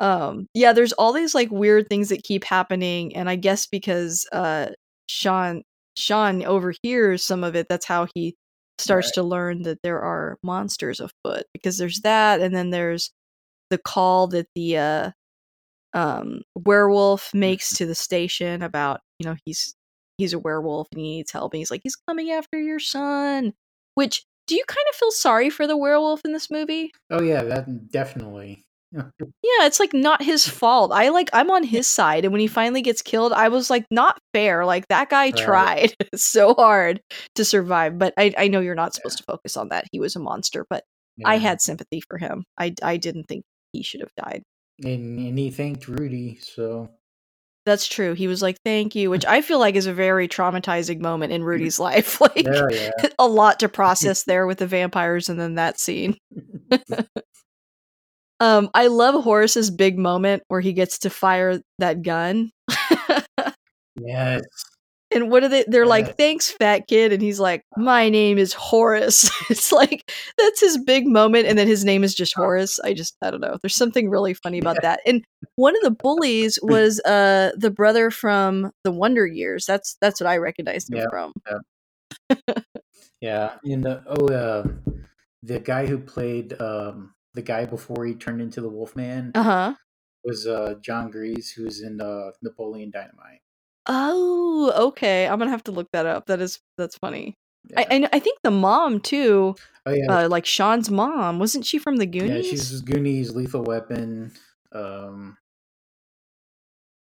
Um, 0.00 0.46
yeah, 0.54 0.72
there's 0.72 0.92
all 0.92 1.12
these 1.12 1.34
like 1.34 1.50
weird 1.50 1.88
things 1.88 2.10
that 2.10 2.22
keep 2.22 2.44
happening, 2.44 3.16
and 3.16 3.28
I 3.28 3.36
guess 3.36 3.66
because 3.66 4.26
uh 4.32 4.68
Sean 5.08 5.62
Sean 5.96 6.44
overhears 6.44 7.24
some 7.24 7.42
of 7.44 7.56
it, 7.56 7.66
that's 7.68 7.86
how 7.86 8.06
he 8.14 8.36
starts 8.78 9.08
Right. 9.08 9.14
to 9.14 9.22
learn 9.22 9.62
that 9.62 9.80
there 9.82 10.00
are 10.00 10.38
monsters 10.42 11.00
afoot. 11.00 11.44
Because 11.52 11.78
there's 11.78 12.00
that, 12.00 12.40
and 12.40 12.54
then 12.54 12.70
there's 12.70 13.12
the 13.70 13.78
call 13.78 14.28
that 14.28 14.48
the 14.54 14.76
uh 14.78 15.10
um 15.94 16.42
werewolf 16.54 17.32
makes 17.34 17.72
to 17.76 17.86
the 17.86 17.94
station 17.94 18.62
about 18.62 19.00
you 19.18 19.26
know 19.26 19.36
he's 19.44 19.74
he's 20.18 20.32
a 20.34 20.38
werewolf 20.38 20.88
and 20.92 21.00
he 21.00 21.16
needs 21.16 21.32
help 21.32 21.52
and 21.52 21.58
he's 21.58 21.70
like 21.70 21.80
he's 21.82 21.96
coming 21.96 22.30
after 22.30 22.60
your 22.60 22.78
son 22.78 23.54
which 23.94 24.24
do 24.46 24.54
you 24.54 24.64
kind 24.66 24.84
of 24.90 24.94
feel 24.96 25.10
sorry 25.10 25.48
for 25.50 25.66
the 25.66 25.76
werewolf 25.76 26.20
in 26.24 26.32
this 26.32 26.50
movie 26.50 26.92
Oh 27.10 27.22
yeah, 27.22 27.42
that 27.42 27.90
definitely. 27.90 28.64
Yeah 28.92 29.66
it's 29.66 29.78
like 29.78 29.92
not 29.92 30.22
his 30.22 30.48
fault 30.48 30.92
i 30.92 31.10
like 31.10 31.28
i'm 31.32 31.50
on 31.50 31.62
his 31.62 31.86
side 31.86 32.24
and 32.24 32.32
when 32.32 32.40
he 32.40 32.46
finally 32.46 32.80
gets 32.80 33.02
killed 33.02 33.32
i 33.32 33.48
was 33.48 33.68
like 33.68 33.84
not 33.90 34.18
fair 34.32 34.64
like 34.64 34.88
that 34.88 35.10
guy 35.10 35.26
Right. 35.26 35.36
tried 35.36 35.94
so 36.14 36.54
hard 36.54 37.00
to 37.34 37.44
survive 37.44 37.98
but 37.98 38.14
i 38.16 38.32
i 38.38 38.48
know 38.48 38.60
you're 38.60 38.74
not 38.74 38.94
supposed 38.94 39.18
to 39.18 39.24
focus 39.24 39.56
on 39.56 39.68
that 39.68 39.84
he 39.92 40.00
was 40.00 40.16
a 40.16 40.20
monster 40.20 40.64
but 40.70 40.84
i 41.24 41.36
had 41.36 41.60
sympathy 41.60 42.00
for 42.08 42.16
him 42.16 42.44
i 42.58 42.74
i 42.82 42.96
didn't 42.96 43.24
think 43.24 43.44
he 43.72 43.82
should 43.82 44.00
have 44.00 44.14
died 44.16 44.42
and, 44.84 45.18
and 45.18 45.38
he 45.38 45.50
thanked 45.50 45.88
Rudy. 45.88 46.38
So 46.40 46.90
That's 47.66 47.86
true. 47.86 48.14
He 48.14 48.28
was 48.28 48.42
like, 48.42 48.56
"Thank 48.64 48.94
you," 48.94 49.10
which 49.10 49.24
I 49.26 49.42
feel 49.42 49.58
like 49.58 49.74
is 49.74 49.86
a 49.86 49.92
very 49.92 50.28
traumatizing 50.28 51.00
moment 51.00 51.32
in 51.32 51.42
mm. 51.42 51.46
Rudy's 51.46 51.78
life. 51.88 52.20
Like 52.20 52.44
yeah, 52.44 52.66
yeah. 52.70 52.90
a 53.18 53.26
lot 53.26 53.60
to 53.60 53.68
process 53.68 54.24
there 54.24 54.46
with 54.46 54.58
the 54.58 54.66
vampires 54.66 55.28
and 55.28 55.38
then 55.40 55.56
that 55.56 55.80
scene. 55.80 56.16
Um, 58.40 58.70
I 58.74 58.86
love 58.86 59.22
Horace's 59.22 59.70
big 59.70 59.98
moment 59.98 60.42
where 60.48 60.60
he 60.60 60.72
gets 60.72 60.98
to 61.00 61.10
fire 61.10 61.60
that 61.78 62.02
gun. 62.02 62.50
yes. 63.96 64.42
and 65.10 65.30
what 65.30 65.42
are 65.42 65.48
they? 65.48 65.64
They're 65.66 65.86
like, 65.86 66.16
"Thanks, 66.16 66.50
fat 66.50 66.86
kid," 66.86 67.12
and 67.12 67.22
he's 67.22 67.40
like, 67.40 67.62
"My 67.76 68.08
name 68.08 68.38
is 68.38 68.52
Horace." 68.52 69.30
it's 69.50 69.72
like 69.72 70.10
that's 70.36 70.60
his 70.60 70.78
big 70.78 71.06
moment, 71.06 71.46
and 71.46 71.58
then 71.58 71.66
his 71.66 71.84
name 71.84 72.04
is 72.04 72.14
just 72.14 72.34
Horace. 72.34 72.78
I 72.80 72.92
just, 72.92 73.16
I 73.22 73.30
don't 73.30 73.40
know. 73.40 73.56
There's 73.62 73.74
something 73.74 74.10
really 74.10 74.34
funny 74.34 74.58
about 74.58 74.82
that. 74.82 75.00
And 75.06 75.24
one 75.56 75.74
of 75.76 75.82
the 75.82 75.90
bullies 75.90 76.58
was 76.62 77.00
uh 77.00 77.52
the 77.56 77.70
brother 77.70 78.10
from 78.10 78.70
the 78.84 78.92
Wonder 78.92 79.26
Years. 79.26 79.64
That's 79.66 79.96
that's 80.00 80.20
what 80.20 80.28
I 80.28 80.36
recognized 80.36 80.90
him 80.90 80.98
Yeah. 80.98 81.06
from. 81.10 81.32
Yeah. 83.20 83.54
And 83.64 83.82
the, 83.84 84.02
oh, 84.06 84.28
uh, 84.28 84.64
the 85.42 85.58
guy 85.58 85.86
who 85.86 85.98
played 85.98 86.60
um, 86.60 87.14
the 87.38 87.42
guy 87.42 87.64
before 87.64 88.04
he 88.04 88.14
turned 88.14 88.42
into 88.42 88.60
the 88.60 88.68
Wolfman 88.68 89.30
Uh 89.32 89.42
huh. 89.44 89.74
was 90.24 90.44
uh, 90.44 90.74
Jon 90.80 91.08
Gries, 91.08 91.52
who's 91.52 91.80
in 91.82 92.00
uh, 92.00 92.32
Napoleon 92.42 92.90
Dynamite. 92.90 93.42
Oh, 93.86 94.72
okay. 94.88 95.28
I'm 95.28 95.38
gonna 95.38 95.52
have 95.52 95.62
to 95.64 95.70
look 95.70 95.86
that 95.92 96.04
up. 96.04 96.26
That 96.26 96.40
is 96.40 96.58
that's 96.76 96.98
funny. 96.98 97.36
Yeah. 97.70 97.78
I, 97.78 97.86
I 97.94 98.08
I 98.14 98.18
think 98.18 98.40
the 98.42 98.50
mom 98.50 98.98
too, 98.98 99.54
oh 99.86 99.92
yeah, 99.92 100.06
uh, 100.10 100.28
like 100.28 100.46
Sean's 100.46 100.90
mom, 100.90 101.38
wasn't 101.38 101.64
she 101.64 101.78
from 101.78 101.96
the 101.96 102.06
yeah. 102.06 102.20
Goonies? 102.20 102.46
She's 102.46 102.80
Goonies, 102.80 103.36
Lethal 103.36 103.62
Weapon. 103.62 104.32
Um, 104.72 105.38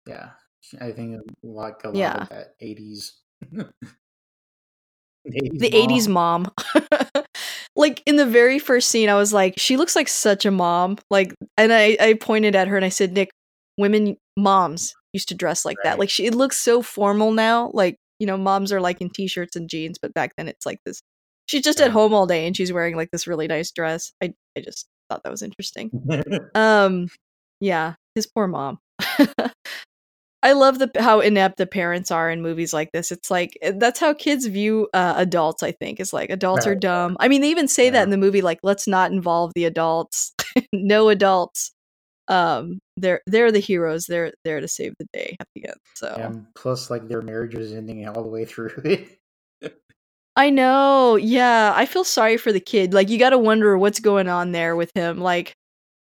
yeah, 0.05 0.31
I 0.81 0.91
think 0.91 1.21
like 1.41 1.85
a 1.85 1.89
lot 1.89 1.95
Yeah. 1.99 2.23
of 2.23 2.29
that 2.29 2.59
'80s. 2.61 3.11
the 5.25 5.69
80s 5.71 6.07
mom. 6.09 6.51
like 7.77 8.01
in 8.05 8.15
the 8.15 8.25
very 8.25 8.59
first 8.59 8.89
scene, 8.89 9.07
I 9.07 9.15
was 9.15 9.31
like, 9.31 9.53
she 9.57 9.77
looks 9.77 9.95
like 9.95 10.07
such 10.07 10.45
a 10.45 10.51
mom. 10.51 10.97
Like, 11.09 11.33
and 11.57 11.71
I, 11.71 11.95
I 11.99 12.13
pointed 12.15 12.55
at 12.55 12.67
her 12.67 12.75
and 12.75 12.83
I 12.85 12.89
said, 12.89 13.13
Nick, 13.13 13.29
women, 13.77 14.17
moms 14.35 14.93
used 15.13 15.29
to 15.29 15.35
dress 15.35 15.63
like 15.63 15.77
that. 15.83 15.99
Like, 15.99 16.09
she, 16.09 16.25
it 16.25 16.35
looks 16.35 16.57
so 16.57 16.81
formal 16.81 17.31
now. 17.31 17.71
Like, 17.73 17.95
you 18.19 18.25
know, 18.25 18.35
moms 18.35 18.73
are 18.73 18.81
like 18.81 18.99
in 18.99 19.11
t 19.11 19.27
shirts 19.27 19.55
and 19.55 19.69
jeans, 19.69 19.99
but 20.01 20.13
back 20.13 20.33
then 20.37 20.47
it's 20.47 20.65
like 20.65 20.79
this. 20.85 21.01
She's 21.45 21.61
just 21.61 21.79
at 21.79 21.91
home 21.91 22.13
all 22.13 22.27
day 22.27 22.45
and 22.45 22.57
she's 22.57 22.73
wearing 22.73 22.95
like 22.95 23.09
this 23.11 23.27
really 23.27 23.47
nice 23.47 23.71
dress. 23.71 24.11
I, 24.21 24.33
I 24.57 24.61
just 24.61 24.87
thought 25.09 25.23
that 25.23 25.31
was 25.31 25.43
interesting. 25.43 25.91
Um, 26.55 27.07
yeah, 27.59 27.93
his 28.15 28.27
poor 28.27 28.47
mom. 28.47 28.79
I 30.43 30.53
love 30.53 30.77
the 30.79 30.91
how 30.99 31.19
inept 31.19 31.57
the 31.57 31.65
parents 31.65 32.11
are 32.11 32.29
in 32.29 32.41
movies 32.41 32.73
like 32.73 32.91
this. 32.91 33.11
It's 33.11 33.31
like 33.31 33.57
eh, 33.61 33.73
that's 33.75 33.99
how 33.99 34.13
kids 34.13 34.45
view 34.45 34.87
uh, 34.93 35.15
adults. 35.17 35.63
I 35.63 35.71
think 35.71 35.99
it's 35.99 36.13
like 36.13 36.29
adults 36.29 36.67
are 36.67 36.75
dumb. 36.75 37.17
I 37.19 37.27
mean, 37.27 37.41
they 37.41 37.49
even 37.49 37.67
say 37.67 37.89
that 37.89 38.03
in 38.03 38.11
the 38.11 38.17
movie, 38.17 38.41
like 38.41 38.59
let's 38.61 38.87
not 38.87 39.11
involve 39.11 39.51
the 39.55 39.65
adults. 39.65 40.33
no 40.73 41.09
adults. 41.09 41.71
Um, 42.27 42.79
they're 42.97 43.21
they're 43.25 43.51
the 43.51 43.59
heroes. 43.59 44.05
They're 44.05 44.33
there 44.43 44.59
to 44.59 44.67
save 44.67 44.93
the 44.99 45.07
day 45.11 45.37
at 45.39 45.47
the 45.55 45.65
end. 45.67 45.77
So 45.95 46.07
and 46.07 46.45
plus, 46.55 46.91
like 46.91 47.07
their 47.07 47.21
marriage 47.21 47.55
was 47.55 47.73
ending 47.73 48.07
all 48.07 48.21
the 48.21 48.29
way 48.29 48.45
through 48.45 48.71
it. 48.83 49.19
I 50.35 50.51
know. 50.51 51.15
Yeah, 51.15 51.73
I 51.75 51.87
feel 51.87 52.03
sorry 52.03 52.37
for 52.37 52.51
the 52.51 52.59
kid. 52.59 52.93
Like 52.93 53.09
you 53.09 53.17
got 53.17 53.31
to 53.31 53.39
wonder 53.39 53.75
what's 53.75 53.99
going 53.99 54.29
on 54.29 54.51
there 54.51 54.75
with 54.75 54.91
him. 54.93 55.19
Like, 55.19 55.55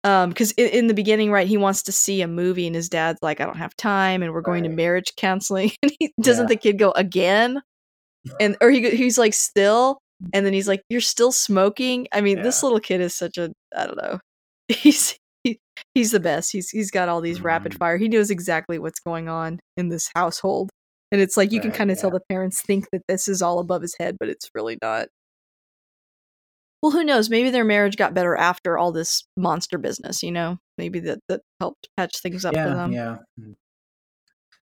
um, 0.03 0.29
because 0.29 0.51
in, 0.51 0.67
in, 0.69 0.87
the 0.87 0.93
beginning, 0.93 1.31
right, 1.31 1.47
he 1.47 1.57
wants 1.57 1.83
to 1.83 1.91
see 1.91 2.21
a 2.21 2.27
movie, 2.27 2.67
and 2.67 2.75
his 2.75 2.89
dad's 2.89 3.19
like, 3.21 3.41
"I 3.41 3.45
don't 3.45 3.57
have 3.57 3.75
time," 3.75 4.23
and 4.23 4.33
we're 4.33 4.41
going 4.41 4.63
right. 4.63 4.69
to 4.69 4.75
marriage 4.75 5.13
counseling. 5.15 5.71
And 5.83 5.91
he 5.99 6.13
doesn't 6.21 6.45
yeah. 6.45 6.49
the 6.49 6.55
kid 6.55 6.77
go 6.77 6.91
again, 6.91 7.61
and 8.39 8.57
or 8.61 8.69
he 8.69 8.89
he's 8.91 9.17
like 9.17 9.33
still, 9.33 9.99
and 10.33 10.45
then 10.45 10.53
he's 10.53 10.67
like, 10.67 10.81
"You're 10.89 11.01
still 11.01 11.31
smoking." 11.31 12.07
I 12.11 12.21
mean, 12.21 12.37
yeah. 12.37 12.43
this 12.43 12.63
little 12.63 12.79
kid 12.79 13.01
is 13.01 13.15
such 13.15 13.37
a 13.37 13.51
I 13.75 13.85
don't 13.85 13.97
know. 13.97 14.19
He's 14.69 15.17
he, 15.45 15.59
he's 15.93 16.11
the 16.11 16.19
best. 16.19 16.51
He's 16.51 16.69
he's 16.69 16.91
got 16.91 17.07
all 17.07 17.21
these 17.21 17.37
mm-hmm. 17.37 17.47
rapid 17.47 17.75
fire. 17.75 17.97
He 17.97 18.09
knows 18.09 18.29
exactly 18.29 18.79
what's 18.79 18.99
going 18.99 19.29
on 19.29 19.59
in 19.77 19.89
this 19.89 20.09
household. 20.13 20.69
And 21.11 21.21
it's 21.21 21.37
like 21.37 21.51
you 21.51 21.59
right, 21.59 21.63
can 21.63 21.71
kind 21.71 21.91
of 21.91 21.97
yeah. 21.97 22.01
tell 22.01 22.11
the 22.11 22.21
parents 22.27 22.61
think 22.61 22.89
that 22.91 23.01
this 23.07 23.29
is 23.29 23.41
all 23.41 23.59
above 23.59 23.81
his 23.81 23.95
head, 23.97 24.17
but 24.19 24.27
it's 24.27 24.49
really 24.53 24.77
not. 24.81 25.07
Well, 26.81 26.91
who 26.91 27.03
knows? 27.03 27.29
Maybe 27.29 27.49
their 27.49 27.63
marriage 27.63 27.97
got 27.97 28.13
better 28.13 28.35
after 28.35 28.77
all 28.77 28.91
this 28.91 29.23
monster 29.35 29.77
business, 29.77 30.21
you 30.21 30.31
know? 30.31 30.59
Maybe 30.77 30.99
that, 31.01 31.19
that 31.27 31.41
helped 31.59 31.87
patch 31.97 32.19
things 32.21 32.45
up 32.45 32.53
yeah, 32.53 32.69
for 32.69 32.75
them. 32.75 32.91
Yeah. 32.91 33.17
Mm. 33.39 33.55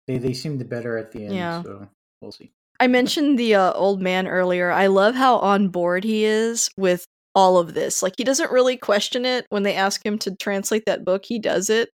They 0.07 0.19
they 0.19 0.33
seemed 0.35 0.69
better 0.69 0.99
at 0.99 1.13
the 1.13 1.25
end, 1.25 1.35
yeah. 1.35 1.63
so 1.63 1.89
we'll 2.21 2.33
see. 2.33 2.53
I 2.79 2.89
mentioned 2.89 3.39
the 3.39 3.55
uh, 3.55 3.73
old 3.73 4.03
man 4.03 4.27
earlier. 4.27 4.71
I 4.71 4.89
love 4.89 5.15
how 5.15 5.39
on 5.39 5.69
board 5.69 6.05
he 6.05 6.25
is 6.25 6.69
with 6.77 7.07
all 7.35 7.59
of 7.59 7.75
this. 7.75 8.03
Like 8.03 8.15
he 8.19 8.25
doesn't 8.25 8.51
really 8.51 8.77
question 8.77 9.25
it 9.25 9.47
when 9.49 9.63
they 9.63 9.75
ask 9.75 10.05
him 10.05 10.19
to 10.21 10.37
translate 10.37 10.85
that 10.87 11.05
book. 11.05 11.25
He 11.25 11.39
does 11.39 11.71
it. 11.71 11.91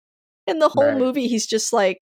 And 0.47 0.61
the 0.61 0.69
whole 0.69 0.87
right. 0.87 0.97
movie 0.97 1.27
he's 1.27 1.45
just 1.45 1.71
like, 1.71 1.99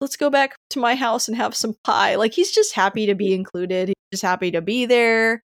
let's 0.00 0.16
go 0.16 0.30
back 0.30 0.54
to 0.70 0.78
my 0.78 0.94
house 0.94 1.26
and 1.26 1.36
have 1.36 1.54
some 1.54 1.74
pie. 1.84 2.14
Like 2.14 2.32
he's 2.32 2.52
just 2.52 2.74
happy 2.74 3.06
to 3.06 3.14
be 3.14 3.34
included. 3.34 3.88
He's 3.88 3.94
just 4.12 4.22
happy 4.22 4.50
to 4.52 4.60
be 4.60 4.86
there. 4.86 5.42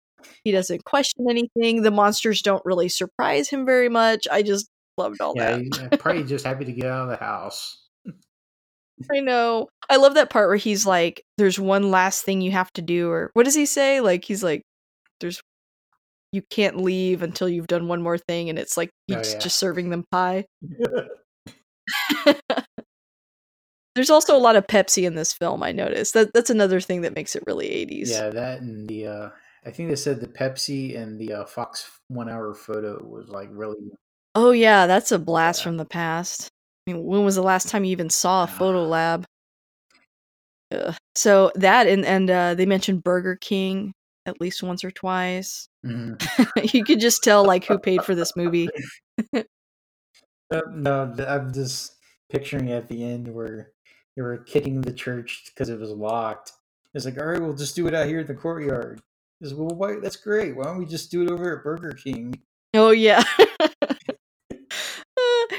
He 0.44 0.52
doesn't 0.52 0.84
question 0.84 1.26
anything. 1.28 1.82
The 1.82 1.90
monsters 1.90 2.42
don't 2.42 2.64
really 2.64 2.88
surprise 2.88 3.48
him 3.48 3.66
very 3.66 3.88
much. 3.88 4.26
I 4.30 4.42
just 4.42 4.68
loved 4.98 5.20
all 5.20 5.34
yeah, 5.36 5.58
that. 5.58 6.00
Probably 6.00 6.24
just 6.24 6.46
happy 6.46 6.64
to 6.64 6.72
get 6.72 6.86
out 6.86 7.04
of 7.04 7.08
the 7.10 7.24
house. 7.24 7.78
I 9.10 9.20
know. 9.20 9.68
I 9.90 9.96
love 9.96 10.14
that 10.14 10.30
part 10.30 10.48
where 10.48 10.56
he's 10.56 10.86
like, 10.86 11.22
"There's 11.36 11.58
one 11.58 11.90
last 11.90 12.24
thing 12.24 12.40
you 12.40 12.52
have 12.52 12.72
to 12.74 12.82
do," 12.82 13.10
or 13.10 13.30
what 13.34 13.44
does 13.44 13.54
he 13.54 13.66
say? 13.66 14.00
Like 14.00 14.24
he's 14.24 14.42
like, 14.42 14.62
"There's 15.20 15.40
you 16.32 16.42
can't 16.50 16.76
leave 16.76 17.22
until 17.22 17.48
you've 17.48 17.66
done 17.66 17.88
one 17.88 18.02
more 18.02 18.18
thing," 18.18 18.50
and 18.50 18.58
it's 18.58 18.76
like 18.76 18.90
oh, 19.10 19.18
he's 19.18 19.30
oh, 19.30 19.32
yeah. 19.32 19.38
just 19.40 19.58
serving 19.58 19.90
them 19.90 20.04
pie. 20.12 20.44
There's 23.94 24.10
also 24.10 24.36
a 24.36 24.38
lot 24.38 24.56
of 24.56 24.66
Pepsi 24.66 25.04
in 25.04 25.14
this 25.14 25.32
film. 25.32 25.62
I 25.62 25.70
noticed 25.72 26.14
that 26.14 26.32
that's 26.34 26.50
another 26.50 26.80
thing 26.80 27.02
that 27.02 27.14
makes 27.14 27.36
it 27.36 27.44
really 27.46 27.68
80s. 27.68 28.08
Yeah, 28.08 28.30
that 28.30 28.60
and 28.60 28.88
the 28.88 29.06
uh, 29.06 29.28
I 29.66 29.70
think 29.70 29.88
they 29.88 29.96
said 29.96 30.20
the 30.20 30.28
Pepsi 30.28 30.98
and 30.98 31.18
the 31.18 31.32
uh, 31.32 31.44
Fox 31.44 31.90
One 32.08 32.28
Hour 32.28 32.54
Photo 32.54 33.02
was 33.04 33.28
like 33.28 33.48
really. 33.50 33.78
Oh 34.34 34.50
yeah, 34.50 34.86
that's 34.86 35.12
a 35.12 35.18
blast 35.18 35.60
yeah. 35.60 35.64
from 35.64 35.76
the 35.76 35.84
past. 35.84 36.48
I 36.86 36.92
mean, 36.92 37.04
when 37.04 37.24
was 37.24 37.36
the 37.36 37.42
last 37.42 37.68
time 37.68 37.84
you 37.84 37.92
even 37.92 38.10
saw 38.10 38.44
a 38.44 38.48
photo 38.48 38.84
lab? 38.84 39.24
Ugh. 40.72 40.94
So 41.14 41.50
that 41.54 41.86
and 41.86 42.04
and 42.04 42.30
uh, 42.30 42.54
they 42.54 42.66
mentioned 42.66 43.04
Burger 43.04 43.36
King 43.36 43.92
at 44.26 44.40
least 44.40 44.62
once 44.62 44.84
or 44.84 44.90
twice. 44.90 45.68
Mm-hmm. 45.84 46.66
you 46.76 46.84
could 46.84 47.00
just 47.00 47.22
tell 47.22 47.44
like 47.44 47.64
who 47.64 47.78
paid 47.78 48.02
for 48.02 48.14
this 48.14 48.36
movie. 48.36 48.68
uh, 49.34 49.42
no, 50.72 51.14
I'm 51.26 51.52
just 51.52 51.96
picturing 52.30 52.70
at 52.72 52.88
the 52.88 53.04
end 53.04 53.32
where 53.32 53.70
they 54.16 54.22
were 54.22 54.38
kicking 54.38 54.80
the 54.80 54.92
church 54.92 55.44
because 55.46 55.68
it 55.68 55.78
was 55.78 55.90
locked. 55.90 56.52
It's 56.94 57.04
like, 57.04 57.18
all 57.18 57.26
right, 57.26 57.40
we'll 57.40 57.54
just 57.54 57.76
do 57.76 57.86
it 57.86 57.94
out 57.94 58.06
here 58.06 58.20
in 58.20 58.26
the 58.26 58.34
courtyard. 58.34 59.00
Well, 59.52 59.76
why, 59.76 59.96
that's 60.00 60.16
great. 60.16 60.56
Why 60.56 60.64
don't 60.64 60.78
we 60.78 60.86
just 60.86 61.10
do 61.10 61.22
it 61.22 61.30
over 61.30 61.58
at 61.58 61.64
Burger 61.64 61.92
King? 61.92 62.40
Oh 62.72 62.90
yeah. 62.90 63.22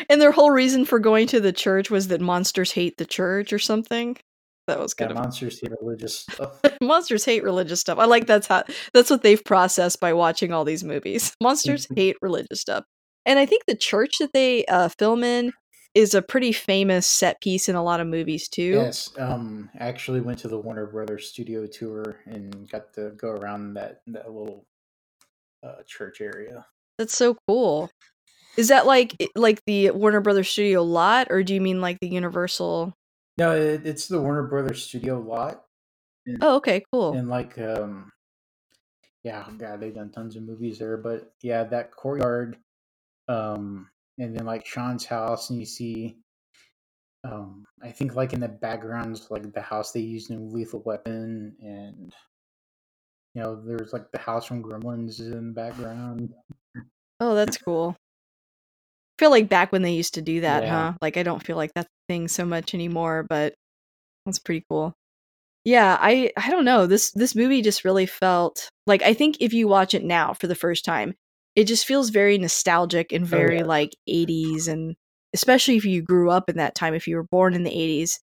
and 0.10 0.22
their 0.22 0.32
whole 0.32 0.52
reason 0.52 0.86
for 0.86 1.00
going 1.00 1.28
to 1.28 1.40
the 1.40 1.54
church 1.54 1.92
was 1.92 2.08
that 2.08 2.22
monsters 2.22 2.72
hate 2.72 2.98
the 2.98 3.06
church 3.06 3.54
or 3.54 3.60
something. 3.60 4.18
That 4.68 4.80
was 4.80 4.96
good. 4.96 5.10
Yeah, 5.10 5.16
monsters 5.16 5.60
hate 5.60 5.72
religious 5.80 6.22
stuff. 6.22 6.60
monsters 6.82 7.24
hate 7.24 7.44
religious 7.44 7.80
stuff. 7.80 8.00
I 8.00 8.06
like 8.06 8.26
that's 8.26 8.48
how 8.48 8.64
that's 8.94 9.12
what 9.12 9.22
they've 9.22 9.44
processed 9.44 10.00
by 10.00 10.14
watching 10.14 10.52
all 10.52 10.66
these 10.66 10.84
movies. 10.84 11.36
Monsters 11.42 11.88
hate 11.96 12.18
religious 12.22 12.62
stuff. 12.62 12.84
And 13.28 13.38
I 13.38 13.46
think 13.46 13.66
the 13.66 13.76
church 13.76 14.18
that 14.20 14.34
they 14.34 14.66
uh, 14.66 14.90
film 14.90 15.24
in 15.24 15.52
is 15.96 16.14
a 16.14 16.22
pretty 16.22 16.52
famous 16.52 17.08
set 17.08 17.42
piece 17.42 17.70
in 17.70 17.76
a 17.76 17.84
lot 17.84 18.02
of 18.02 18.08
movies 18.08 18.48
too. 18.48 18.74
Yes, 18.74 19.10
um, 19.18 19.70
actually 19.80 20.22
went 20.22 20.38
to 20.40 20.50
the 20.50 20.60
Warner 20.60 20.86
Brothers 20.86 21.30
studio 21.30 21.66
tour 21.66 22.18
and 22.26 22.70
got 22.70 22.94
to 22.94 23.12
go 23.12 23.30
around 23.30 23.74
that 23.76 24.02
that 24.08 24.28
little 24.28 24.66
uh, 25.64 25.82
church 25.88 26.22
area. 26.22 26.66
That's 26.98 27.18
so 27.18 27.38
cool. 27.48 27.90
Is 28.58 28.68
that 28.68 28.86
like 28.86 29.16
like 29.36 29.62
the 29.66 29.92
Warner 29.92 30.22
Brothers 30.22 30.50
studio 30.50 30.84
lot, 30.84 31.28
or 31.30 31.44
do 31.44 31.54
you 31.54 31.62
mean 31.62 31.82
like 31.82 31.98
the 32.02 32.10
Universal? 32.10 32.94
No, 33.38 33.52
it, 33.56 33.86
it's 33.86 34.08
the 34.08 34.22
Warner 34.22 34.44
Brothers 34.44 34.84
studio 34.84 35.20
lot. 35.20 35.64
And, 36.26 36.38
oh, 36.42 36.56
okay, 36.56 36.84
cool. 36.92 37.14
And 37.14 37.30
like, 37.30 37.58
um, 37.60 38.12
yeah, 39.24 39.46
God, 39.58 39.80
they've 39.80 39.94
done 39.94 40.12
tons 40.12 40.36
of 40.36 40.44
movies 40.44 40.80
there, 40.80 40.98
but 40.98 41.34
yeah, 41.42 41.64
that 41.66 41.92
courtyard, 41.92 42.58
um, 43.28 43.90
and 44.18 44.36
then 44.36 44.46
like 44.46 44.66
Sean's 44.66 45.06
house, 45.06 45.50
and 45.50 45.60
you 45.60 45.66
see, 45.66 46.18
um, 47.24 47.66
I 47.82 47.92
think 47.92 48.16
like 48.16 48.34
in 48.34 48.40
the 48.40 48.48
backgrounds, 48.48 49.28
like 49.30 49.52
the 49.54 49.62
house 49.62 49.92
they 49.92 50.02
used 50.02 50.30
in 50.32 50.54
Lethal 50.54 50.82
Weapon, 50.86 51.56
and 51.62 52.14
you 53.34 53.42
know, 53.42 53.62
there's 53.66 53.94
like 53.94 54.12
the 54.12 54.20
house 54.20 54.46
from 54.46 54.64
Gremlins 54.64 55.20
in 55.20 55.48
the 55.48 55.54
background. 55.54 56.34
Oh, 57.20 57.36
that's 57.36 57.58
cool. 57.58 57.96
I 57.98 59.24
feel 59.24 59.32
like 59.32 59.50
back 59.50 59.72
when 59.72 59.82
they 59.82 59.94
used 59.94 60.16
to 60.16 60.22
do 60.22 60.42
that, 60.42 60.64
yeah. 60.64 60.92
huh? 60.92 60.94
Like 61.02 61.18
I 61.18 61.24
don't 61.24 61.44
feel 61.44 61.56
like 61.56 61.74
that 61.76 61.88
thing 62.08 62.28
so 62.28 62.46
much 62.46 62.74
anymore, 62.74 63.26
but 63.28 63.56
that's 64.26 64.40
pretty 64.40 64.66
cool. 64.70 64.94
Yeah, 65.64 65.98
I 66.00 66.32
I 66.38 66.52
don't 66.52 66.66
know. 66.66 66.86
This 66.86 67.12
this 67.12 67.36
movie 67.36 67.62
just 67.62 67.84
really 67.86 68.06
felt 68.06 68.70
like 68.86 69.02
I 69.02 69.14
think 69.14 69.38
if 69.40 69.54
you 69.54 69.68
watch 69.68 69.94
it 69.94 70.04
now 70.04 70.34
for 70.34 70.48
the 70.48 70.56
first 70.56 70.86
time, 70.86 71.16
it 71.56 71.66
just 71.66 71.86
feels 71.86 72.10
very 72.10 72.38
nostalgic 72.38 73.12
and 73.12 73.24
oh, 73.24 73.28
very 73.28 73.58
oh, 73.58 73.62
yeah. 73.62 73.66
like 73.66 73.96
80s 74.10 74.68
and 74.68 74.96
especially 75.34 75.76
if 75.76 75.86
you 75.86 76.02
grew 76.02 76.30
up 76.30 76.50
in 76.50 76.58
that 76.58 76.76
time 76.76 76.94
if 76.94 77.08
you 77.08 77.16
were 77.16 77.24
born 77.24 77.54
in 77.54 77.64
the 77.64 77.72
80s 77.72 78.20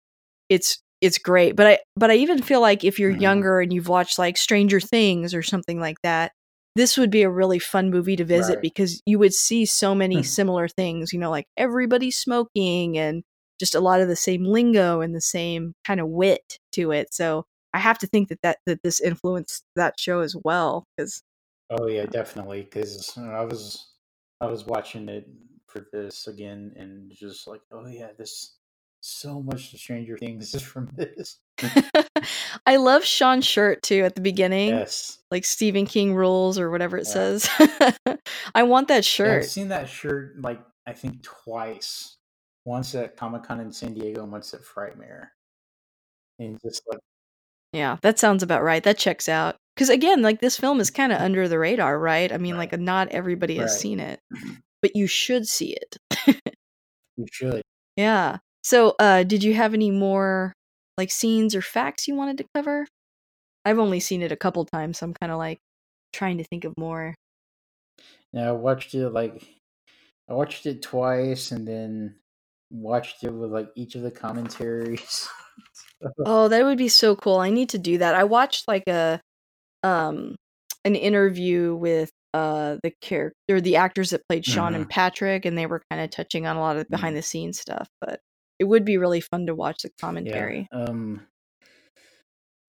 it's 0.48 0.82
it's 1.00 1.18
great 1.18 1.56
but 1.56 1.66
i 1.66 1.78
but 1.96 2.10
i 2.10 2.14
even 2.14 2.42
feel 2.42 2.60
like 2.60 2.84
if 2.84 2.98
you're 2.98 3.12
mm-hmm. 3.12 3.22
younger 3.22 3.60
and 3.60 3.72
you've 3.72 3.88
watched 3.88 4.18
like 4.18 4.36
stranger 4.36 4.80
things 4.80 5.34
or 5.34 5.42
something 5.42 5.80
like 5.80 6.00
that 6.02 6.32
this 6.76 6.96
would 6.96 7.10
be 7.10 7.22
a 7.22 7.30
really 7.30 7.58
fun 7.58 7.90
movie 7.90 8.16
to 8.16 8.24
visit 8.24 8.54
right. 8.54 8.62
because 8.62 9.02
you 9.04 9.18
would 9.18 9.34
see 9.34 9.66
so 9.66 9.94
many 9.94 10.16
hmm. 10.16 10.22
similar 10.22 10.68
things 10.68 11.12
you 11.12 11.18
know 11.18 11.30
like 11.30 11.46
everybody 11.56 12.10
smoking 12.10 12.98
and 12.98 13.22
just 13.58 13.74
a 13.74 13.80
lot 13.80 14.00
of 14.00 14.08
the 14.08 14.16
same 14.16 14.44
lingo 14.44 15.00
and 15.00 15.14
the 15.14 15.20
same 15.20 15.74
kind 15.84 16.00
of 16.00 16.08
wit 16.08 16.58
to 16.72 16.92
it 16.92 17.12
so 17.12 17.44
i 17.74 17.78
have 17.78 17.98
to 17.98 18.06
think 18.06 18.28
that 18.28 18.40
that, 18.42 18.58
that 18.66 18.82
this 18.82 19.00
influenced 19.00 19.64
that 19.76 19.98
show 19.98 20.20
as 20.20 20.36
well 20.44 20.84
because 20.96 21.22
Oh 21.70 21.86
yeah, 21.86 22.06
definitely. 22.06 22.62
Because 22.62 23.16
uh, 23.16 23.22
I 23.22 23.44
was 23.44 23.92
I 24.40 24.46
was 24.46 24.64
watching 24.66 25.08
it 25.08 25.28
for 25.66 25.86
this 25.92 26.26
again, 26.26 26.72
and 26.76 27.12
just 27.14 27.46
like, 27.46 27.60
oh 27.72 27.86
yeah, 27.86 28.08
this 28.18 28.56
so 29.00 29.42
much 29.42 29.74
Stranger 29.76 30.18
Things 30.18 30.54
is 30.54 30.62
from 30.62 30.88
this. 30.96 31.38
I 32.66 32.76
love 32.76 33.04
Sean's 33.04 33.46
shirt 33.46 33.82
too 33.82 34.04
at 34.04 34.14
the 34.14 34.20
beginning. 34.20 34.70
Yes. 34.70 35.18
Like 35.30 35.44
Stephen 35.44 35.86
King 35.86 36.14
rules 36.14 36.58
or 36.58 36.70
whatever 36.70 36.98
it 36.98 37.06
yeah. 37.06 37.38
says. 37.38 37.48
I 38.54 38.62
want 38.64 38.88
that 38.88 39.04
shirt. 39.04 39.28
Yeah, 39.28 39.36
I've 39.36 39.46
seen 39.46 39.68
that 39.68 39.88
shirt 39.88 40.40
like 40.40 40.60
I 40.86 40.92
think 40.92 41.22
twice. 41.22 42.16
Once 42.66 42.94
at 42.94 43.16
Comic 43.16 43.44
Con 43.44 43.58
in 43.58 43.72
San 43.72 43.94
Diego 43.94 44.22
and 44.22 44.30
once 44.30 44.52
at 44.52 44.60
Frightmare. 44.62 45.28
And 46.38 46.60
just 46.60 46.82
like 46.88 47.00
Yeah, 47.72 47.96
that 48.02 48.18
sounds 48.18 48.42
about 48.42 48.62
right. 48.62 48.82
That 48.82 48.98
checks 48.98 49.28
out 49.28 49.56
because 49.80 49.88
again 49.88 50.20
like 50.20 50.40
this 50.40 50.58
film 50.58 50.78
is 50.78 50.90
kind 50.90 51.10
of 51.10 51.18
under 51.22 51.48
the 51.48 51.58
radar 51.58 51.98
right? 51.98 52.30
I 52.30 52.36
mean 52.36 52.54
right. 52.54 52.70
like 52.70 52.78
not 52.78 53.08
everybody 53.08 53.56
has 53.56 53.80
seen 53.80 53.98
it 53.98 54.20
but 54.82 54.94
you 54.94 55.06
should 55.06 55.48
see 55.48 55.74
it. 55.74 55.96
You 57.16 57.26
should. 57.32 57.62
Yeah. 57.96 58.38
So 58.62 58.94
uh 58.98 59.24
did 59.24 59.42
you 59.42 59.54
have 59.54 59.72
any 59.72 59.90
more 59.90 60.52
like 60.98 61.10
scenes 61.10 61.54
or 61.54 61.62
facts 61.62 62.06
you 62.06 62.14
wanted 62.14 62.38
to 62.38 62.46
cover? 62.54 62.86
I've 63.64 63.78
only 63.78 64.00
seen 64.00 64.22
it 64.22 64.32
a 64.32 64.36
couple 64.36 64.66
times 64.66 64.98
so 64.98 65.06
i'm 65.06 65.14
kind 65.14 65.32
of 65.32 65.38
like 65.38 65.58
trying 66.12 66.38
to 66.38 66.44
think 66.44 66.64
of 66.64 66.74
more. 66.76 67.14
Yeah 68.34 68.50
i 68.50 68.52
watched 68.52 68.94
it 68.94 69.08
like 69.08 69.42
i 70.28 70.34
watched 70.34 70.66
it 70.66 70.82
twice 70.82 71.52
and 71.52 71.66
then 71.66 72.16
watched 72.70 73.24
it 73.24 73.32
with 73.32 73.50
like 73.50 73.70
each 73.76 73.94
of 73.94 74.02
the 74.02 74.10
commentaries. 74.10 75.26
Oh 76.24 76.48
that 76.48 76.64
would 76.64 76.78
be 76.78 76.88
so 76.88 77.14
cool. 77.14 77.38
I 77.40 77.50
need 77.50 77.68
to 77.70 77.78
do 77.78 77.98
that. 77.98 78.14
I 78.14 78.24
watched 78.24 78.66
like 78.66 78.88
a 78.88 79.20
um 79.82 80.36
an 80.84 80.94
interview 80.94 81.74
with 81.74 82.10
uh 82.34 82.76
the 82.82 82.92
character 83.00 83.60
the 83.60 83.76
actors 83.76 84.10
that 84.10 84.26
played 84.28 84.44
Sean 84.44 84.72
mm-hmm. 84.72 84.82
and 84.82 84.90
Patrick 84.90 85.44
and 85.44 85.56
they 85.58 85.66
were 85.66 85.82
kind 85.90 86.02
of 86.02 86.10
touching 86.10 86.46
on 86.46 86.56
a 86.56 86.60
lot 86.60 86.76
of 86.76 86.84
mm-hmm. 86.84 86.94
behind 86.94 87.16
the 87.16 87.22
scenes 87.22 87.60
stuff 87.60 87.88
but 88.00 88.20
it 88.58 88.64
would 88.64 88.84
be 88.84 88.98
really 88.98 89.20
fun 89.20 89.46
to 89.46 89.54
watch 89.54 89.82
the 89.82 89.90
commentary 90.00 90.68
yeah, 90.72 90.84
um 90.84 91.26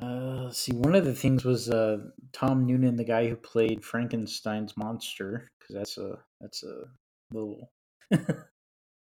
Uh, 0.02 0.50
see, 0.50 0.72
one 0.74 0.96
of 0.96 1.06
the 1.06 1.14
things 1.14 1.46
was 1.46 1.70
uh, 1.70 1.98
Tom 2.34 2.66
Noonan, 2.66 2.96
the 2.96 3.04
guy 3.04 3.28
who 3.30 3.36
played 3.36 3.86
Frankenstein's 3.86 4.76
monster, 4.76 5.52
because 5.60 5.76
that's 5.76 5.98
a 5.98 6.18
that's 6.40 6.64
a 6.64 6.86
little. 7.32 7.72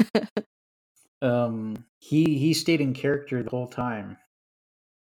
um, 1.22 1.86
he 2.00 2.38
he 2.38 2.54
stayed 2.54 2.82
in 2.82 2.94
character 2.94 3.42
the 3.42 3.50
whole 3.50 3.68
time. 3.70 4.18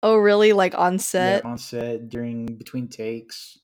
Oh, 0.05 0.17
really? 0.17 0.53
Like 0.53 0.75
on 0.77 0.99
set? 0.99 1.43
Yeah, 1.43 1.51
on 1.51 1.57
set 1.57 2.11
during 2.11 2.45
between 2.45 2.89
takes. 2.89 3.59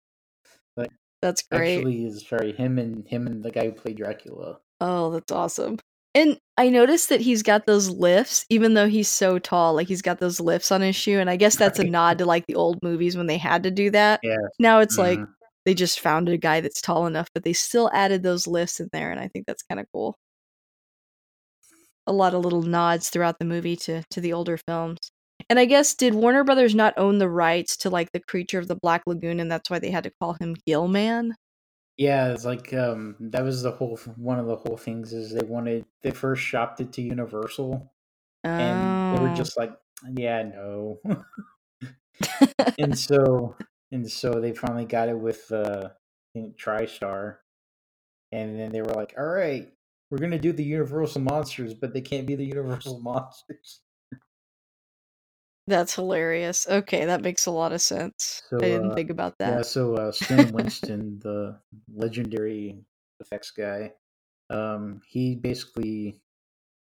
Like 0.75 0.91
That's 1.21 1.43
great. 1.43 1.77
actually, 1.77 2.07
is 2.07 2.27
sorry, 2.27 2.53
him 2.53 2.79
and 2.79 3.07
him 3.07 3.27
and 3.27 3.43
the 3.43 3.51
guy 3.51 3.67
who 3.67 3.73
played 3.73 3.99
Dracula. 3.99 4.59
Oh, 4.81 5.11
that's 5.11 5.31
awesome. 5.31 5.79
And 6.15 6.39
I 6.57 6.71
noticed 6.71 7.11
that 7.11 7.21
he's 7.21 7.43
got 7.43 7.67
those 7.67 7.91
lifts, 7.91 8.47
even 8.49 8.73
though 8.73 8.89
he's 8.89 9.07
so 9.09 9.39
tall. 9.39 9.75
Like 9.75 9.87
he's 9.87 10.01
got 10.03 10.19
those 10.19 10.41
lifts 10.41 10.73
on 10.73 10.81
his 10.81 10.97
shoe, 10.97 11.19
and 11.21 11.29
I 11.29 11.37
guess 11.37 11.57
that's 11.59 11.79
a 11.79 11.85
nod 11.85 12.17
to 12.19 12.25
like 12.25 12.47
the 12.47 12.55
old 12.55 12.79
movies 12.83 13.19
when 13.19 13.27
they 13.27 13.37
had 13.39 13.63
to 13.65 13.71
do 13.71 13.91
that. 13.91 14.21
Yeah. 14.23 14.37
Now 14.59 14.81
it's 14.81 14.97
like 14.97 15.19
Mhm. 15.19 15.29
they 15.67 15.75
just 15.75 16.01
found 16.01 16.31
a 16.31 16.39
guy 16.39 16.63
that's 16.63 16.81
tall 16.81 17.07
enough, 17.07 17.29
but 17.35 17.45
they 17.45 17.53
still 17.53 17.91
added 17.93 18.23
those 18.23 18.47
lifts 18.47 18.81
in 18.81 18.89
there, 18.95 19.11
and 19.11 19.21
I 19.21 19.29
think 19.29 19.45
that's 19.47 19.63
kind 19.63 19.79
of 19.79 19.87
cool. 19.93 20.17
A 22.07 22.13
lot 22.15 22.33
of 22.33 22.43
little 22.43 22.63
nods 22.63 23.11
throughout 23.11 23.39
the 23.39 23.45
movie 23.45 23.77
to 23.77 24.03
to 24.11 24.21
the 24.23 24.33
older 24.33 24.57
films. 24.67 25.13
And 25.51 25.59
I 25.59 25.67
guess 25.67 25.95
did 25.95 26.15
Warner 26.15 26.45
Brothers 26.45 26.75
not 26.75 26.95
own 26.97 27.19
the 27.19 27.29
rights 27.29 27.77
to 27.79 27.91
like 27.91 28.13
the 28.13 28.21
creature 28.21 28.59
of 28.59 28.69
the 28.69 28.77
Black 28.77 29.03
Lagoon, 29.07 29.39
and 29.41 29.51
that's 29.53 29.69
why 29.69 29.79
they 29.79 29.91
had 29.91 30.05
to 30.05 30.13
call 30.19 30.35
him 30.41 30.57
Gillman? 30.67 31.35
Yeah, 31.97 32.33
it's 32.33 32.45
like 32.45 32.73
um 32.73 33.17
that 33.21 33.43
was 33.45 33.63
the 33.63 33.73
whole 33.73 33.97
one 34.17 34.39
of 34.39 34.47
the 34.47 34.57
whole 34.57 34.77
things 34.77 35.13
is 35.13 35.33
they 35.35 35.47
wanted 35.47 35.85
they 36.03 36.11
first 36.13 36.43
shopped 36.43 36.81
it 36.81 36.93
to 36.95 37.03
Universal 37.03 37.93
and 38.59 38.99
they 39.11 39.21
were 39.21 39.31
Oh. 39.31 39.35
just 39.35 39.59
like, 39.59 39.73
yeah, 40.17 40.43
no. 40.45 41.01
and 42.79 42.99
so 42.99 43.57
and 43.93 44.11
so 44.11 44.41
they 44.41 44.53
finally 44.53 44.85
got 44.85 45.09
it 45.09 45.19
with 45.19 45.51
uh 45.53 45.91
I 45.91 46.39
think 46.39 46.57
TriStar. 46.59 47.39
And 48.33 48.59
then 48.59 48.73
they 48.73 48.83
were 48.83 48.93
like, 48.95 49.15
All 49.19 49.27
right, 49.27 49.73
we're 50.11 50.19
gonna 50.19 50.39
do 50.39 50.53
the 50.53 50.65
Universal 50.65 51.23
monsters, 51.23 51.75
but 51.75 51.93
they 51.95 52.01
can't 52.01 52.27
be 52.27 52.35
the 52.37 52.45
Universal 52.47 53.01
monsters. 53.01 53.81
That's 55.67 55.95
hilarious. 55.95 56.67
Okay, 56.69 57.05
that 57.07 57.23
makes 57.23 57.47
a 57.47 57.51
lot 57.51 57.73
of 57.73 57.81
sense. 57.81 58.43
So 58.51 58.59
I 58.61 58.67
didn't 58.69 58.93
uh 58.93 58.95
think 58.95 59.11
about 59.11 59.39
that. 59.39 59.55
yeah, 59.55 59.63
so 59.63 59.95
uh 59.95 60.13
Stan 60.13 60.53
Winston, 60.53 61.19
the 61.21 61.61
legendary 61.93 62.85
effects 63.21 63.51
guy, 63.51 63.95
um, 64.51 65.03
he 65.07 65.37
basically 65.37 66.23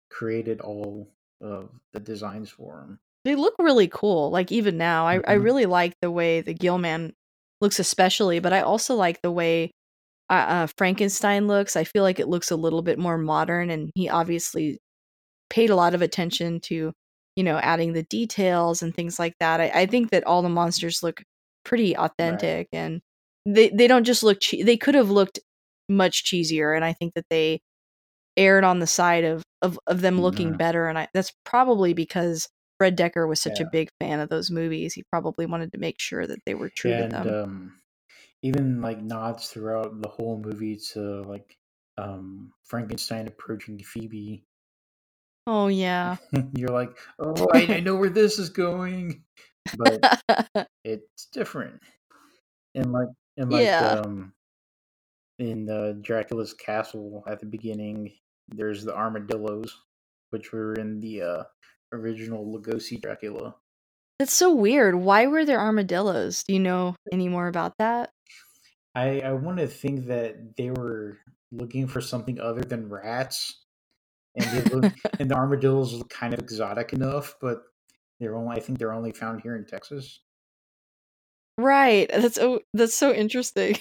created 0.10 0.62
all 0.62 1.14
of 1.42 1.80
the 1.94 2.00
designs 2.00 2.50
for 2.50 2.82
him. 2.82 3.00
They 3.24 3.36
look 3.36 3.56
really 3.60 3.88
cool. 3.88 4.32
Like 4.32 4.52
even 4.52 4.78
now, 4.78 5.08
I 5.08 5.22
I 5.28 5.34
Mhm. 5.34 5.44
really 5.44 5.66
like 5.66 5.94
the 6.02 6.12
way 6.12 6.42
the 6.42 6.54
Gillman 6.54 7.14
looks, 7.62 7.80
especially. 7.80 8.40
But 8.40 8.54
I 8.54 8.62
also 8.62 8.96
like 8.96 9.22
the 9.22 9.32
way 9.32 9.72
uh, 10.30 10.34
uh, 10.34 10.68
Frankenstein 10.78 11.48
looks. 11.48 11.76
I 11.78 11.84
feel 11.86 12.04
like 12.04 12.20
it 12.20 12.30
looks 12.30 12.52
a 12.52 12.56
little 12.58 12.82
bit 12.84 13.00
more 13.00 13.18
modern, 13.18 13.70
and 13.72 13.92
he 13.96 14.10
obviously 14.10 14.80
paid 15.50 15.70
a 15.72 15.76
lot 15.76 15.96
of 15.96 16.02
attention 16.02 16.60
to, 16.62 16.94
you 17.42 17.46
know, 17.46 17.58
adding 17.58 17.94
the 17.94 18.04
details 18.04 18.84
and 18.84 18.94
things 18.94 19.18
like 19.18 19.34
that. 19.40 19.60
I, 19.60 19.72
I 19.74 19.86
think 19.88 20.12
that 20.12 20.26
all 20.26 20.44
the 20.44 20.50
monsters 20.50 21.02
look 21.02 21.24
pretty 21.66 21.98
Right. 22.20 22.48
authentic, 22.48 22.68
and 22.72 23.02
they 23.48 23.70
they 23.70 23.88
don't 23.88 24.04
just 24.04 24.22
look. 24.24 24.40
Che- 24.42 24.62
they 24.64 24.78
could 24.78 24.94
have 24.96 25.10
looked 25.10 25.40
much 25.90 26.24
cheesier, 26.24 26.76
and 26.76 26.86
I 26.86 26.94
think 26.94 27.16
that 27.16 27.26
they 27.32 27.62
aired 28.38 28.64
on 28.64 28.80
the 28.80 28.88
side 28.88 29.24
of 29.26 29.44
of, 29.64 29.80
of 29.88 30.02
them 30.02 30.22
looking 30.22 30.54
Mhm. 30.54 30.58
better. 30.58 30.88
And 30.88 31.00
I, 31.00 31.08
that's 31.14 31.34
probably 31.46 31.94
because 31.94 32.48
Fred 32.80 32.98
Dekker 32.98 33.28
was 33.28 33.42
such 33.42 33.60
a 33.60 33.66
big 33.66 33.90
fan 34.00 34.20
of 34.20 34.30
those 34.30 34.52
movies. 34.52 34.94
He 34.94 35.04
probably 35.12 35.48
wanted 35.48 35.72
to 35.74 35.80
make 35.80 36.00
sure 36.00 36.28
that 36.28 36.40
they 36.46 36.56
were 36.56 36.72
true 36.76 36.96
to 36.98 37.06
them. 37.06 37.40
um 37.40 37.82
even 38.44 38.82
like 38.82 39.02
nods 39.02 39.50
throughout 39.50 40.02
the 40.02 40.10
whole 40.10 40.40
movie 40.40 40.78
to 40.78 41.24
like 41.24 41.58
um 41.98 42.54
Frankenstein 42.64 43.28
approaching 43.28 43.80
Phoebe. 43.84 44.46
Oh 45.48 45.68
yeah. 45.68 46.18
You're 46.56 46.70
like, 46.70 46.98
oh, 47.20 47.48
I, 47.54 47.76
I 47.76 47.80
know 47.82 47.96
where 47.96 48.10
this 48.10 48.40
is 48.40 48.50
going, 48.50 49.24
but 49.78 50.02
it's 50.84 51.28
different. 51.32 51.82
And 52.76 52.92
like, 52.92 53.10
and 53.38 53.52
like, 53.52 53.64
Yeah. 53.64 54.02
um, 54.06 54.34
in 55.40 55.70
uh, 55.70 55.94
Dracula's 56.02 56.54
castle 56.54 57.24
at 57.28 57.40
the 57.40 57.46
beginning, 57.46 58.14
there's 58.50 58.84
the 58.84 58.96
armadillos, 58.96 59.76
which 60.30 60.52
were 60.52 60.74
in 60.74 61.00
the 61.00 61.22
uh, 61.22 61.44
original 61.92 62.46
Lugosi 62.46 63.02
Dracula. 63.02 63.56
That's 64.20 64.34
so 64.34 64.54
weird. 64.54 64.96
Why 64.96 65.26
were 65.28 65.46
there 65.46 65.60
armadillos? 65.60 66.44
Do 66.44 66.54
you 66.54 66.60
know 66.60 66.96
any 67.12 67.28
more 67.28 67.48
about 67.48 67.74
that? 67.80 68.12
I 68.94 69.22
I 69.22 69.32
want 69.34 69.58
to 69.58 69.68
think 69.68 70.08
that 70.08 70.56
they 70.58 70.70
were 70.70 71.18
looking 71.52 71.88
for 71.88 72.02
something 72.02 72.40
other 72.40 72.62
than 72.62 72.90
rats, 72.90 73.66
and 74.36 74.72
look, 74.72 74.88
and 75.20 75.30
the 75.30 75.36
armadillos 75.36 75.94
look 75.94 76.10
kind 76.10 76.34
of 76.34 76.40
exotic 76.40 76.94
enough, 76.94 77.36
but 77.42 77.64
they're 78.20 78.36
only 78.36 78.58
I 78.58 78.60
think 78.60 78.80
they're 78.80 78.94
only 78.94 79.12
found 79.12 79.42
here 79.42 79.56
in 79.56 79.66
Texas. 79.66 80.20
right. 81.58 82.10
That's 82.14 82.36
so 82.36 82.62
that's 82.74 82.96
so 82.96 83.14
interesting. 83.14 83.78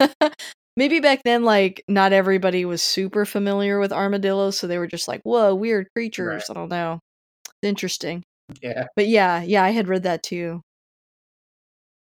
Maybe 0.76 1.00
back 1.00 1.22
then, 1.24 1.44
like 1.44 1.84
not 1.88 2.12
everybody 2.12 2.64
was 2.64 2.82
super 2.82 3.24
familiar 3.26 3.78
with 3.78 3.92
armadillos, 3.92 4.58
so 4.58 4.66
they 4.66 4.78
were 4.78 4.86
just 4.86 5.06
like, 5.08 5.20
"Whoa, 5.22 5.54
weird 5.54 5.86
Right. 5.86 5.92
creatures." 5.94 6.48
I 6.50 6.54
don't 6.54 6.70
know. 6.70 7.00
It's 7.46 7.68
interesting. 7.68 8.22
Yeah. 8.62 8.86
But 8.96 9.08
yeah, 9.08 9.42
yeah, 9.42 9.64
I 9.64 9.70
had 9.70 9.88
read 9.88 10.04
that 10.04 10.22
too. 10.22 10.62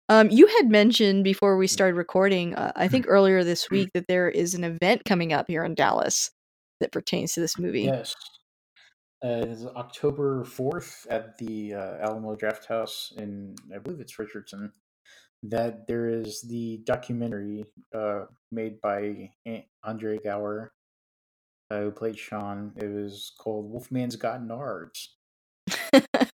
Um, 0.10 0.30
you 0.32 0.47
had 0.47 0.70
mentioned 0.70 1.24
before 1.24 1.55
we 1.57 1.68
started 1.68 1.95
recording, 1.95 2.55
uh, 2.55 2.72
I 2.76 2.88
think 2.88 3.05
earlier 3.07 3.43
this 3.43 3.70
week, 3.70 3.91
that 3.93 4.07
there 4.07 4.30
is 4.30 4.55
an 4.55 4.64
event 4.64 5.05
coming 5.05 5.34
up 5.34 5.45
here 5.47 5.64
in 5.64 5.76
Dallas 5.76 6.32
that 6.80 6.92
pertains 6.92 7.34
to 7.34 7.40
this 7.40 7.58
movie. 7.58 7.84
Yes. 7.84 8.16
Uh, 9.24 9.44
it's 9.48 9.66
October 9.66 10.46
fourth 10.46 11.06
at 11.10 11.38
the 11.38 11.74
uh, 11.74 11.98
Alamo 12.02 12.36
Draft 12.36 12.66
House 12.66 13.12
in 13.18 13.56
I 13.74 13.78
believe 13.80 14.00
it's 14.00 14.18
Richardson. 14.18 14.72
That 15.44 15.88
there 15.88 16.10
is 16.10 16.42
the 16.42 16.82
documentary 16.84 17.66
uh, 17.96 18.26
made 18.52 18.82
by 18.82 19.32
Andre 19.84 20.18
Gower, 20.18 20.74
uh, 21.72 21.80
who 21.80 21.92
played 21.92 22.18
Sean. 22.18 22.74
It 22.76 22.88
was 22.88 23.32
called 23.38 23.72
Wolfman's 23.72 24.16
Got 24.18 24.42
Nards. 24.42 25.08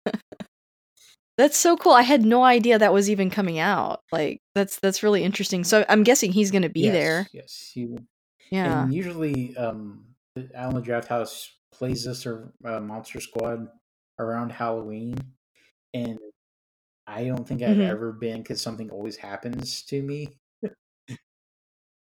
That's 1.38 1.58
so 1.58 1.76
cool. 1.76 1.94
I 1.94 2.04
had 2.04 2.24
no 2.24 2.44
idea 2.44 2.78
that 2.78 2.94
was 2.94 3.10
even 3.10 3.30
coming 3.30 3.58
out. 3.58 4.02
Like 4.12 4.41
that's 4.54 4.80
that's 4.80 5.02
really 5.02 5.24
interesting. 5.24 5.64
So 5.64 5.84
I'm 5.89 6.04
guessing 6.04 6.32
he's 6.32 6.52
going 6.52 6.62
to 6.62 6.70
be 6.70 6.89
there. 6.89 7.28
Yes, 7.34 7.34
yes. 7.34 7.72
He, 7.74 7.98
Yeah. 8.52 8.84
And 8.84 8.94
usually, 8.94 9.58
um, 9.58 10.12
the 10.36 10.49
Alamo 10.55 10.81
Draft 10.81 11.07
House 11.07 11.57
plays 11.71 12.05
this 12.05 12.25
or 12.25 12.53
uh, 12.65 12.79
Monster 12.79 13.19
Squad 13.21 13.67
around 14.19 14.51
Halloween, 14.51 15.15
and 15.93 16.19
I 17.07 17.25
don't 17.25 17.47
think 17.47 17.63
I've 17.63 17.79
Mhm. 17.79 17.84
ever 17.88 18.13
been 18.13 18.41
because 18.43 18.61
something 18.61 18.91
always 18.91 19.17
happens 19.17 19.84
to 19.86 20.01
me. 20.03 20.39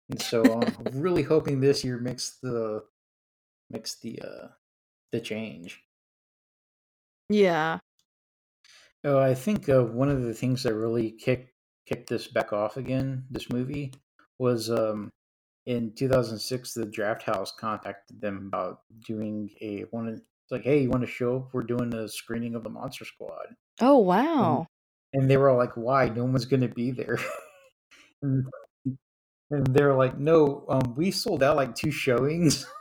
and 0.08 0.20
so 0.20 0.52
I'm 0.78 1.00
really 1.00 1.22
hoping 1.22 1.60
this 1.60 1.84
year 1.84 1.98
makes 1.98 2.38
the 2.40 2.86
makes 3.70 4.00
the 4.00 4.20
uh 4.20 4.48
the 5.12 5.20
change. 5.20 5.84
Yeah. 7.28 7.80
Oh, 9.04 9.18
I 9.18 9.34
think 9.34 9.68
uh, 9.68 9.84
one 9.84 10.08
of 10.08 10.22
the 10.22 10.34
things 10.34 10.62
that 10.62 10.74
really 10.74 11.12
kicked 11.12 11.52
kicked 11.86 12.08
this 12.08 12.26
back 12.28 12.52
off 12.52 12.76
again, 12.76 13.26
this 13.30 13.50
movie, 13.50 13.92
was 14.38 14.70
um 14.70 15.10
in 15.66 15.92
2006 15.94 16.74
the 16.74 16.86
Draft 16.86 17.22
House 17.22 17.52
contacted 17.58 18.20
them 18.20 18.46
about 18.48 18.80
doing 19.06 19.50
a 19.60 19.82
one. 19.90 20.08
It's 20.08 20.22
like, 20.50 20.62
hey, 20.64 20.82
you 20.82 20.90
want 20.90 21.02
to 21.02 21.10
show 21.10 21.36
up? 21.38 21.54
We're 21.54 21.62
doing 21.62 21.94
a 21.94 22.08
screening 22.08 22.54
of 22.54 22.64
the 22.64 22.70
Monster 22.70 23.04
Squad, 23.06 23.54
Oh 23.80 23.98
wow. 24.00 24.66
and 25.12 25.30
they 25.30 25.36
were 25.36 25.48
all 25.50 25.56
like, 25.58 25.76
why? 25.76 26.08
No 26.08 26.24
one's 26.24 26.44
gonna 26.44 26.68
be 26.68 26.90
there. 26.90 27.18
and, 28.22 28.46
and 29.50 29.66
they're 29.68 29.94
like, 29.94 30.18
no, 30.18 30.64
um, 30.68 30.94
we 30.96 31.10
sold 31.10 31.42
out 31.42 31.56
like 31.56 31.74
two 31.74 31.90
showings. 31.90 32.66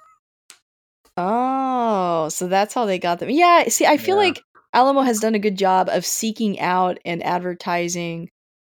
Oh, 1.17 2.29
so 2.29 2.47
that's 2.47 2.73
how 2.73 2.86
they 2.86 2.97
got 2.99 3.19
them. 3.19 3.29
Yeah, 3.29 3.65
see, 3.69 3.86
I 3.86 3.97
feel 3.97 4.15
yeah, 4.15 4.17
like 4.17 4.43
Alamo 4.73 5.01
has 5.01 5.19
done 5.19 5.36
a 5.36 5.39
good 5.39 5.57
job 5.57 5.89
of 5.89 6.05
seeking 6.05 6.59
out 6.59 6.97
and 7.05 7.23
advertising 7.23 8.29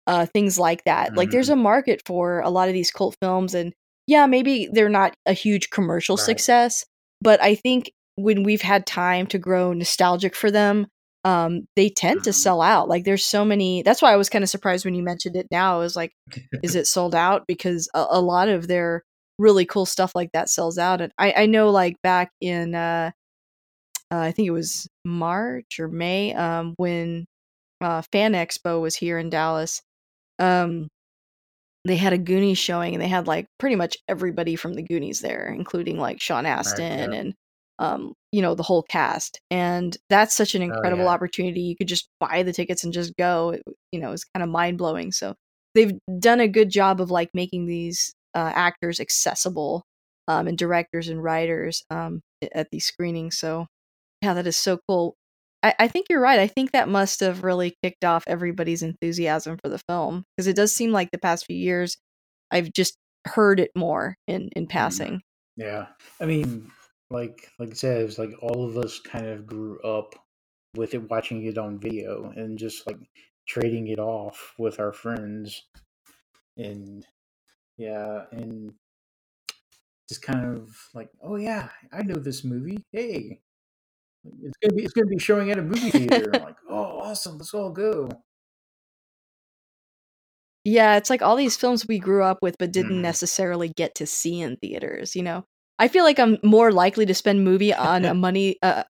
uh 0.08 0.26
things 0.26 0.58
like 0.58 0.82
that. 0.84 1.16
Like 1.16 1.30
there's 1.30 1.48
Mhm. 1.48 1.52
a 1.52 1.56
market 1.56 2.02
for 2.04 2.40
a 2.40 2.50
lot 2.50 2.68
of 2.68 2.74
these 2.74 2.90
cult 2.90 3.16
films 3.22 3.54
and 3.54 3.72
yeah, 4.06 4.26
maybe 4.26 4.68
they're 4.72 4.88
not 4.88 5.14
a 5.26 5.32
huge 5.32 5.70
commercial 5.70 6.16
right. 6.16 6.24
success, 6.24 6.84
but 7.20 7.42
I 7.42 7.54
think 7.54 7.92
when 8.16 8.42
we've 8.42 8.62
had 8.62 8.86
time 8.86 9.26
to 9.28 9.38
grow 9.38 9.72
nostalgic 9.72 10.34
for 10.34 10.50
them, 10.50 10.86
um 11.24 11.66
they 11.76 11.88
tend 11.88 12.24
to 12.24 12.30
Mhm. 12.30 12.34
sell 12.34 12.60
out. 12.62 12.88
Like 12.88 13.04
there's 13.04 13.24
so 13.24 13.44
many 13.44 13.82
That's 13.82 14.02
why 14.02 14.12
I 14.12 14.16
was 14.16 14.28
kind 14.28 14.42
of 14.42 14.50
surprised 14.50 14.84
when 14.84 14.94
you 14.94 15.02
mentioned 15.04 15.36
it 15.36 15.46
now. 15.50 15.76
I 15.76 15.78
was 15.78 15.94
like, 15.96 16.12
is 16.62 16.74
it 16.74 16.86
sold 16.86 17.14
out 17.14 17.44
because 17.46 17.88
a, 17.94 18.06
a 18.10 18.20
lot 18.20 18.48
of 18.48 18.66
their 18.68 19.02
really 19.38 19.64
cool 19.64 19.86
stuff 19.86 20.12
like 20.14 20.30
that 20.32 20.48
sells 20.50 20.78
out 20.78 21.00
and 21.00 21.10
i 21.18 21.32
i 21.38 21.46
know 21.46 21.70
like 21.70 21.96
back 22.02 22.30
in 22.40 22.74
uh, 22.74 23.10
uh 24.12 24.18
i 24.18 24.30
think 24.30 24.46
it 24.46 24.52
was 24.52 24.86
march 25.04 25.80
or 25.80 25.88
may 25.88 26.34
um 26.34 26.74
when 26.76 27.24
uh, 27.82 28.02
Fan 28.12 28.32
Expo 28.32 28.80
was 28.80 28.94
here 28.94 29.18
in 29.18 29.28
Dallas, 29.28 29.82
um, 30.38 30.88
they 31.84 31.96
had 31.96 32.12
a 32.12 32.18
Goonies 32.18 32.58
showing, 32.58 32.94
and 32.94 33.02
they 33.02 33.08
had 33.08 33.26
like 33.26 33.46
pretty 33.58 33.76
much 33.76 33.96
everybody 34.08 34.56
from 34.56 34.74
the 34.74 34.82
Goonies 34.82 35.20
there, 35.20 35.46
including 35.48 35.98
like 35.98 36.20
Sean 36.20 36.46
Astin 36.46 37.12
yeah. 37.12 37.18
and 37.18 37.34
um, 37.78 38.14
you 38.30 38.42
know 38.42 38.54
the 38.54 38.62
whole 38.62 38.82
cast. 38.84 39.40
And 39.50 39.96
that's 40.08 40.34
such 40.36 40.54
an 40.54 40.62
Oh, 40.62 40.66
incredible 40.66 41.04
yeah. 41.04 41.10
opportunity. 41.10 41.60
You 41.62 41.76
could 41.76 41.88
just 41.88 42.08
buy 42.20 42.42
the 42.42 42.52
tickets 42.52 42.84
and 42.84 42.92
just 42.92 43.16
go. 43.16 43.50
It, 43.50 43.62
you 43.90 44.00
know, 44.00 44.12
it's 44.12 44.24
kind 44.24 44.42
of 44.44 44.48
mind 44.50 44.78
blowing. 44.78 45.12
So 45.12 45.34
they've 45.74 45.92
done 46.18 46.40
a 46.40 46.48
good 46.48 46.70
job 46.70 47.00
of 47.00 47.10
like 47.10 47.30
making 47.34 47.66
these 47.66 48.14
uh, 48.34 48.52
actors 48.54 49.00
accessible 49.00 49.84
um, 50.28 50.46
and 50.46 50.56
directors 50.56 51.08
and 51.08 51.22
writers 51.22 51.82
um, 51.90 52.20
at 52.54 52.68
these 52.70 52.84
screenings. 52.84 53.38
So 53.38 53.66
yeah, 54.22 54.34
that 54.34 54.46
is 54.46 54.56
so 54.56 54.78
cool. 54.88 55.14
I, 55.62 55.74
I 55.80 55.88
think 55.88 56.06
you're 56.10 56.20
right. 56.20 56.40
I 56.40 56.46
think 56.46 56.72
that 56.72 56.88
must 56.88 57.20
have 57.20 57.44
really 57.44 57.76
kicked 57.82 58.04
off 58.04 58.24
everybody's 58.26 58.82
enthusiasm 58.82 59.58
for 59.62 59.68
the 59.68 59.80
film 59.88 60.24
because 60.36 60.46
it 60.46 60.56
does 60.56 60.72
seem 60.72 60.92
like 60.92 61.10
the 61.10 61.18
past 61.18 61.46
few 61.46 61.56
years 61.56 61.96
I've 62.50 62.72
just 62.72 62.96
heard 63.26 63.60
it 63.60 63.70
more 63.76 64.16
in 64.26 64.50
in 64.54 64.64
mm-hmm. 64.64 64.70
passing. 64.70 65.22
Yeah. 65.56 65.86
I 66.20 66.26
mean, 66.26 66.70
like 67.10 67.50
like 67.58 67.70
I 67.70 67.74
said, 67.74 68.02
it's 68.02 68.18
like 68.18 68.32
all 68.40 68.68
of 68.68 68.76
us 68.76 69.00
kind 69.00 69.26
of 69.26 69.46
grew 69.46 69.80
up 69.80 70.14
with 70.76 70.94
it 70.94 71.10
watching 71.10 71.44
it 71.44 71.58
on 71.58 71.78
video 71.78 72.32
and 72.34 72.58
just 72.58 72.86
like 72.86 72.98
trading 73.46 73.88
it 73.88 73.98
off 73.98 74.54
with 74.58 74.80
our 74.80 74.92
friends. 74.92 75.62
And 76.56 77.06
yeah, 77.78 78.24
and 78.32 78.72
just 80.08 80.22
kind 80.22 80.56
of 80.56 80.76
like, 80.94 81.10
oh 81.22 81.36
yeah, 81.36 81.68
I 81.92 82.02
know 82.02 82.14
this 82.16 82.44
movie. 82.44 82.84
Hey. 82.92 83.40
It's 84.24 84.56
gonna 84.62 84.74
be 84.74 84.82
it's 84.84 84.92
gonna 84.92 85.06
be 85.06 85.18
showing 85.18 85.50
at 85.50 85.58
a 85.58 85.62
movie 85.62 85.90
theater. 85.92 86.32
I'm 86.34 86.42
like, 86.42 86.56
oh 86.68 87.00
awesome, 87.00 87.38
let's 87.38 87.54
all 87.54 87.70
go. 87.72 88.08
Yeah, 90.64 90.96
it's 90.96 91.10
like 91.10 91.22
all 91.22 91.36
these 91.36 91.56
films 91.56 91.86
we 91.88 91.98
grew 91.98 92.22
up 92.22 92.38
with 92.42 92.56
but 92.58 92.72
didn't 92.72 93.00
Mhm. 93.00 93.02
necessarily 93.02 93.68
get 93.68 93.94
to 93.96 94.06
see 94.06 94.40
in 94.40 94.56
theaters, 94.56 95.16
you 95.16 95.22
know? 95.22 95.44
I 95.78 95.88
feel 95.88 96.04
like 96.04 96.20
I'm 96.20 96.38
more 96.44 96.70
likely 96.72 97.06
to 97.06 97.14
spend 97.14 97.44
movie 97.44 97.74
on 97.74 98.04
a 98.04 98.14
money 98.14 98.56
uh, 98.62 98.84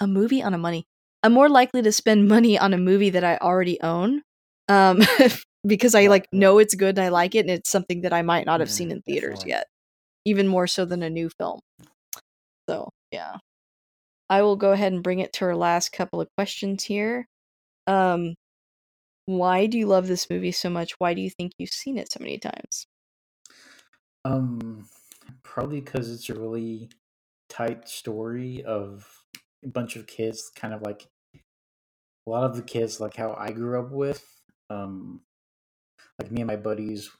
a 0.00 0.06
movie 0.08 0.42
on 0.42 0.54
a 0.54 0.58
money. 0.58 0.86
I'm 1.22 1.32
more 1.32 1.48
likely 1.50 1.82
to 1.82 1.92
spend 1.92 2.28
money 2.28 2.58
on 2.58 2.74
a 2.74 2.78
movie 2.78 3.10
that 3.10 3.24
I 3.24 3.36
already 3.38 3.80
own. 3.82 4.22
Um 4.68 5.00
because 5.66 5.94
I 5.94 6.06
like 6.08 6.28
know 6.32 6.58
it's 6.58 6.74
good 6.74 6.98
and 6.98 7.04
I 7.06 7.10
like 7.10 7.34
it 7.36 7.40
and 7.40 7.50
it's 7.50 7.70
something 7.70 8.02
that 8.02 8.12
I 8.14 8.22
might 8.22 8.46
not 8.46 8.60
have 8.60 8.70
seen 8.70 8.90
Mhm, 8.90 8.92
in 8.92 9.02
theaters 9.02 9.42
yet. 9.46 9.66
Even 10.26 10.48
more 10.48 10.66
so 10.68 10.84
than 10.86 11.02
a 11.02 11.10
new 11.10 11.30
film. 11.30 11.60
So, 12.68 12.90
yeah. 13.10 13.38
I 14.30 14.42
will 14.42 14.56
go 14.56 14.72
ahead 14.72 14.92
and 14.94 15.02
bring 15.02 15.18
it 15.20 15.34
to 15.34 15.44
our 15.46 15.56
last 15.56 15.92
couple 15.92 16.22
of 16.22 16.28
questions 16.36 16.84
here. 16.84 17.28
Um 17.86 18.36
why 19.26 19.66
do 19.66 19.78
you 19.78 19.86
love 19.86 20.08
this 20.08 20.28
movie 20.28 20.52
so 20.52 20.70
much? 20.70 20.94
Why 20.98 21.14
do 21.14 21.20
you 21.20 21.30
think 21.30 21.52
you've 21.58 21.70
seen 21.70 21.98
it 21.98 22.10
so 22.10 22.18
many 22.20 22.38
times? 22.38 22.86
Um, 24.24 24.88
probably 25.42 25.80
because 25.80 26.10
it's 26.10 26.28
a 26.28 26.34
really 26.34 26.90
tight 27.48 27.88
story 27.88 28.64
of 28.64 29.24
a 29.64 29.68
bunch 29.68 29.96
of 29.96 30.06
kids, 30.06 30.50
kind 30.54 30.74
of 30.74 30.82
like 30.82 31.06
a 32.26 32.30
lot 32.30 32.44
of 32.44 32.56
the 32.56 32.62
kids, 32.62 33.00
like 33.00 33.16
how 33.16 33.34
I 33.38 33.52
grew 33.52 33.78
up 33.78 33.92
with. 33.92 34.24
Um, 34.68 35.22
like 36.18 36.30
me 36.30 36.42
and 36.42 36.48
my 36.48 36.56
buddies. 36.56 37.10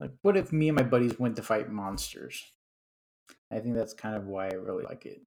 Like, 0.00 0.12
what 0.22 0.36
if 0.36 0.52
me 0.52 0.68
and 0.68 0.76
my 0.76 0.82
buddies 0.82 1.18
went 1.18 1.36
to 1.36 1.42
fight 1.42 1.70
monsters? 1.70 2.52
I 3.50 3.60
think 3.60 3.76
that's 3.76 3.94
kind 3.94 4.16
of 4.16 4.26
why 4.26 4.48
I 4.48 4.54
really 4.54 4.84
like 4.84 5.06
it. 5.06 5.22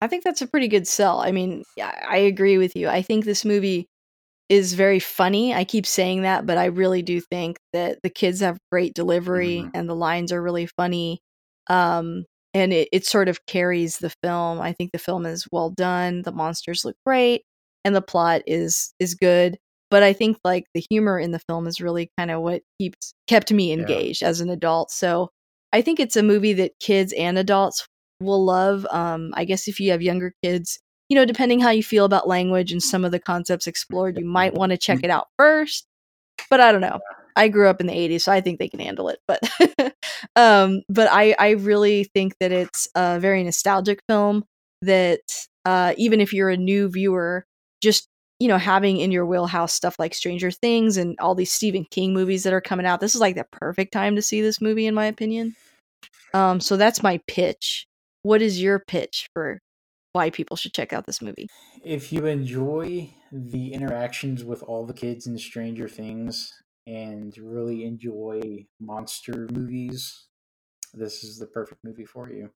I 0.00 0.06
think 0.06 0.24
that's 0.24 0.42
a 0.42 0.46
pretty 0.46 0.68
good 0.68 0.86
sell. 0.86 1.20
I 1.20 1.32
mean, 1.32 1.64
yeah, 1.76 1.92
I 2.08 2.18
agree 2.18 2.58
with 2.58 2.76
you. 2.76 2.88
I 2.88 3.02
think 3.02 3.24
this 3.24 3.44
movie 3.44 3.86
is 4.48 4.74
very 4.74 5.00
funny. 5.00 5.54
I 5.54 5.64
keep 5.64 5.86
saying 5.86 6.22
that, 6.22 6.46
but 6.46 6.58
I 6.58 6.66
really 6.66 7.02
do 7.02 7.20
think 7.20 7.58
that 7.72 8.00
the 8.02 8.10
kids 8.10 8.40
have 8.40 8.58
great 8.72 8.94
delivery 8.94 9.64
Mhm. 9.66 9.70
and 9.74 9.88
the 9.88 9.94
lines 9.96 10.32
are 10.32 10.42
really 10.42 10.66
funny. 10.66 11.20
Um, 11.68 12.24
and 12.54 12.72
it, 12.72 12.88
it 12.92 13.06
sort 13.06 13.28
of 13.28 13.44
carries 13.46 13.98
the 13.98 14.12
film. 14.22 14.60
I 14.60 14.72
think 14.72 14.92
the 14.92 14.98
film 14.98 15.26
is 15.26 15.46
well 15.52 15.70
done. 15.70 16.22
The 16.22 16.32
monsters 16.32 16.84
look 16.84 16.96
great 17.06 17.44
and 17.84 17.94
the 17.96 18.02
plot 18.02 18.42
is 18.46 18.94
is 19.00 19.14
good. 19.14 19.58
But 19.90 20.02
I 20.04 20.12
think 20.14 20.38
like 20.44 20.66
the 20.74 20.84
humor 20.90 21.18
in 21.18 21.32
the 21.32 21.40
film 21.48 21.66
is 21.66 21.80
really 21.80 22.10
kind 22.18 22.30
of 22.30 22.42
what 22.42 22.62
keeps 22.80 23.14
kept 23.26 23.52
me 23.52 23.68
Yeah. 23.70 23.80
engaged 23.80 24.22
as 24.22 24.40
an 24.40 24.50
adult. 24.50 24.90
So 24.92 25.30
I 25.72 25.82
think 25.82 26.00
it's 26.00 26.16
a 26.16 26.22
movie 26.22 26.54
that 26.54 26.72
kids 26.80 27.12
and 27.14 27.38
adults 27.38 27.86
will 28.20 28.44
love. 28.44 28.86
Um, 28.90 29.32
I 29.34 29.44
guess 29.44 29.68
if 29.68 29.80
you 29.80 29.90
have 29.90 30.02
younger 30.02 30.34
kids, 30.42 30.78
you 31.08 31.14
know, 31.14 31.24
depending 31.24 31.60
how 31.60 31.70
you 31.70 31.82
feel 31.82 32.04
about 32.04 32.28
language 32.28 32.72
and 32.72 32.82
some 32.82 33.04
of 33.04 33.12
the 33.12 33.18
concepts 33.18 33.66
explored, 33.66 34.18
you 34.18 34.24
might 34.24 34.54
want 34.54 34.70
to 34.70 34.78
check 34.78 35.00
it 35.02 35.10
out 35.10 35.28
first. 35.38 35.86
But 36.50 36.60
I 36.60 36.72
don't 36.72 36.80
know. 36.80 37.00
I 37.36 37.48
grew 37.48 37.68
up 37.68 37.80
in 37.80 37.86
the 37.86 37.92
80s, 37.92 38.22
so 38.22 38.32
I 38.32 38.40
think 38.40 38.58
they 38.58 38.68
can 38.68 38.80
handle 38.80 39.08
it. 39.08 39.20
But 39.26 39.40
um 40.36 40.82
but 40.88 41.08
I 41.10 41.34
I 41.38 41.50
really 41.50 42.04
think 42.04 42.34
that 42.40 42.52
it's 42.52 42.88
a 42.94 43.18
very 43.20 43.42
nostalgic 43.44 44.00
film 44.08 44.44
that 44.82 45.20
uh 45.64 45.94
even 45.96 46.20
if 46.20 46.32
you're 46.32 46.50
a 46.50 46.56
new 46.56 46.88
viewer, 46.88 47.46
just 47.80 48.08
you 48.40 48.48
know, 48.48 48.58
having 48.58 48.98
in 48.98 49.10
your 49.10 49.26
wheelhouse 49.26 49.72
stuff 49.72 49.96
like 49.98 50.14
Stranger 50.14 50.50
Things 50.50 50.96
and 50.96 51.18
all 51.18 51.34
these 51.34 51.50
Stephen 51.52 51.84
King 51.90 52.14
movies 52.14 52.44
that 52.44 52.52
are 52.52 52.60
coming 52.60 52.86
out, 52.86 53.00
this 53.00 53.14
is 53.14 53.20
like 53.20 53.34
the 53.34 53.46
perfect 53.50 53.92
time 53.92 54.14
to 54.16 54.22
see 54.22 54.42
this 54.42 54.60
movie 54.60 54.86
in 54.86 54.94
my 54.94 55.06
opinion. 55.06 55.56
Um 56.34 56.60
so 56.60 56.76
that's 56.76 57.02
my 57.02 57.20
pitch. 57.26 57.87
What 58.28 58.42
is 58.42 58.60
your 58.60 58.78
pitch 58.78 59.30
for 59.32 59.58
why 60.12 60.28
people 60.28 60.54
should 60.54 60.74
check 60.74 60.92
out 60.92 61.06
this 61.06 61.22
movie? 61.22 61.48
If 61.82 62.12
you 62.12 62.26
enjoy 62.26 63.08
the 63.32 63.72
interactions 63.72 64.44
with 64.44 64.62
all 64.64 64.84
the 64.84 64.92
kids 64.92 65.26
in 65.26 65.38
Stranger 65.38 65.88
Things 65.88 66.52
and 66.86 67.34
really 67.38 67.86
enjoy 67.86 68.66
monster 68.78 69.48
movies, 69.50 70.26
this 70.92 71.24
is 71.24 71.38
the 71.38 71.46
perfect 71.46 71.82
movie 71.82 72.04
for 72.04 72.30
you. 72.30 72.50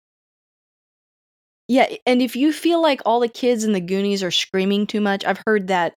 Yeah, 1.69 1.89
and 2.05 2.21
if 2.21 2.37
you 2.37 2.53
feel 2.53 2.83
like 2.83 3.01
all 3.07 3.21
the 3.21 3.27
kids 3.27 3.65
in 3.65 3.73
the 3.73 3.81
Goonies 3.81 4.23
are 4.23 4.31
screaming 4.31 4.87
too 4.87 5.01
much, 5.01 5.25
I've 5.25 5.41
heard 5.47 5.69
that 5.69 5.95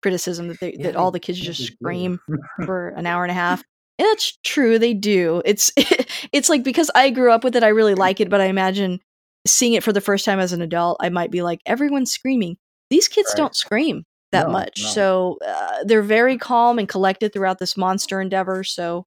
criticism 0.00 0.48
that 0.48 0.60
they 0.60 0.72
Yeah, 0.72 0.84
that 0.84 0.96
all 0.96 1.10
the 1.10 1.20
kids 1.20 1.38
just 1.38 1.62
scream 1.62 2.18
for 2.64 2.88
an 2.96 3.04
hour 3.04 3.24
and 3.24 3.30
a 3.30 3.34
half. 3.34 3.62
And 3.98 4.06
that's 4.06 4.38
true, 4.42 4.78
they 4.78 4.94
do. 4.94 5.42
It's 5.44 5.70
it's 6.32 6.48
like 6.48 6.62
because 6.62 6.90
I 6.94 7.10
grew 7.10 7.30
up 7.30 7.44
with 7.44 7.56
it, 7.56 7.62
I 7.62 7.68
really 7.68 7.94
like 7.94 8.20
it, 8.20 8.30
but 8.30 8.40
I 8.40 8.46
imagine 8.46 9.00
seeing 9.48 9.74
it 9.74 9.82
for 9.84 9.92
the 9.92 10.00
first 10.00 10.24
time 10.24 10.40
as 10.40 10.52
an 10.52 10.62
adult, 10.62 10.98
I 11.00 11.08
might 11.08 11.30
be 11.30 11.42
like, 11.42 11.60
everyone's 11.66 12.12
screaming. 12.12 12.56
These 12.90 13.08
kids 13.08 13.30
Right. 13.30 13.36
don't 13.38 13.56
scream 13.56 14.04
that 14.32 14.46
No, 14.46 14.52
much. 14.52 14.80
no. 14.82 14.88
So 14.88 15.38
uh, 15.46 15.84
they're 15.84 16.02
very 16.02 16.38
calm 16.38 16.78
and 16.78 16.88
collected 16.88 17.32
throughout 17.32 17.58
this 17.58 17.76
monster 17.76 18.20
endeavor. 18.20 18.64
So 18.64 19.04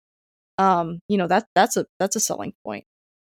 um, 0.59 1.01
you 1.09 1.16
know, 1.16 1.26
that 1.26 1.47
that's 1.55 1.76
a 1.76 1.86
that's 1.99 2.16
a 2.16 2.20
selling 2.20 2.53
point. 2.64 2.84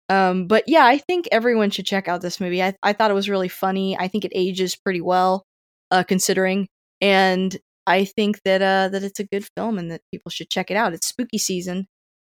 Um, 0.09 0.49
but 0.49 0.65
yeah, 0.67 0.85
I 0.85 0.99
think 0.99 1.29
everyone 1.31 1.71
should 1.71 1.87
check 1.87 2.09
out 2.09 2.21
this 2.21 2.41
movie. 2.41 2.63
I, 2.63 2.75
I 2.83 2.93
thought 2.93 3.13
it 3.13 3.15
was 3.15 3.31
really 3.31 3.49
funny. 3.49 3.97
I 3.97 4.09
think 4.09 4.25
it 4.25 4.33
ages 4.35 4.75
pretty 4.75 5.01
well, 5.01 5.45
uh, 5.93 6.03
considering, 6.03 6.67
and 7.01 7.57
I 7.87 8.05
think 8.05 8.41
that 8.45 8.61
uh, 8.63 8.89
that 8.89 9.05
it's 9.05 9.21
a 9.21 9.25
good 9.25 9.47
film 9.57 9.79
and 9.79 9.93
that 9.93 10.03
people 10.11 10.31
should 10.31 10.51
check 10.51 10.71
it 10.73 10.77
out. 10.77 10.93
It's 10.95 11.07
spooky 11.07 11.39
season, 11.39 11.87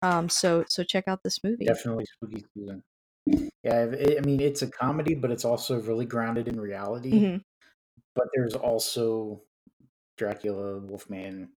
um, 0.02 0.28
so 0.28 0.66
so 0.68 0.84
check 0.84 1.06
out 1.08 1.22
this 1.24 1.40
movie. 1.44 1.64
Definitely 1.66 2.06
spooky 2.06 2.44
season. 2.54 2.84
Yeah, 3.64 3.84
it, 3.86 4.18
I 4.18 4.26
mean 4.26 4.40
it's 4.42 4.62
a 4.62 4.68
comedy, 4.68 5.16
but 5.16 5.32
it's 5.32 5.46
also 5.46 5.80
really 5.82 6.06
grounded 6.06 6.48
in 6.48 6.60
reality. 6.60 7.12
Mhm. 7.12 7.42
But 8.16 8.28
there's 8.36 8.56
also 8.56 9.44
Dracula, 10.18 10.80
Wolfman, 10.80 11.50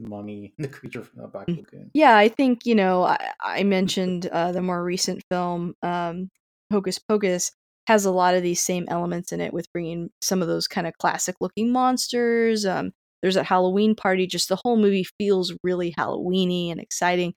Mummy, 0.00 0.54
the 0.58 0.68
creature 0.68 1.02
from 1.02 1.22
the 1.22 1.28
Black 1.28 1.48
Mm. 1.48 1.58
Lagoon. 1.58 1.90
Yeah, 1.94 2.16
I 2.16 2.28
think 2.28 2.66
you 2.66 2.74
know 2.74 3.04
I, 3.04 3.32
I 3.40 3.62
mentioned 3.64 4.26
uh, 4.26 4.52
the 4.52 4.62
more 4.62 4.82
recent 4.84 5.22
film, 5.30 5.74
um, 5.82 6.30
Hocus 6.72 6.98
Pocus, 6.98 7.50
has 7.88 8.04
a 8.04 8.10
lot 8.10 8.34
of 8.34 8.42
these 8.42 8.60
same 8.62 8.86
elements 8.88 9.32
in 9.32 9.40
it 9.40 9.52
with 9.54 9.70
bringing 9.72 10.10
some 10.20 10.42
of 10.42 10.48
those 10.48 10.68
kind 10.68 10.86
of 10.86 10.98
classic 10.98 11.36
looking 11.40 11.72
monsters. 11.72 12.66
Um, 12.66 12.92
there's 13.22 13.36
a 13.36 13.44
Halloween 13.44 13.94
party. 13.94 14.26
Just 14.26 14.48
the 14.48 14.58
whole 14.64 14.76
movie 14.76 15.06
feels 15.18 15.52
really 15.62 15.92
Halloweeny 15.98 16.70
and 16.70 16.80
exciting, 16.80 17.34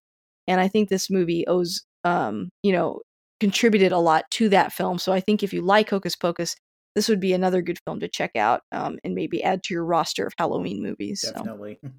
and 0.48 0.60
I 0.62 0.68
think 0.68 0.90
this 0.90 1.10
movie 1.10 1.46
owes, 1.48 1.84
um, 2.04 2.50
you 2.64 2.72
know, 2.74 3.02
contributed 3.40 3.92
a 3.92 3.98
lot 3.98 4.30
to 4.32 4.50
that 4.50 4.74
film. 4.74 5.00
So 5.00 5.12
I 5.12 5.20
think 5.20 5.44
if 5.44 5.54
you 5.54 5.62
like 5.62 5.90
Hocus 5.90 6.16
Pocus, 6.16 6.56
this 6.96 7.08
would 7.08 7.20
be 7.20 7.34
another 7.34 7.62
good 7.62 7.80
film 7.86 8.00
to 8.00 8.08
check 8.08 8.36
out 8.36 8.62
um, 8.72 9.00
and 9.04 9.16
maybe 9.16 9.44
add 9.44 9.64
to 9.64 9.74
your 9.74 9.86
roster 9.86 10.26
of 10.26 10.34
Halloween 10.38 10.82
movies. 10.82 11.22
So. 11.22 11.34
Definitely. 11.34 11.80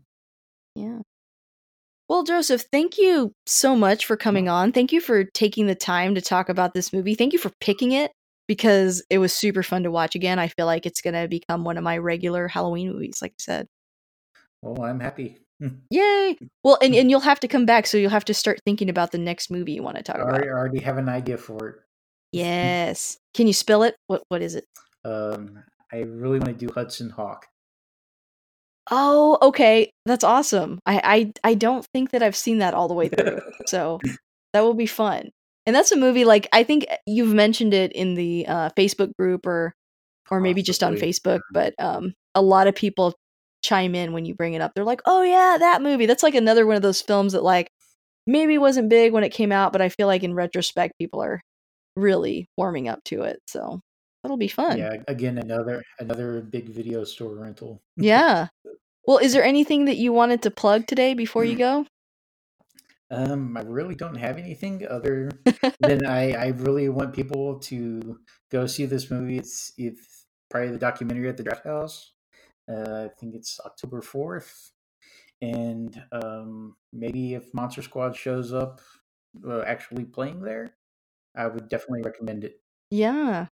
Yeah. 0.77 1.01
Well, 2.09 2.23
Joseph, 2.23 2.65
thank 2.73 2.97
you 2.97 3.35
so 3.45 3.75
much 3.75 4.07
for 4.07 4.17
coming 4.17 4.49
on. 4.49 4.71
Thank 4.71 4.93
you 4.93 5.01
for 5.01 5.25
taking 5.25 5.67
the 5.67 5.75
time 5.75 6.15
to 6.15 6.21
talk 6.21 6.49
about 6.49 6.75
this 6.75 6.93
movie. 6.93 7.17
Thank 7.17 7.33
you 7.33 7.41
for 7.41 7.51
picking 7.61 7.91
it 7.91 8.13
because 8.47 9.01
it 9.11 9.19
was 9.19 9.33
super 9.33 9.63
fun 9.63 9.83
to 9.83 9.91
watch 9.91 10.15
again. 10.15 10.39
I 10.39 10.49
feel 10.49 10.67
like 10.67 10.87
it's 10.87 11.01
going 11.01 11.15
to 11.15 11.29
become 11.29 11.65
one 11.65 11.77
of 11.77 11.85
my 11.85 11.99
regular 11.99 12.49
Halloween 12.49 12.93
movies, 12.93 13.19
like 13.21 13.33
I 13.33 13.43
said. 13.43 13.67
Well, 14.63 14.83
I'm 14.83 15.01
happy. 15.01 15.39
Yay! 15.91 16.39
Well, 16.65 16.79
and, 16.83 16.95
and 16.95 17.11
you'll 17.11 17.21
have 17.21 17.41
to 17.41 17.49
come 17.49 17.67
back, 17.67 17.87
so 17.87 17.99
you'll 17.99 18.11
have 18.11 18.25
to 18.27 18.35
start 18.35 18.61
thinking 18.65 18.89
about 18.89 19.13
the 19.13 19.19
next 19.19 19.51
movie 19.51 19.73
you 19.73 19.83
want 19.83 19.97
to 19.97 20.03
talk 20.03 20.17
I 20.17 20.23
about. 20.23 20.45
I 20.45 20.49
already 20.49 20.81
have 20.81 20.99
an 20.99 21.09
idea 21.09 21.37
for 21.37 21.69
it. 21.69 21.75
Yes. 22.33 23.19
Can 23.35 23.47
you 23.47 23.53
spell 23.53 23.83
it? 23.83 23.97
What 24.07 24.23
What 24.29 24.43
is 24.43 24.55
it? 24.55 24.65
Um, 25.05 25.63
I 25.93 25.99
really 25.99 26.39
want 26.39 26.59
to 26.59 26.67
do 26.67 26.73
Hudson 26.73 27.11
Hawk. 27.11 27.47
Oh, 28.91 29.39
okay. 29.43 29.91
That's 30.07 30.25
awesome. 30.25 30.81
I, 30.87 31.33
I 31.43 31.51
I 31.51 31.55
don't 31.55 31.87
think 31.93 32.11
that 32.11 32.23
I've 32.23 32.37
seen 32.37 32.59
that 32.59 32.75
all 32.75 32.89
the 32.89 32.95
way 32.95 33.09
through. 33.09 33.41
so 33.67 34.01
that 34.53 34.61
will 34.61 34.75
be 34.75 34.87
fun. 34.87 35.31
And 35.67 35.77
that's 35.77 35.93
a 35.93 35.97
movie 35.97 36.25
like 36.25 36.49
I 36.53 36.65
think 36.65 36.87
eh, 36.89 36.97
you've 37.07 37.35
mentioned 37.35 37.75
it 37.75 37.93
in 37.93 38.15
the 38.15 38.47
uh, 38.49 38.71
Facebook 38.71 39.13
group 39.19 39.47
or 39.47 39.75
or 40.31 40.41
maybe 40.41 40.63
just 40.63 40.83
on 40.83 40.95
Facebook, 40.95 41.41
but 41.53 41.75
um 41.79 42.15
a 42.35 42.43
lot 42.43 42.67
of 42.67 42.75
people 42.75 43.15
chime 43.63 43.95
in 43.95 44.13
when 44.13 44.25
you 44.25 44.35
bring 44.35 44.55
it 44.55 44.63
up. 44.63 44.73
They're 44.75 44.85
like, 44.85 45.03
"Oh 45.07 45.23
yeah, 45.23 45.57
that 45.59 45.83
movie." 45.83 46.07
That's 46.07 46.23
like 46.23 46.35
another 46.35 46.67
one 46.67 46.77
of 46.77 46.83
those 46.83 47.01
films 47.01 47.33
that 47.33 47.43
like 47.45 47.71
maybe 48.27 48.59
wasn't 48.59 48.89
big 48.89 49.13
when 49.13 49.25
it 49.25 49.31
came 49.31 49.53
out, 49.53 49.73
but 49.73 49.83
I 49.83 49.89
feel 49.89 50.07
like 50.07 50.23
in 50.23 50.35
retrospect 50.35 50.99
people 50.99 51.23
are 51.23 51.41
really 51.97 52.49
warming 52.57 52.89
up 52.89 53.03
to 53.05 53.23
it. 53.23 53.41
So 53.47 53.81
that'll 54.23 54.37
be 54.37 54.49
fun. 54.49 54.79
Yeah, 54.79 54.97
again, 55.09 55.39
another 55.39 55.83
another 55.99 56.41
big 56.41 56.69
video 56.69 57.05
store 57.05 57.35
rental. 57.35 57.83
Yeah. 57.97 58.49
Well, 59.07 59.19
is 59.19 59.33
there 59.33 59.45
anything 59.55 59.87
that 59.87 59.97
you 59.97 60.13
wanted 60.13 60.43
to 60.43 60.51
plug 60.51 60.87
today 60.87 61.15
before 61.15 61.45
you 61.45 61.57
go? 61.57 61.87
Um, 63.13 63.57
I 63.57 63.63
really 63.63 63.97
don't 63.97 64.15
have 64.15 64.39
anything 64.39 64.87
other 64.89 65.33
than 65.81 66.07
I, 66.07 66.33
I 66.33 66.47
really 66.49 66.89
want 66.89 67.13
people 67.13 67.59
to 67.59 68.19
go 68.53 68.67
see 68.67 68.87
this 68.87 69.11
movie. 69.11 69.39
It's 69.39 69.73
it's 69.77 70.27
probably 70.49 70.71
the 70.71 70.79
documentary 70.79 71.29
at 71.29 71.37
the 71.37 71.43
Draft 71.43 71.65
House. 71.65 72.13
Uh, 72.71 73.07
I 73.07 73.09
think 73.19 73.35
it's 73.35 73.59
October 73.65 74.01
fourth, 74.01 74.71
and 75.43 76.01
um, 76.13 76.77
maybe 76.93 77.35
if 77.35 77.53
Monster 77.53 77.83
Squad 77.83 78.15
shows 78.15 78.53
up, 78.53 78.81
uh, 79.47 79.63
actually 79.63 80.05
playing 80.05 80.43
there, 80.43 80.75
I 81.37 81.47
would 81.47 81.69
definitely 81.69 82.03
recommend 82.03 82.45
it. 82.45 82.61
Yeah. 82.91 83.47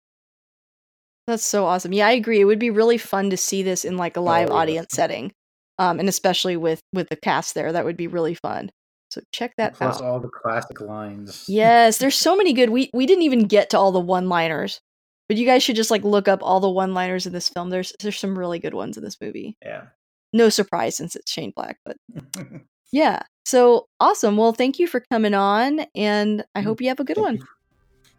That's 1.28 1.43
so 1.43 1.66
awesome. 1.66 1.91
Yeah, 1.91 2.07
I 2.07 2.11
agree. 2.11 2.39
It 2.39 2.45
would 2.45 2.59
be 2.59 2.70
really 2.70 2.97
fun 2.97 3.32
to 3.32 3.38
see 3.38 3.63
this 3.63 3.84
in 3.84 3.97
like 3.97 4.16
a 4.16 4.22
live 4.22 4.49
Oh 4.51 4.55
audience 4.55 4.88
setting. 4.91 5.32
Um, 5.78 5.99
and 5.99 6.07
especially 6.07 6.55
with 6.55 6.82
with 6.93 7.09
the 7.09 7.16
cast 7.16 7.55
there, 7.55 7.72
that 7.72 7.84
would 7.84 7.97
be 7.97 8.07
really 8.07 8.36
fun. 8.36 8.70
So 9.09 9.22
check 9.32 9.53
that 9.57 9.74
plus 9.74 10.01
out. 10.01 10.07
all 10.07 10.20
the 10.20 10.30
classic 10.30 10.82
lines. 10.82 11.45
Yes, 11.47 11.97
there's 11.97 12.16
so 12.16 12.36
many 12.36 12.53
good. 12.53 12.70
We 12.70 12.89
we 12.93 13.05
didn't 13.05 13.24
even 13.24 13.47
get 13.47 13.72
to 13.72 13.80
all 13.80 13.91
the 13.91 13.99
one-liners. 13.99 14.80
But 15.28 15.38
you 15.38 15.45
guys 15.45 15.63
should 15.63 15.76
just 15.76 15.91
like 15.91 16.03
look 16.03 16.28
up 16.28 16.39
all 16.43 16.59
the 16.59 16.69
one-liners 16.69 17.26
in 17.26 17.34
this 17.34 17.49
film. 17.49 17.69
There's 17.69 17.93
there's 17.99 18.19
some 18.19 18.38
really 18.38 18.59
good 18.59 18.73
ones 18.73 18.97
in 18.97 19.03
this 19.03 19.19
movie. 19.19 19.57
yeah. 19.65 19.86
No 20.34 20.49
surprise 20.49 20.97
since 20.97 21.15
it's 21.15 21.32
Shane 21.32 21.53
Black, 21.55 21.80
but 21.86 21.97
yeah. 22.91 23.21
So 23.45 23.88
awesome. 23.99 24.38
Well, 24.38 24.51
thank 24.53 24.80
you 24.80 24.88
for 24.88 25.03
coming 25.11 25.34
on 25.34 25.86
and 25.95 26.43
I 26.55 26.61
Mm, 26.61 26.65
hope 26.65 26.82
you 26.82 26.89
have 26.89 26.99
a 26.99 27.03
good 27.05 27.15
Thank 27.15 27.26
one. 27.26 27.36
you. 27.38 27.45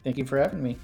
Thank 0.05 0.19
you 0.19 0.25
for 0.25 0.39
having 0.39 0.63
me. 0.63 0.77